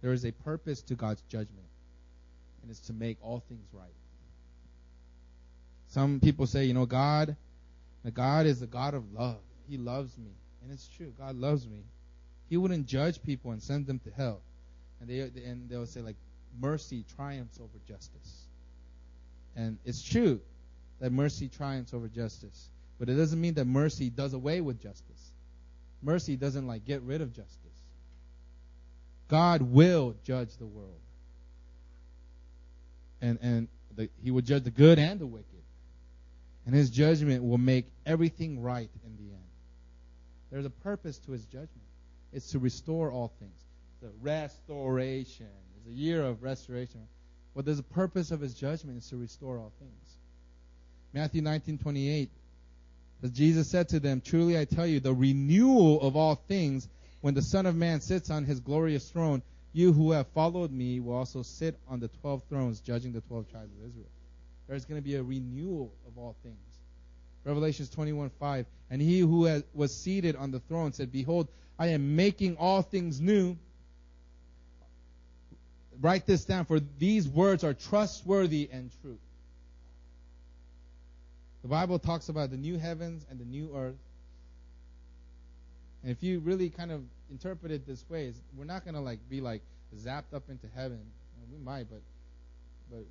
There 0.02 0.12
is 0.12 0.24
a 0.24 0.32
purpose 0.32 0.82
to 0.82 0.94
God's 0.94 1.22
judgment, 1.22 1.68
and 2.62 2.70
it's 2.70 2.80
to 2.88 2.92
make 2.92 3.18
all 3.22 3.42
things 3.48 3.66
right. 3.72 3.86
Some 5.88 6.20
people 6.20 6.46
say, 6.46 6.64
you 6.64 6.74
know, 6.74 6.86
God, 6.86 7.36
God 8.12 8.46
is 8.46 8.62
a 8.62 8.66
God 8.66 8.94
of 8.94 9.12
love. 9.12 9.38
He 9.68 9.78
loves 9.78 10.16
me. 10.18 10.30
And 10.62 10.72
it's 10.72 10.88
true. 10.88 11.12
God 11.18 11.36
loves 11.36 11.66
me. 11.66 11.82
He 12.50 12.56
wouldn't 12.56 12.86
judge 12.86 13.22
people 13.22 13.52
and 13.52 13.62
send 13.62 13.86
them 13.86 14.00
to 14.00 14.10
hell. 14.10 14.40
And 15.00 15.08
they 15.08 15.20
and 15.20 15.68
they'll 15.68 15.86
say 15.86 16.00
like 16.00 16.16
mercy 16.60 17.04
triumphs 17.16 17.58
over 17.60 17.78
justice. 17.86 18.46
And 19.56 19.78
it's 19.84 20.02
true 20.02 20.40
that 21.00 21.12
mercy 21.12 21.48
triumphs 21.48 21.94
over 21.94 22.08
justice. 22.08 22.68
But 22.98 23.08
it 23.08 23.14
doesn't 23.14 23.40
mean 23.40 23.54
that 23.54 23.66
mercy 23.66 24.10
does 24.10 24.34
away 24.34 24.60
with 24.60 24.80
justice. 24.80 25.32
Mercy 26.02 26.36
doesn't 26.36 26.66
like 26.66 26.84
get 26.84 27.02
rid 27.02 27.20
of 27.20 27.32
justice. 27.32 27.56
God 29.28 29.62
will 29.62 30.16
judge 30.24 30.56
the 30.56 30.66
world. 30.66 31.00
And 33.20 33.38
and 33.42 33.68
the, 33.96 34.08
he 34.22 34.30
will 34.30 34.42
judge 34.42 34.64
the 34.64 34.70
good 34.70 34.98
and 34.98 35.20
the 35.20 35.26
wicked. 35.26 35.46
And 36.66 36.74
his 36.74 36.90
judgment 36.90 37.42
will 37.42 37.58
make 37.58 37.86
everything 38.06 38.62
right 38.62 38.90
in 39.04 39.16
the 39.16 39.32
end. 39.32 39.42
There's 40.50 40.66
a 40.66 40.70
purpose 40.70 41.18
to 41.20 41.32
his 41.32 41.44
judgment. 41.44 41.70
It's 42.32 42.50
to 42.52 42.58
restore 42.58 43.10
all 43.10 43.32
things. 43.38 43.64
The 44.02 44.10
restoration. 44.20 45.46
A 45.88 45.90
year 45.90 46.22
of 46.22 46.42
restoration. 46.42 47.08
But 47.54 47.64
there's 47.64 47.78
a 47.78 47.84
purpose 47.84 48.30
of 48.30 48.40
his 48.40 48.54
judgment 48.54 48.98
is 48.98 49.08
to 49.08 49.16
restore 49.16 49.58
all 49.58 49.72
things. 49.78 50.16
Matthew 51.12 51.42
19:28 51.42 52.28
as 53.22 53.30
Jesus 53.32 53.68
said 53.68 53.88
to 53.88 54.00
them, 54.00 54.20
Truly 54.20 54.58
I 54.58 54.64
tell 54.64 54.86
you, 54.86 55.00
the 55.00 55.12
renewal 55.12 56.00
of 56.00 56.14
all 56.14 56.36
things, 56.36 56.88
when 57.20 57.34
the 57.34 57.42
Son 57.42 57.66
of 57.66 57.74
Man 57.74 58.00
sits 58.00 58.30
on 58.30 58.44
his 58.44 58.60
glorious 58.60 59.10
throne, 59.10 59.42
you 59.72 59.92
who 59.92 60.12
have 60.12 60.28
followed 60.28 60.70
me 60.70 61.00
will 61.00 61.16
also 61.16 61.42
sit 61.42 61.76
on 61.88 62.00
the 62.00 62.08
twelve 62.08 62.44
thrones, 62.48 62.80
judging 62.80 63.12
the 63.12 63.20
twelve 63.22 63.50
tribes 63.50 63.72
of 63.72 63.88
Israel. 63.88 64.08
There's 64.68 64.84
going 64.84 65.00
to 65.00 65.04
be 65.04 65.16
a 65.16 65.22
renewal 65.22 65.92
of 66.06 66.16
all 66.16 66.36
things. 66.42 66.56
Revelations 67.44 67.90
21:5. 67.90 68.66
And 68.90 69.02
he 69.02 69.20
who 69.20 69.62
was 69.74 69.94
seated 69.94 70.36
on 70.36 70.50
the 70.50 70.60
throne 70.60 70.92
said, 70.92 71.10
Behold, 71.10 71.48
I 71.78 71.88
am 71.88 72.16
making 72.16 72.56
all 72.56 72.82
things 72.82 73.20
new. 73.20 73.56
Write 76.00 76.26
this 76.26 76.44
down, 76.44 76.64
for 76.64 76.80
these 76.98 77.28
words 77.28 77.64
are 77.64 77.74
trustworthy 77.74 78.68
and 78.72 78.90
true. 79.02 79.18
The 81.62 81.68
Bible 81.68 81.98
talks 81.98 82.28
about 82.28 82.50
the 82.50 82.56
new 82.56 82.78
heavens 82.78 83.26
and 83.30 83.40
the 83.40 83.44
new 83.44 83.70
earth. 83.74 83.96
And 86.02 86.12
if 86.12 86.22
you 86.22 86.38
really 86.38 86.70
kind 86.70 86.92
of 86.92 87.02
interpret 87.30 87.72
it 87.72 87.86
this 87.86 88.04
way, 88.08 88.32
we're 88.56 88.64
not 88.64 88.84
going 88.84 88.94
to 88.94 89.00
like 89.00 89.18
be 89.28 89.40
like 89.40 89.62
zapped 89.96 90.34
up 90.34 90.44
into 90.48 90.66
heaven. 90.74 91.00
We 91.50 91.58
might, 91.58 91.86
but 91.90 92.00
but 92.90 93.04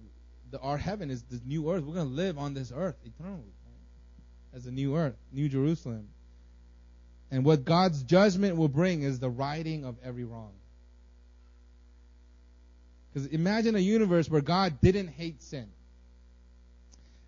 the, 0.52 0.60
our 0.60 0.78
heaven 0.78 1.12
is 1.12 1.24
the 1.24 1.40
new 1.46 1.72
earth. 1.72 1.84
We're 1.84 1.96
going 1.96 2.10
to 2.10 2.14
live 2.14 2.38
on 2.38 2.54
this 2.54 2.72
earth 2.76 2.96
eternally 3.06 3.42
right? 3.66 4.58
as 4.58 4.66
a 4.66 4.72
new 4.72 4.96
earth, 4.96 5.16
New 5.32 5.50
Jerusalem. 5.50 6.08
And 7.30 7.44
what 7.44 7.66
God's 7.66 8.04
judgment 8.04 8.56
will 8.56 8.70
bring 8.70 9.04
is 9.04 9.20
the 9.20 9.30
righting 9.30 9.84
of 9.84 9.98
every 10.04 10.24
wrong. 10.24 10.54
Because 13.18 13.34
imagine 13.34 13.76
a 13.76 13.80
universe 13.80 14.30
where 14.30 14.41
God 14.41 14.80
didn't 14.80 15.07
hate 15.07 15.41
sin 15.41 15.68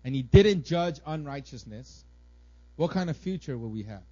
and 0.04 0.14
he 0.14 0.22
didn't 0.22 0.64
judge 0.64 1.00
unrighteousness. 1.04 2.04
What 2.76 2.92
kind 2.92 3.10
of 3.10 3.16
future 3.16 3.58
will 3.58 3.70
we 3.70 3.82
have? 3.82 4.04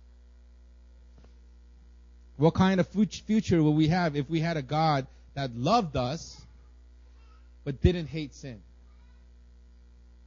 What 2.37 2.55
kind 2.55 2.81
of 2.81 2.89
future 2.89 3.63
will 3.63 3.75
we 3.75 3.87
have 3.87 4.17
if 4.17 4.29
we 4.29 4.41
had 4.41 4.57
a 4.57 4.63
God 4.63 5.07
that 5.35 5.55
loved 5.55 5.97
us 5.97 6.45
but 7.63 7.81
didn't 7.81 8.09
hate 8.09 8.35
sin? 8.35 8.61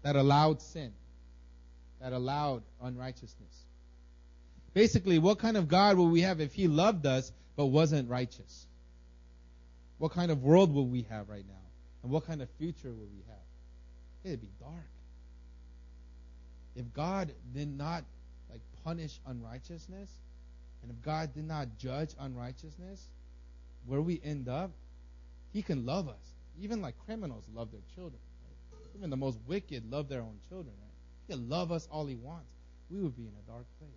That 0.04 0.16
allowed 0.16 0.62
sin? 0.62 0.94
That 2.00 2.14
allowed 2.14 2.64
unrighteousness? 2.82 3.66
Basically, 4.74 5.20
what 5.20 5.40
kind 5.40 5.58
of 5.58 5.68
God 5.68 5.98
will 5.98 6.08
we 6.08 6.22
have 6.22 6.40
if 6.40 6.54
He 6.54 6.70
loved 6.70 7.06
us 7.06 7.30
but 7.58 7.66
wasn't 7.66 8.10
righteous? 8.10 8.68
What 10.02 10.14
kind 10.14 10.32
of 10.32 10.42
world 10.42 10.74
will 10.74 10.88
we 10.88 11.04
have 11.12 11.30
right 11.30 11.46
now? 11.48 11.54
And 12.02 12.12
what 12.12 12.26
kind 12.26 12.42
of 12.42 12.50
future 12.58 12.90
will 12.90 13.08
we 13.14 13.22
have? 13.28 13.38
It'd 14.24 14.42
be 14.42 14.50
dark. 14.60 14.90
If 16.76 16.92
God 16.92 17.32
did 17.54 17.68
not 17.68 18.04
like 18.50 18.62
punish 18.84 19.20
unrighteousness, 19.28 20.10
and 20.82 20.90
if 20.90 21.00
God 21.04 21.36
did 21.36 21.48
not 21.48 21.78
judge 21.78 22.16
unrighteousness, 22.20 23.10
where 23.86 24.02
we 24.02 24.20
end 24.24 24.50
up, 24.50 24.72
He 25.54 25.62
can 25.62 25.86
love 25.86 26.10
us. 26.10 26.34
Even 26.60 26.82
like 26.82 26.96
criminals 27.06 27.44
love 27.54 27.72
their 27.72 27.82
children. 27.94 28.20
Right? 28.44 28.82
Even 28.98 29.12
the 29.12 29.18
most 29.18 29.38
wicked 29.46 29.92
love 29.92 30.10
their 30.10 30.22
own 30.22 30.40
children. 30.50 30.74
Right? 30.82 31.28
He 31.28 31.34
can 31.36 31.48
love 31.48 31.72
us 31.72 31.88
all 31.92 32.08
He 32.08 32.16
wants. 32.16 32.50
We 32.90 33.00
would 33.02 33.16
be 33.16 33.28
in 33.28 33.34
a 33.46 33.52
dark 33.52 33.66
place. 33.78 33.92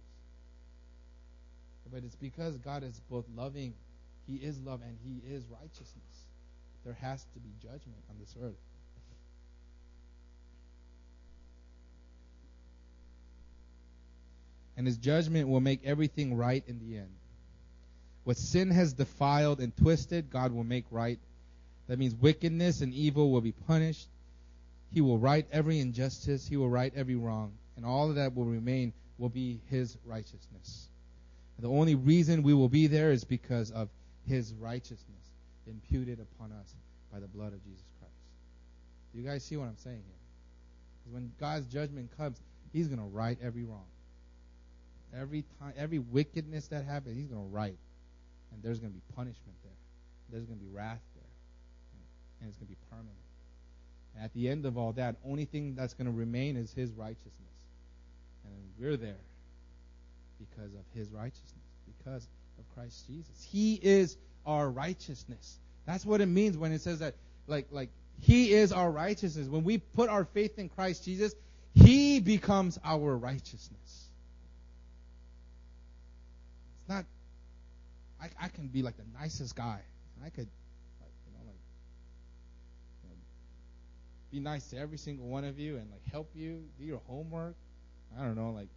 But 1.90 2.04
it's 2.04 2.16
because 2.16 2.58
God 2.58 2.82
is 2.82 3.00
both 3.08 3.24
loving, 3.34 3.72
He 4.26 4.36
is 4.36 4.58
love, 4.60 4.80
and 4.82 4.96
He 5.04 5.20
is 5.32 5.44
righteousness. 5.50 6.26
There 6.84 6.96
has 7.00 7.24
to 7.34 7.40
be 7.40 7.50
judgment 7.62 8.02
on 8.10 8.16
this 8.18 8.34
earth. 8.42 8.54
And 14.76 14.86
His 14.86 14.96
judgment 14.96 15.48
will 15.48 15.60
make 15.60 15.80
everything 15.84 16.36
right 16.36 16.64
in 16.66 16.78
the 16.78 16.96
end. 16.98 17.10
What 18.24 18.36
sin 18.38 18.70
has 18.70 18.94
defiled 18.94 19.60
and 19.60 19.76
twisted, 19.76 20.30
God 20.30 20.52
will 20.52 20.64
make 20.64 20.86
right. 20.90 21.18
That 21.88 21.98
means 21.98 22.14
wickedness 22.14 22.80
and 22.80 22.94
evil 22.94 23.30
will 23.30 23.42
be 23.42 23.52
punished. 23.52 24.08
He 24.92 25.00
will 25.00 25.18
right 25.18 25.46
every 25.52 25.80
injustice. 25.80 26.46
He 26.46 26.56
will 26.56 26.70
right 26.70 26.92
every 26.96 27.16
wrong. 27.16 27.52
And 27.76 27.84
all 27.84 28.08
of 28.08 28.16
that 28.16 28.34
will 28.34 28.46
remain 28.46 28.92
will 29.18 29.28
be 29.28 29.60
His 29.68 29.96
righteousness. 30.06 30.88
The 31.58 31.68
only 31.68 31.94
reason 31.94 32.42
we 32.42 32.54
will 32.54 32.68
be 32.68 32.88
there 32.88 33.12
is 33.12 33.24
because 33.24 33.70
of 33.70 33.88
his 34.26 34.52
righteousness 34.54 35.30
imputed 35.66 36.20
upon 36.20 36.52
us 36.52 36.74
by 37.12 37.20
the 37.20 37.28
blood 37.28 37.52
of 37.52 37.62
Jesus 37.64 37.84
Christ. 37.98 38.14
Do 39.12 39.20
you 39.20 39.26
guys 39.26 39.44
see 39.44 39.56
what 39.56 39.66
I'm 39.68 39.78
saying 39.78 40.02
here? 40.04 40.22
Because 40.98 41.14
when 41.14 41.32
God's 41.38 41.66
judgment 41.66 42.10
comes, 42.16 42.40
he's 42.72 42.88
going 42.88 42.98
to 42.98 43.06
right 43.06 43.38
every 43.42 43.64
wrong. 43.64 43.86
Every 45.16 45.44
time, 45.60 45.72
every 45.76 46.00
wickedness 46.00 46.66
that 46.68 46.84
happens, 46.84 47.16
he's 47.16 47.28
going 47.28 47.48
to 47.48 47.54
right. 47.54 47.78
And 48.52 48.62
there's 48.62 48.80
going 48.80 48.92
to 48.92 48.94
be 48.94 49.02
punishment 49.14 49.56
there. 49.62 49.72
There's 50.30 50.44
going 50.44 50.58
to 50.58 50.64
be 50.64 50.70
wrath 50.70 51.02
there. 51.14 51.22
And 52.40 52.48
it's 52.48 52.58
going 52.58 52.66
to 52.66 52.72
be 52.72 52.78
permanent. 52.90 53.16
And 54.14 54.24
at 54.24 54.32
the 54.34 54.48
end 54.48 54.66
of 54.66 54.76
all 54.76 54.92
that, 54.94 55.16
only 55.24 55.44
thing 55.44 55.74
that's 55.74 55.94
going 55.94 56.06
to 56.06 56.12
remain 56.12 56.56
is 56.56 56.72
his 56.72 56.92
righteousness. 56.92 57.32
And 58.44 58.54
we're 58.78 58.96
there 58.96 59.22
because 60.38 60.72
of 60.74 60.84
his 60.94 61.10
righteousness, 61.10 61.64
because 61.86 62.28
Christ 62.74 63.06
Jesus. 63.06 63.48
He 63.50 63.74
is 63.74 64.16
our 64.46 64.68
righteousness. 64.70 65.58
That's 65.86 66.04
what 66.04 66.20
it 66.20 66.26
means 66.26 66.56
when 66.56 66.72
it 66.72 66.80
says 66.80 67.00
that 67.00 67.14
like 67.46 67.66
like 67.70 67.90
he 68.20 68.52
is 68.52 68.72
our 68.72 68.90
righteousness. 68.90 69.48
When 69.48 69.64
we 69.64 69.78
put 69.78 70.08
our 70.08 70.24
faith 70.24 70.58
in 70.58 70.68
Christ 70.68 71.04
Jesus, 71.04 71.34
he 71.74 72.20
becomes 72.20 72.78
our 72.84 73.16
righteousness. 73.16 74.08
It's 76.80 76.88
not 76.88 77.04
I, 78.20 78.30
I 78.40 78.48
can 78.48 78.68
be 78.68 78.82
like 78.82 78.96
the 78.96 79.04
nicest 79.18 79.54
guy. 79.54 79.80
I 80.24 80.30
could 80.30 80.48
like, 81.00 81.12
you 81.26 81.32
know 81.32 81.44
like 81.44 81.58
you 83.02 83.10
know, 83.10 83.16
be 84.32 84.40
nice 84.40 84.66
to 84.70 84.78
every 84.78 84.98
single 84.98 85.26
one 85.26 85.44
of 85.44 85.58
you 85.58 85.76
and 85.76 85.90
like 85.90 86.02
help 86.10 86.30
you 86.34 86.64
do 86.78 86.84
your 86.84 87.00
homework. 87.06 87.56
I 88.18 88.22
don't 88.22 88.36
know, 88.36 88.50
like 88.50 88.68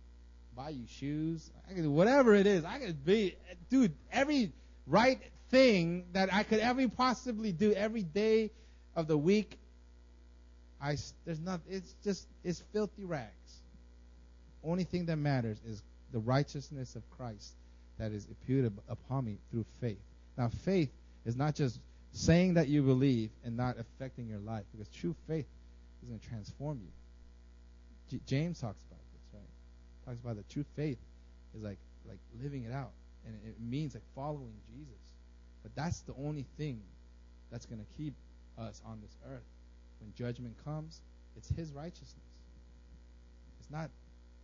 buy 0.58 0.70
you 0.70 0.86
shoes. 0.88 1.51
I 1.70 1.74
could 1.74 1.84
do 1.84 1.91
whatever 1.91 2.34
it 2.34 2.47
is. 2.47 2.66
I 2.66 2.80
could 2.80 3.05
be, 3.05 3.36
dude, 3.70 3.93
every 4.12 4.51
right 4.88 5.22
thing 5.49 6.05
that 6.14 6.34
I 6.34 6.43
could 6.43 6.60
ever 6.60 6.89
possibly 6.89 7.51
do 7.51 7.72
every 7.74 8.01
day 8.01 8.49
of 8.95 9.08
the 9.08 9.18
week. 9.18 9.60
I 10.82 10.97
there's 11.26 11.39
not. 11.39 11.62
It's 11.70 11.93
just 12.03 12.28
it's 12.43 12.64
filthy 12.74 13.05
rags. 13.05 13.32
Only 14.64 14.84
thing 14.84 15.05
that 15.05 15.18
matters 15.18 15.60
is 15.66 15.82
the 16.12 16.20
righteousness 16.20 16.95
of 16.95 17.08
Christ 17.12 17.53
that 17.99 18.12
is 18.12 18.26
imputed 18.26 18.74
upon 18.89 19.26
me 19.26 19.38
through 19.51 19.66
faith. 19.80 20.01
Now, 20.38 20.49
faith 20.49 20.89
is 21.26 21.36
not 21.36 21.55
just 21.55 21.80
saying 22.12 22.55
that 22.55 22.68
you 22.68 22.82
believe 22.82 23.30
and 23.45 23.55
not 23.55 23.78
affecting 23.80 24.28
your 24.28 24.39
life, 24.39 24.64
because 24.72 24.88
true 24.89 25.16
faith 25.28 25.45
is 26.01 26.10
going 26.10 26.20
to 26.20 26.28
transform 26.28 26.80
you. 26.82 28.18
J- 28.18 28.24
James 28.26 28.60
talks 28.60 28.82
talks 30.08 30.20
about 30.22 30.38
the 30.38 30.53
true 30.53 30.66
faith 30.76 30.97
is 31.55 31.62
like 31.62 31.78
like 32.08 32.20
living 32.41 32.64
it 32.64 32.72
out, 32.72 32.91
and 33.26 33.36
it, 33.45 33.55
means 33.60 33.93
like 33.93 34.03
following 34.16 34.53
Jesus. 34.74 35.01
But 35.64 35.76
that's 35.76 35.99
the 36.01 36.14
only 36.26 36.45
thing 36.58 36.82
that's 37.51 37.66
going 37.66 37.80
to 37.80 37.97
keep 37.97 38.14
us 38.58 38.82
on 38.86 38.99
this 39.01 39.16
earth. 39.30 39.43
When 39.99 40.14
judgment 40.16 40.55
comes, 40.64 41.01
it's 41.36 41.49
His 41.49 41.72
righteousness. 41.74 42.14
It's 43.60 43.70
not. 43.70 43.89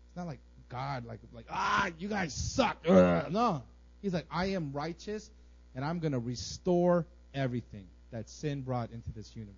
It's 0.10 0.18
not 0.18 0.28
like 0.28 0.40
God, 0.70 1.06
like 1.06 1.20
like 1.32 1.46
ah, 1.50 1.90
you 1.98 2.10
guys 2.10 2.34
suck. 2.34 2.78
No, 2.86 3.64
He's 4.02 4.14
like 4.14 4.28
I 4.30 4.48
am 4.48 4.72
righteous, 4.74 5.30
and 5.76 5.86
I'm 5.86 6.00
going 6.00 6.12
to 6.12 6.20
restore 6.20 7.06
everything 7.34 7.88
that 8.12 8.30
sin 8.30 8.62
brought 8.62 8.92
into 8.92 9.12
this 9.16 9.36
universe. 9.36 9.56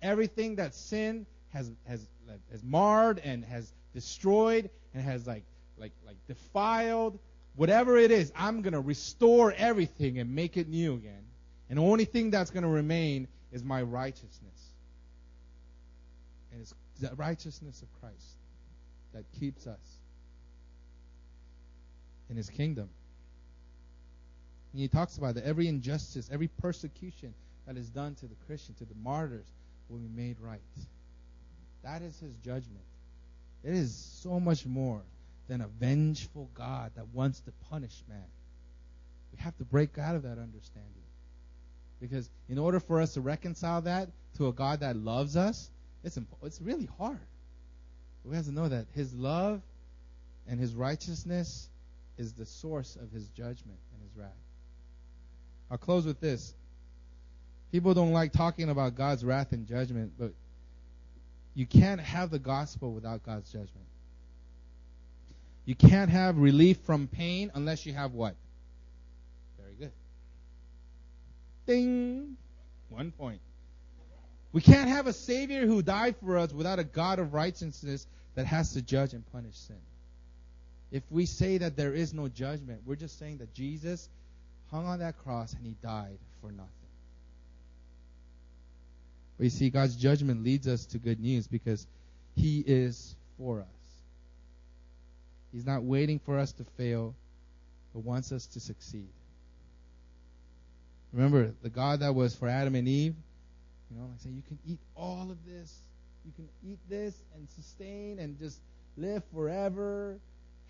Everything 0.00 0.56
that 0.56 0.74
sin 0.74 1.26
has 1.52 1.70
has 1.86 2.06
has 2.50 2.62
marred 2.64 3.18
and 3.18 3.44
has 3.44 3.72
destroyed 3.92 4.70
and 4.96 5.04
has 5.04 5.26
like 5.26 5.44
like 5.78 5.92
like 6.06 6.16
defiled 6.26 7.18
whatever 7.54 7.98
it 7.98 8.10
is. 8.10 8.32
I'm 8.34 8.62
going 8.62 8.72
to 8.72 8.80
restore 8.80 9.52
everything 9.52 10.18
and 10.18 10.34
make 10.34 10.56
it 10.56 10.68
new 10.68 10.94
again. 10.94 11.22
And 11.68 11.78
the 11.78 11.82
only 11.82 12.06
thing 12.06 12.30
that's 12.30 12.50
going 12.50 12.62
to 12.62 12.68
remain 12.68 13.28
is 13.52 13.62
my 13.62 13.82
righteousness. 13.82 14.72
And 16.50 16.62
it's 16.62 16.74
the 17.00 17.14
righteousness 17.14 17.82
of 17.82 17.88
christ 18.00 18.36
that 19.12 19.24
keeps 19.38 19.66
us 19.66 19.98
in 22.30 22.36
his 22.36 22.48
kingdom. 22.48 22.88
And 24.72 24.80
he 24.80 24.88
talks 24.88 25.18
about 25.18 25.34
that 25.34 25.44
every 25.44 25.68
injustice 25.68 26.30
every 26.32 26.48
persecution 26.48 27.34
that 27.66 27.76
is 27.76 27.90
done 27.90 28.14
to 28.16 28.26
the 28.26 28.36
christian 28.46 28.74
to 28.76 28.86
the 28.86 28.94
martyrs 29.02 29.46
will 29.90 29.98
be 29.98 30.08
made 30.08 30.36
right. 30.40 30.60
That 31.82 32.00
is 32.00 32.18
his 32.18 32.34
judgment 32.36 32.84
it 33.64 33.74
is 33.74 33.94
so 34.22 34.38
much 34.40 34.66
more 34.66 35.02
than 35.48 35.60
a 35.60 35.68
vengeful 35.68 36.50
God 36.54 36.92
that 36.96 37.08
wants 37.08 37.40
to 37.40 37.52
punish 37.70 38.02
man. 38.08 38.24
We 39.32 39.38
have 39.38 39.56
to 39.58 39.64
break 39.64 39.98
out 39.98 40.16
of 40.16 40.22
that 40.22 40.38
understanding. 40.38 40.92
Because 42.00 42.28
in 42.48 42.58
order 42.58 42.80
for 42.80 43.00
us 43.00 43.14
to 43.14 43.20
reconcile 43.20 43.82
that 43.82 44.08
to 44.36 44.48
a 44.48 44.52
God 44.52 44.80
that 44.80 44.96
loves 44.96 45.36
us, 45.36 45.70
it's, 46.04 46.18
it's 46.42 46.60
really 46.60 46.88
hard. 46.98 47.18
We 48.24 48.36
have 48.36 48.46
to 48.46 48.52
know 48.52 48.68
that 48.68 48.86
His 48.92 49.14
love 49.14 49.62
and 50.48 50.58
His 50.60 50.74
righteousness 50.74 51.68
is 52.18 52.32
the 52.32 52.46
source 52.46 52.96
of 52.96 53.10
His 53.12 53.28
judgment 53.28 53.78
and 53.92 54.02
His 54.02 54.16
wrath. 54.16 54.30
I'll 55.70 55.78
close 55.78 56.04
with 56.06 56.20
this. 56.20 56.54
People 57.72 57.94
don't 57.94 58.12
like 58.12 58.32
talking 58.32 58.68
about 58.68 58.94
God's 58.94 59.24
wrath 59.24 59.52
and 59.52 59.66
judgment, 59.66 60.12
but 60.18 60.32
you 61.56 61.64
can't 61.64 62.02
have 62.02 62.30
the 62.30 62.38
gospel 62.38 62.92
without 62.92 63.24
God's 63.24 63.50
judgment. 63.50 63.86
You 65.64 65.74
can't 65.74 66.10
have 66.10 66.36
relief 66.36 66.76
from 66.84 67.08
pain 67.08 67.50
unless 67.54 67.86
you 67.86 67.94
have 67.94 68.12
what? 68.12 68.36
Very 69.58 69.74
good. 69.74 69.92
Ding! 71.66 72.36
One 72.90 73.10
point. 73.10 73.40
We 74.52 74.60
can't 74.60 74.88
have 74.90 75.06
a 75.06 75.14
Savior 75.14 75.66
who 75.66 75.82
died 75.82 76.16
for 76.22 76.36
us 76.36 76.52
without 76.52 76.78
a 76.78 76.84
God 76.84 77.18
of 77.18 77.32
righteousness 77.32 78.06
that 78.34 78.44
has 78.44 78.74
to 78.74 78.82
judge 78.82 79.14
and 79.14 79.24
punish 79.32 79.56
sin. 79.56 79.80
If 80.92 81.02
we 81.10 81.24
say 81.24 81.56
that 81.58 81.74
there 81.74 81.94
is 81.94 82.12
no 82.12 82.28
judgment, 82.28 82.82
we're 82.84 82.96
just 82.96 83.18
saying 83.18 83.38
that 83.38 83.54
Jesus 83.54 84.10
hung 84.70 84.86
on 84.86 84.98
that 84.98 85.16
cross 85.18 85.54
and 85.54 85.64
he 85.64 85.74
died 85.82 86.18
for 86.42 86.52
nothing. 86.52 86.85
But 89.36 89.44
you 89.44 89.50
see, 89.50 89.70
God's 89.70 89.96
judgment 89.96 90.44
leads 90.44 90.66
us 90.66 90.86
to 90.86 90.98
good 90.98 91.20
news 91.20 91.46
because 91.46 91.86
He 92.34 92.60
is 92.60 93.14
for 93.38 93.60
us. 93.60 93.66
He's 95.52 95.66
not 95.66 95.82
waiting 95.82 96.18
for 96.18 96.38
us 96.38 96.52
to 96.52 96.64
fail, 96.76 97.14
but 97.92 98.00
wants 98.00 98.32
us 98.32 98.46
to 98.48 98.60
succeed. 98.60 99.08
Remember, 101.12 101.52
the 101.62 101.70
God 101.70 102.00
that 102.00 102.14
was 102.14 102.34
for 102.34 102.48
Adam 102.48 102.74
and 102.74 102.88
Eve, 102.88 103.14
you 103.90 103.96
know, 103.96 104.04
like 104.04 104.16
I 104.20 104.24
say, 104.24 104.30
you 104.30 104.42
can 104.46 104.58
eat 104.66 104.80
all 104.94 105.30
of 105.30 105.38
this. 105.46 105.74
You 106.24 106.32
can 106.34 106.48
eat 106.68 106.78
this 106.88 107.14
and 107.34 107.48
sustain 107.50 108.18
and 108.18 108.38
just 108.38 108.58
live 108.96 109.22
forever, 109.32 110.18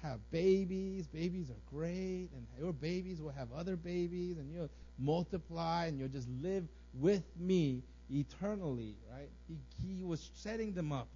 have 0.03 0.19
babies. 0.31 1.07
Babies 1.07 1.51
are 1.51 1.75
great, 1.75 2.29
and 2.35 2.47
your 2.61 2.73
babies 2.73 3.21
will 3.21 3.33
have 3.33 3.49
other 3.57 3.75
babies, 3.75 4.37
and 4.39 4.53
you'll 4.53 4.71
multiply, 4.99 5.87
and 5.87 5.99
you'll 5.99 6.09
just 6.09 6.29
live 6.43 6.65
with 6.95 7.23
me 7.39 7.83
eternally, 8.11 8.97
right? 9.13 9.29
He, 9.49 9.57
he 9.87 10.03
was 10.03 10.31
setting 10.35 10.73
them 10.73 10.93
up 10.93 11.09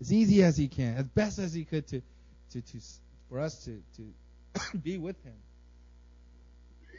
as 0.00 0.12
easy 0.12 0.42
as 0.42 0.56
he 0.56 0.68
can, 0.68 0.96
as 0.96 1.08
best 1.08 1.38
as 1.38 1.54
he 1.54 1.64
could 1.64 1.86
to, 1.88 2.02
to, 2.50 2.60
to 2.60 2.78
for 3.28 3.40
us 3.40 3.64
to, 3.64 3.82
to 3.96 4.76
be 4.82 4.98
with 4.98 5.16
him. 5.24 5.34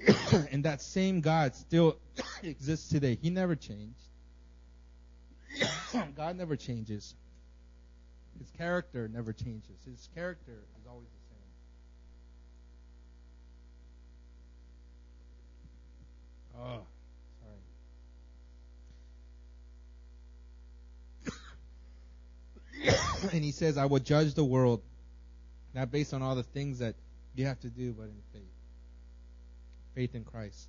and 0.51 0.65
that 0.65 0.81
same 0.81 1.21
God 1.21 1.55
still 1.55 1.97
exists 2.43 2.89
today. 2.89 3.17
He 3.21 3.29
never 3.29 3.55
changed. 3.55 4.01
God 6.15 6.35
never 6.35 6.57
changes. 6.57 7.15
His 8.37 8.49
character 8.51 9.07
never 9.07 9.31
changes. 9.31 9.77
His 9.89 10.09
character 10.13 10.65
is 10.81 10.87
always 10.87 11.07
the 11.07 11.19
same. 16.59 16.65
Oh. 16.65 16.94
and 23.31 23.43
he 23.43 23.51
says, 23.51 23.77
I 23.77 23.85
will 23.85 23.99
judge 23.99 24.33
the 24.33 24.43
world, 24.43 24.81
not 25.73 25.91
based 25.91 26.13
on 26.13 26.21
all 26.21 26.35
the 26.35 26.43
things 26.43 26.79
that 26.79 26.95
you 27.35 27.45
have 27.45 27.59
to 27.61 27.69
do, 27.69 27.93
but 27.93 28.05
in 28.05 28.21
faith. 28.33 28.43
Faith 29.93 30.15
in 30.15 30.23
Christ. 30.23 30.67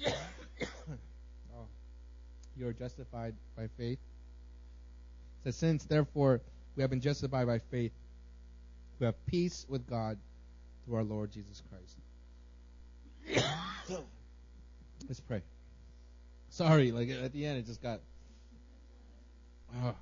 oh, 0.06 1.66
you 2.56 2.66
are 2.68 2.72
justified 2.72 3.34
by 3.56 3.68
faith. 3.76 3.98
It 3.98 5.44
says, 5.44 5.56
Since 5.56 5.84
therefore 5.84 6.40
we 6.76 6.82
have 6.82 6.90
been 6.90 7.00
justified 7.00 7.46
by 7.46 7.58
faith, 7.58 7.92
we 8.98 9.06
have 9.06 9.26
peace 9.26 9.66
with 9.68 9.88
God 9.88 10.18
through 10.84 10.96
our 10.96 11.04
Lord 11.04 11.30
Jesus 11.32 11.62
Christ. 11.70 11.96
Let's 15.08 15.20
pray. 15.20 15.42
Sorry, 16.50 16.92
like 16.92 17.10
at 17.10 17.32
the 17.32 17.46
end 17.46 17.58
it 17.58 17.66
just 17.66 17.82
got. 17.82 18.00
Oh. 19.82 19.94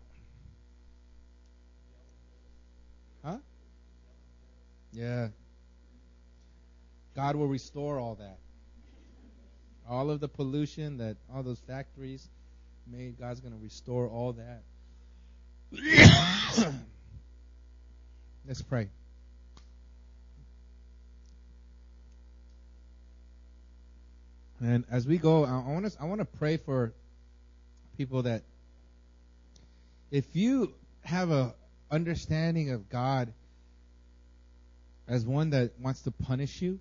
Yeah. 4.96 5.28
God 7.14 7.36
will 7.36 7.48
restore 7.48 7.98
all 7.98 8.14
that. 8.14 8.38
All 9.86 10.10
of 10.10 10.20
the 10.20 10.28
pollution 10.28 10.96
that 10.98 11.18
all 11.32 11.42
those 11.42 11.60
factories 11.60 12.26
made, 12.90 13.20
God's 13.20 13.40
going 13.40 13.52
to 13.52 13.62
restore 13.62 14.08
all 14.08 14.32
that. 14.32 14.62
Let's 18.48 18.62
pray. 18.62 18.88
And 24.60 24.84
as 24.90 25.06
we 25.06 25.18
go, 25.18 25.44
I 25.44 25.72
want 25.72 25.92
to 25.92 26.00
I 26.00 26.06
want 26.06 26.20
to 26.20 26.24
pray 26.24 26.56
for 26.56 26.94
people 27.98 28.22
that 28.22 28.44
if 30.10 30.24
you 30.34 30.72
have 31.04 31.30
a 31.30 31.54
understanding 31.90 32.70
of 32.70 32.88
God 32.88 33.34
as 35.08 35.24
one 35.24 35.50
that 35.50 35.72
wants 35.78 36.02
to 36.02 36.10
punish 36.10 36.60
you, 36.60 36.80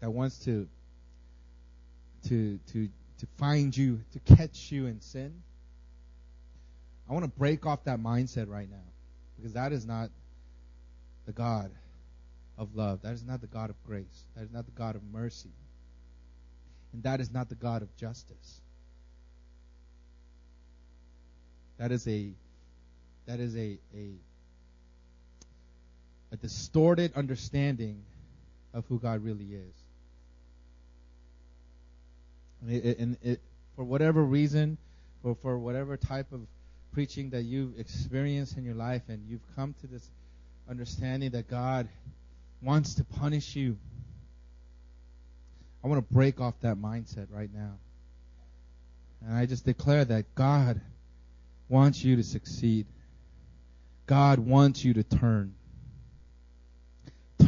that 0.00 0.10
wants 0.10 0.38
to 0.44 0.68
to 2.28 2.58
to 2.72 2.88
to 3.18 3.26
find 3.38 3.76
you, 3.76 4.00
to 4.12 4.36
catch 4.36 4.70
you 4.70 4.86
in 4.86 5.00
sin. 5.00 5.42
I 7.08 7.12
want 7.12 7.24
to 7.24 7.30
break 7.30 7.66
off 7.66 7.84
that 7.84 7.98
mindset 7.98 8.48
right 8.48 8.70
now 8.70 8.76
because 9.36 9.52
that 9.54 9.72
is 9.72 9.84
not 9.84 10.10
the 11.26 11.32
God 11.32 11.70
of 12.58 12.74
love. 12.74 13.02
That 13.02 13.12
is 13.14 13.24
not 13.24 13.40
the 13.40 13.46
God 13.46 13.70
of 13.70 13.76
grace. 13.84 14.24
That 14.36 14.44
is 14.44 14.50
not 14.50 14.66
the 14.66 14.72
God 14.72 14.96
of 14.96 15.02
mercy. 15.12 15.50
And 16.92 17.02
that 17.04 17.20
is 17.20 17.32
not 17.32 17.48
the 17.48 17.54
God 17.54 17.82
of 17.82 17.94
justice. 17.96 18.60
That 21.78 21.90
is 21.90 22.06
a 22.06 22.32
that 23.26 23.40
is 23.40 23.56
a, 23.56 23.78
a, 23.94 24.14
a 26.32 26.36
distorted 26.36 27.12
understanding 27.14 28.02
of 28.72 28.84
who 28.86 28.98
God 28.98 29.22
really 29.22 29.44
is. 29.44 29.74
And, 32.62 32.72
it, 32.72 32.98
and 32.98 33.16
it, 33.22 33.40
for 33.76 33.84
whatever 33.84 34.24
reason, 34.24 34.78
for, 35.22 35.36
for 35.42 35.58
whatever 35.58 35.96
type 35.96 36.32
of 36.32 36.40
preaching 36.92 37.30
that 37.30 37.42
you've 37.42 37.78
experienced 37.78 38.56
in 38.56 38.64
your 38.64 38.74
life, 38.74 39.02
and 39.08 39.22
you've 39.28 39.44
come 39.56 39.74
to 39.80 39.86
this 39.86 40.08
understanding 40.68 41.30
that 41.30 41.48
God 41.48 41.88
wants 42.62 42.94
to 42.94 43.04
punish 43.04 43.54
you, 43.54 43.76
I 45.84 45.88
want 45.88 46.06
to 46.06 46.14
break 46.14 46.40
off 46.40 46.54
that 46.62 46.76
mindset 46.76 47.26
right 47.30 47.50
now. 47.52 47.72
And 49.26 49.36
I 49.36 49.46
just 49.46 49.64
declare 49.64 50.04
that 50.04 50.34
God 50.34 50.80
wants 51.68 52.02
you 52.02 52.16
to 52.16 52.22
succeed. 52.22 52.86
God 54.06 54.38
wants 54.38 54.84
you 54.84 54.94
to 54.94 55.02
turn. 55.02 55.54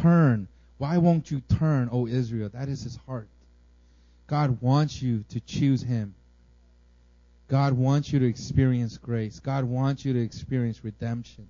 Turn. 0.05 0.47
Why 0.77 0.99
won't 0.99 1.31
you 1.31 1.41
turn, 1.57 1.89
O 1.91 2.05
Israel? 2.05 2.49
That 2.53 2.69
is 2.69 2.83
his 2.83 2.95
heart. 3.07 3.27
God 4.27 4.61
wants 4.61 5.01
you 5.01 5.25
to 5.29 5.39
choose 5.39 5.81
him. 5.81 6.13
God 7.47 7.73
wants 7.73 8.13
you 8.13 8.19
to 8.19 8.27
experience 8.27 8.99
grace. 8.99 9.39
God 9.39 9.63
wants 9.63 10.05
you 10.05 10.13
to 10.13 10.21
experience 10.21 10.83
redemption. 10.83 11.47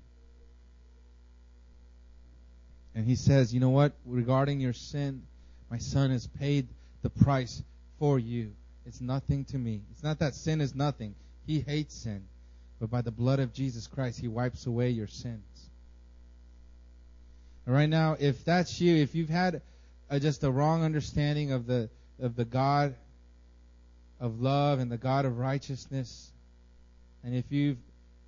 And 2.94 3.06
he 3.06 3.16
says, 3.16 3.54
you 3.54 3.60
know 3.60 3.72
what? 3.72 3.92
Regarding 4.06 4.62
your 4.62 4.72
sin, 4.72 5.24
my 5.70 5.80
son 5.80 6.12
has 6.12 6.26
paid 6.26 6.68
the 7.02 7.10
price 7.10 7.62
for 8.00 8.18
you. 8.20 8.54
It's 8.86 9.02
nothing 9.02 9.44
to 9.46 9.58
me. 9.58 9.82
It's 9.92 10.04
not 10.04 10.20
that 10.20 10.34
sin 10.34 10.62
is 10.62 10.74
nothing. 10.74 11.14
He 11.46 11.60
hates 11.60 11.94
sin 11.94 12.24
but 12.80 12.90
by 12.90 13.02
the 13.02 13.12
blood 13.12 13.40
of 13.40 13.54
Jesus 13.54 13.88
Christ, 13.88 14.20
He 14.20 14.28
wipes 14.28 14.66
away 14.66 14.90
your 14.90 15.08
sins. 15.08 15.55
Right 17.68 17.90
now, 17.90 18.16
if 18.20 18.46
that's 18.46 18.80
you, 18.80 18.96
if 18.96 19.16
you've 19.16 19.30
had 19.30 19.62
a, 20.10 20.20
just 20.20 20.44
a 20.44 20.52
wrong 20.52 20.84
understanding 20.84 21.52
of 21.52 21.66
the 21.66 21.90
of 22.20 22.36
the 22.36 22.46
God 22.46 22.96
of 24.20 24.40
love 24.40 24.80
and 24.80 24.92
the 24.92 24.98
God 24.98 25.26
of 25.26 25.40
righteousness, 25.40 26.32
and 27.24 27.36
if 27.36 27.52
you've 27.52 27.80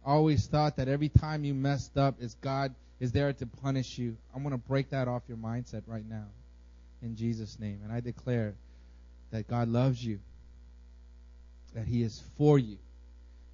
always 0.03 0.47
thought 0.47 0.77
that 0.77 0.87
every 0.87 1.09
time 1.09 1.43
you 1.43 1.53
messed 1.53 1.97
up 1.97 2.15
is 2.19 2.35
God 2.41 2.73
is 2.99 3.11
there 3.11 3.31
to 3.31 3.45
punish 3.45 3.97
you, 3.97 4.17
I'm 4.33 4.41
going 4.41 4.53
to 4.53 4.67
break 4.67 4.89
that 4.89 5.07
off 5.07 5.21
your 5.27 5.37
mindset 5.37 5.83
right 5.85 6.07
now 6.09 6.25
in 7.03 7.15
Jesus' 7.15 7.59
name. 7.59 7.81
And 7.83 7.93
I 7.93 7.99
declare 7.99 8.55
that 9.31 9.47
God 9.47 9.67
loves 9.67 10.03
you, 10.03 10.19
that 11.75 11.85
He 11.85 12.01
is 12.01 12.21
for 12.37 12.57
you, 12.57 12.77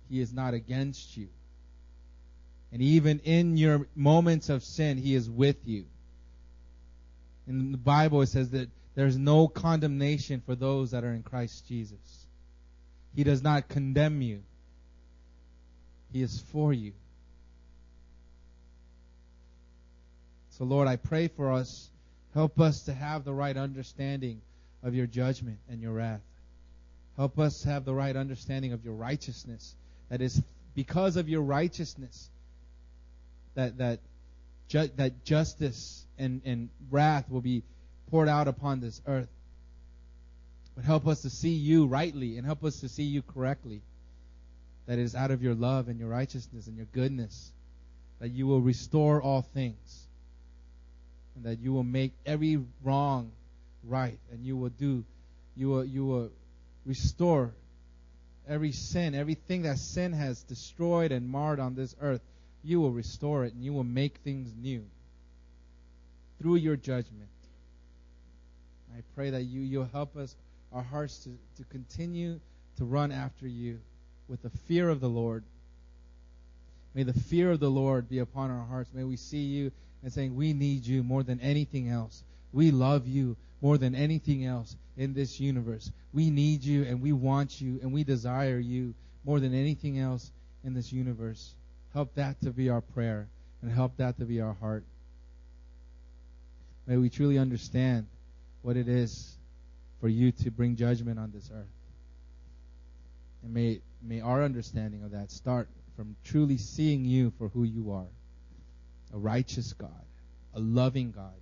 he 0.09 0.19
is 0.19 0.31
not 0.31 0.53
against 0.53 1.17
you. 1.17 1.27
And 2.73 2.81
even 2.81 3.19
in 3.19 3.55
your 3.55 3.87
moments 3.95 4.49
of 4.49 4.63
sin, 4.63 4.97
He 4.97 5.13
is 5.13 5.29
with 5.29 5.57
you. 5.67 5.85
In 7.47 7.71
the 7.71 7.77
Bible, 7.77 8.23
it 8.23 8.27
says 8.27 8.49
that 8.49 8.67
there's 8.95 9.15
no 9.15 9.47
condemnation 9.47 10.41
for 10.43 10.55
those 10.55 10.89
that 10.91 11.03
are 11.03 11.13
in 11.13 11.21
Christ 11.21 11.67
Jesus. 11.67 12.25
He 13.15 13.23
does 13.23 13.43
not 13.43 13.69
condemn 13.69 14.23
you. 14.23 14.41
He 16.11 16.23
is 16.23 16.43
for 16.51 16.73
you. 16.73 16.93
So, 20.57 20.63
Lord, 20.63 20.87
I 20.87 20.95
pray 20.95 21.27
for 21.27 21.51
us. 21.51 21.91
Help 22.33 22.59
us 22.59 22.81
to 22.85 22.93
have 22.93 23.23
the 23.23 23.33
right 23.33 23.55
understanding 23.55 24.41
of 24.81 24.95
your 24.95 25.05
judgment 25.05 25.59
and 25.69 25.79
your 25.79 25.93
wrath. 25.93 26.21
Help 27.17 27.37
us 27.37 27.63
have 27.65 27.85
the 27.85 27.93
right 27.93 28.15
understanding 28.15 28.73
of 28.73 28.83
your 28.83 28.95
righteousness 28.95 29.75
that 30.09 30.21
is 30.21 30.41
because 30.73 31.17
of 31.17 31.29
your 31.29 31.41
righteousness 31.41 32.31
that 33.55 33.77
that 33.77 33.99
ju- 34.67 34.89
that 34.95 35.23
justice 35.23 36.05
and, 36.17 36.41
and 36.45 36.69
wrath 36.89 37.29
will 37.29 37.41
be 37.41 37.63
poured 38.09 38.29
out 38.29 38.47
upon 38.47 38.79
this 38.79 39.01
earth. 39.07 39.29
But 40.75 40.85
help 40.85 41.07
us 41.07 41.21
to 41.21 41.29
see 41.29 41.53
you 41.53 41.85
rightly 41.85 42.37
and 42.37 42.45
help 42.45 42.63
us 42.63 42.79
to 42.81 42.89
see 42.89 43.03
you 43.03 43.21
correctly. 43.21 43.81
That 44.85 44.99
it 44.99 45.03
is 45.03 45.15
out 45.15 45.31
of 45.31 45.41
your 45.41 45.55
love 45.55 45.87
and 45.87 45.99
your 45.99 46.09
righteousness 46.09 46.67
and 46.67 46.75
your 46.75 46.87
goodness 46.91 47.51
that 48.19 48.29
you 48.29 48.47
will 48.47 48.61
restore 48.61 49.21
all 49.21 49.41
things. 49.41 50.07
And 51.35 51.45
that 51.45 51.59
you 51.59 51.73
will 51.73 51.83
make 51.83 52.13
every 52.25 52.59
wrong 52.83 53.31
right 53.85 54.17
and 54.31 54.45
you 54.45 54.55
will 54.55 54.69
do 54.69 55.03
you 55.57 55.67
will 55.67 55.83
you 55.83 56.05
will 56.05 56.29
restore 56.85 57.51
every 58.47 58.71
sin, 58.71 59.15
everything 59.15 59.63
that 59.63 59.77
sin 59.77 60.13
has 60.13 60.41
destroyed 60.43 61.11
and 61.11 61.27
marred 61.29 61.59
on 61.59 61.75
this 61.75 61.95
earth, 62.01 62.21
you 62.63 62.79
will 62.79 62.91
restore 62.91 63.45
it 63.45 63.53
and 63.53 63.63
you 63.63 63.73
will 63.73 63.83
make 63.83 64.17
things 64.17 64.53
new 64.55 64.83
through 66.39 66.55
your 66.55 66.75
judgment. 66.75 67.29
I 68.95 69.01
pray 69.15 69.31
that 69.31 69.43
you, 69.43 69.61
you'll 69.61 69.85
help 69.85 70.15
us, 70.15 70.35
our 70.71 70.83
hearts, 70.83 71.19
to, 71.19 71.29
to 71.57 71.63
continue 71.69 72.39
to 72.77 72.85
run 72.85 73.11
after 73.11 73.47
you 73.47 73.79
with 74.27 74.41
the 74.41 74.49
fear 74.49 74.89
of 74.89 74.99
the 74.99 75.09
Lord. 75.09 75.43
May 76.93 77.03
the 77.03 77.13
fear 77.13 77.51
of 77.51 77.59
the 77.59 77.71
Lord 77.71 78.07
be 78.07 78.19
upon 78.19 78.51
our 78.51 78.65
hearts. 78.65 78.91
May 78.93 79.03
we 79.03 79.17
see 79.17 79.43
you 79.43 79.71
and 80.03 80.13
saying, 80.13 80.35
We 80.35 80.53
need 80.53 80.85
you 80.85 81.01
more 81.01 81.23
than 81.23 81.39
anything 81.39 81.89
else. 81.89 82.23
We 82.51 82.71
love 82.71 83.07
you 83.07 83.35
more 83.61 83.77
than 83.77 83.95
anything 83.95 84.45
else 84.45 84.75
in 84.95 85.13
this 85.13 85.39
universe. 85.39 85.91
We 86.13 86.29
need 86.29 86.63
you 86.63 86.83
and 86.83 87.01
we 87.01 87.13
want 87.13 87.59
you 87.59 87.79
and 87.81 87.91
we 87.91 88.03
desire 88.03 88.59
you 88.59 88.93
more 89.25 89.39
than 89.39 89.53
anything 89.55 89.97
else 89.97 90.31
in 90.63 90.73
this 90.73 90.91
universe. 90.91 91.55
Help 91.93 92.15
that 92.15 92.41
to 92.41 92.51
be 92.51 92.69
our 92.69 92.81
prayer 92.81 93.27
and 93.61 93.71
help 93.71 93.97
that 93.97 94.17
to 94.17 94.25
be 94.25 94.41
our 94.41 94.53
heart. 94.53 94.83
May 96.87 96.97
we 96.97 97.09
truly 97.09 97.37
understand 97.37 98.07
what 98.61 98.75
it 98.75 98.87
is 98.87 99.37
for 100.01 100.09
you 100.09 100.31
to 100.31 100.51
bring 100.51 100.75
judgment 100.75 101.19
on 101.19 101.31
this 101.31 101.49
earth. 101.53 101.65
And 103.43 103.53
may, 103.53 103.81
may 104.01 104.21
our 104.21 104.43
understanding 104.43 105.03
of 105.03 105.11
that 105.11 105.31
start 105.31 105.69
from 105.95 106.15
truly 106.23 106.57
seeing 106.57 107.05
you 107.05 107.31
for 107.37 107.49
who 107.49 107.63
you 107.63 107.91
are 107.91 108.07
a 109.13 109.17
righteous 109.17 109.73
God, 109.73 110.05
a 110.55 110.59
loving 110.59 111.11
God 111.11 111.39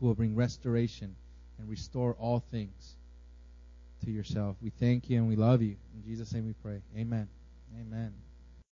who 0.00 0.06
will 0.06 0.14
bring 0.14 0.34
restoration 0.34 1.14
and 1.58 1.68
restore 1.68 2.14
all 2.18 2.42
things 2.50 2.96
to 4.04 4.10
yourself. 4.10 4.56
We 4.62 4.70
thank 4.70 5.10
you 5.10 5.18
and 5.18 5.28
we 5.28 5.36
love 5.36 5.62
you. 5.62 5.76
In 5.94 6.04
Jesus' 6.04 6.32
name 6.32 6.46
we 6.46 6.54
pray. 6.54 6.80
Amen. 6.96 7.28
Amen. 7.78 8.23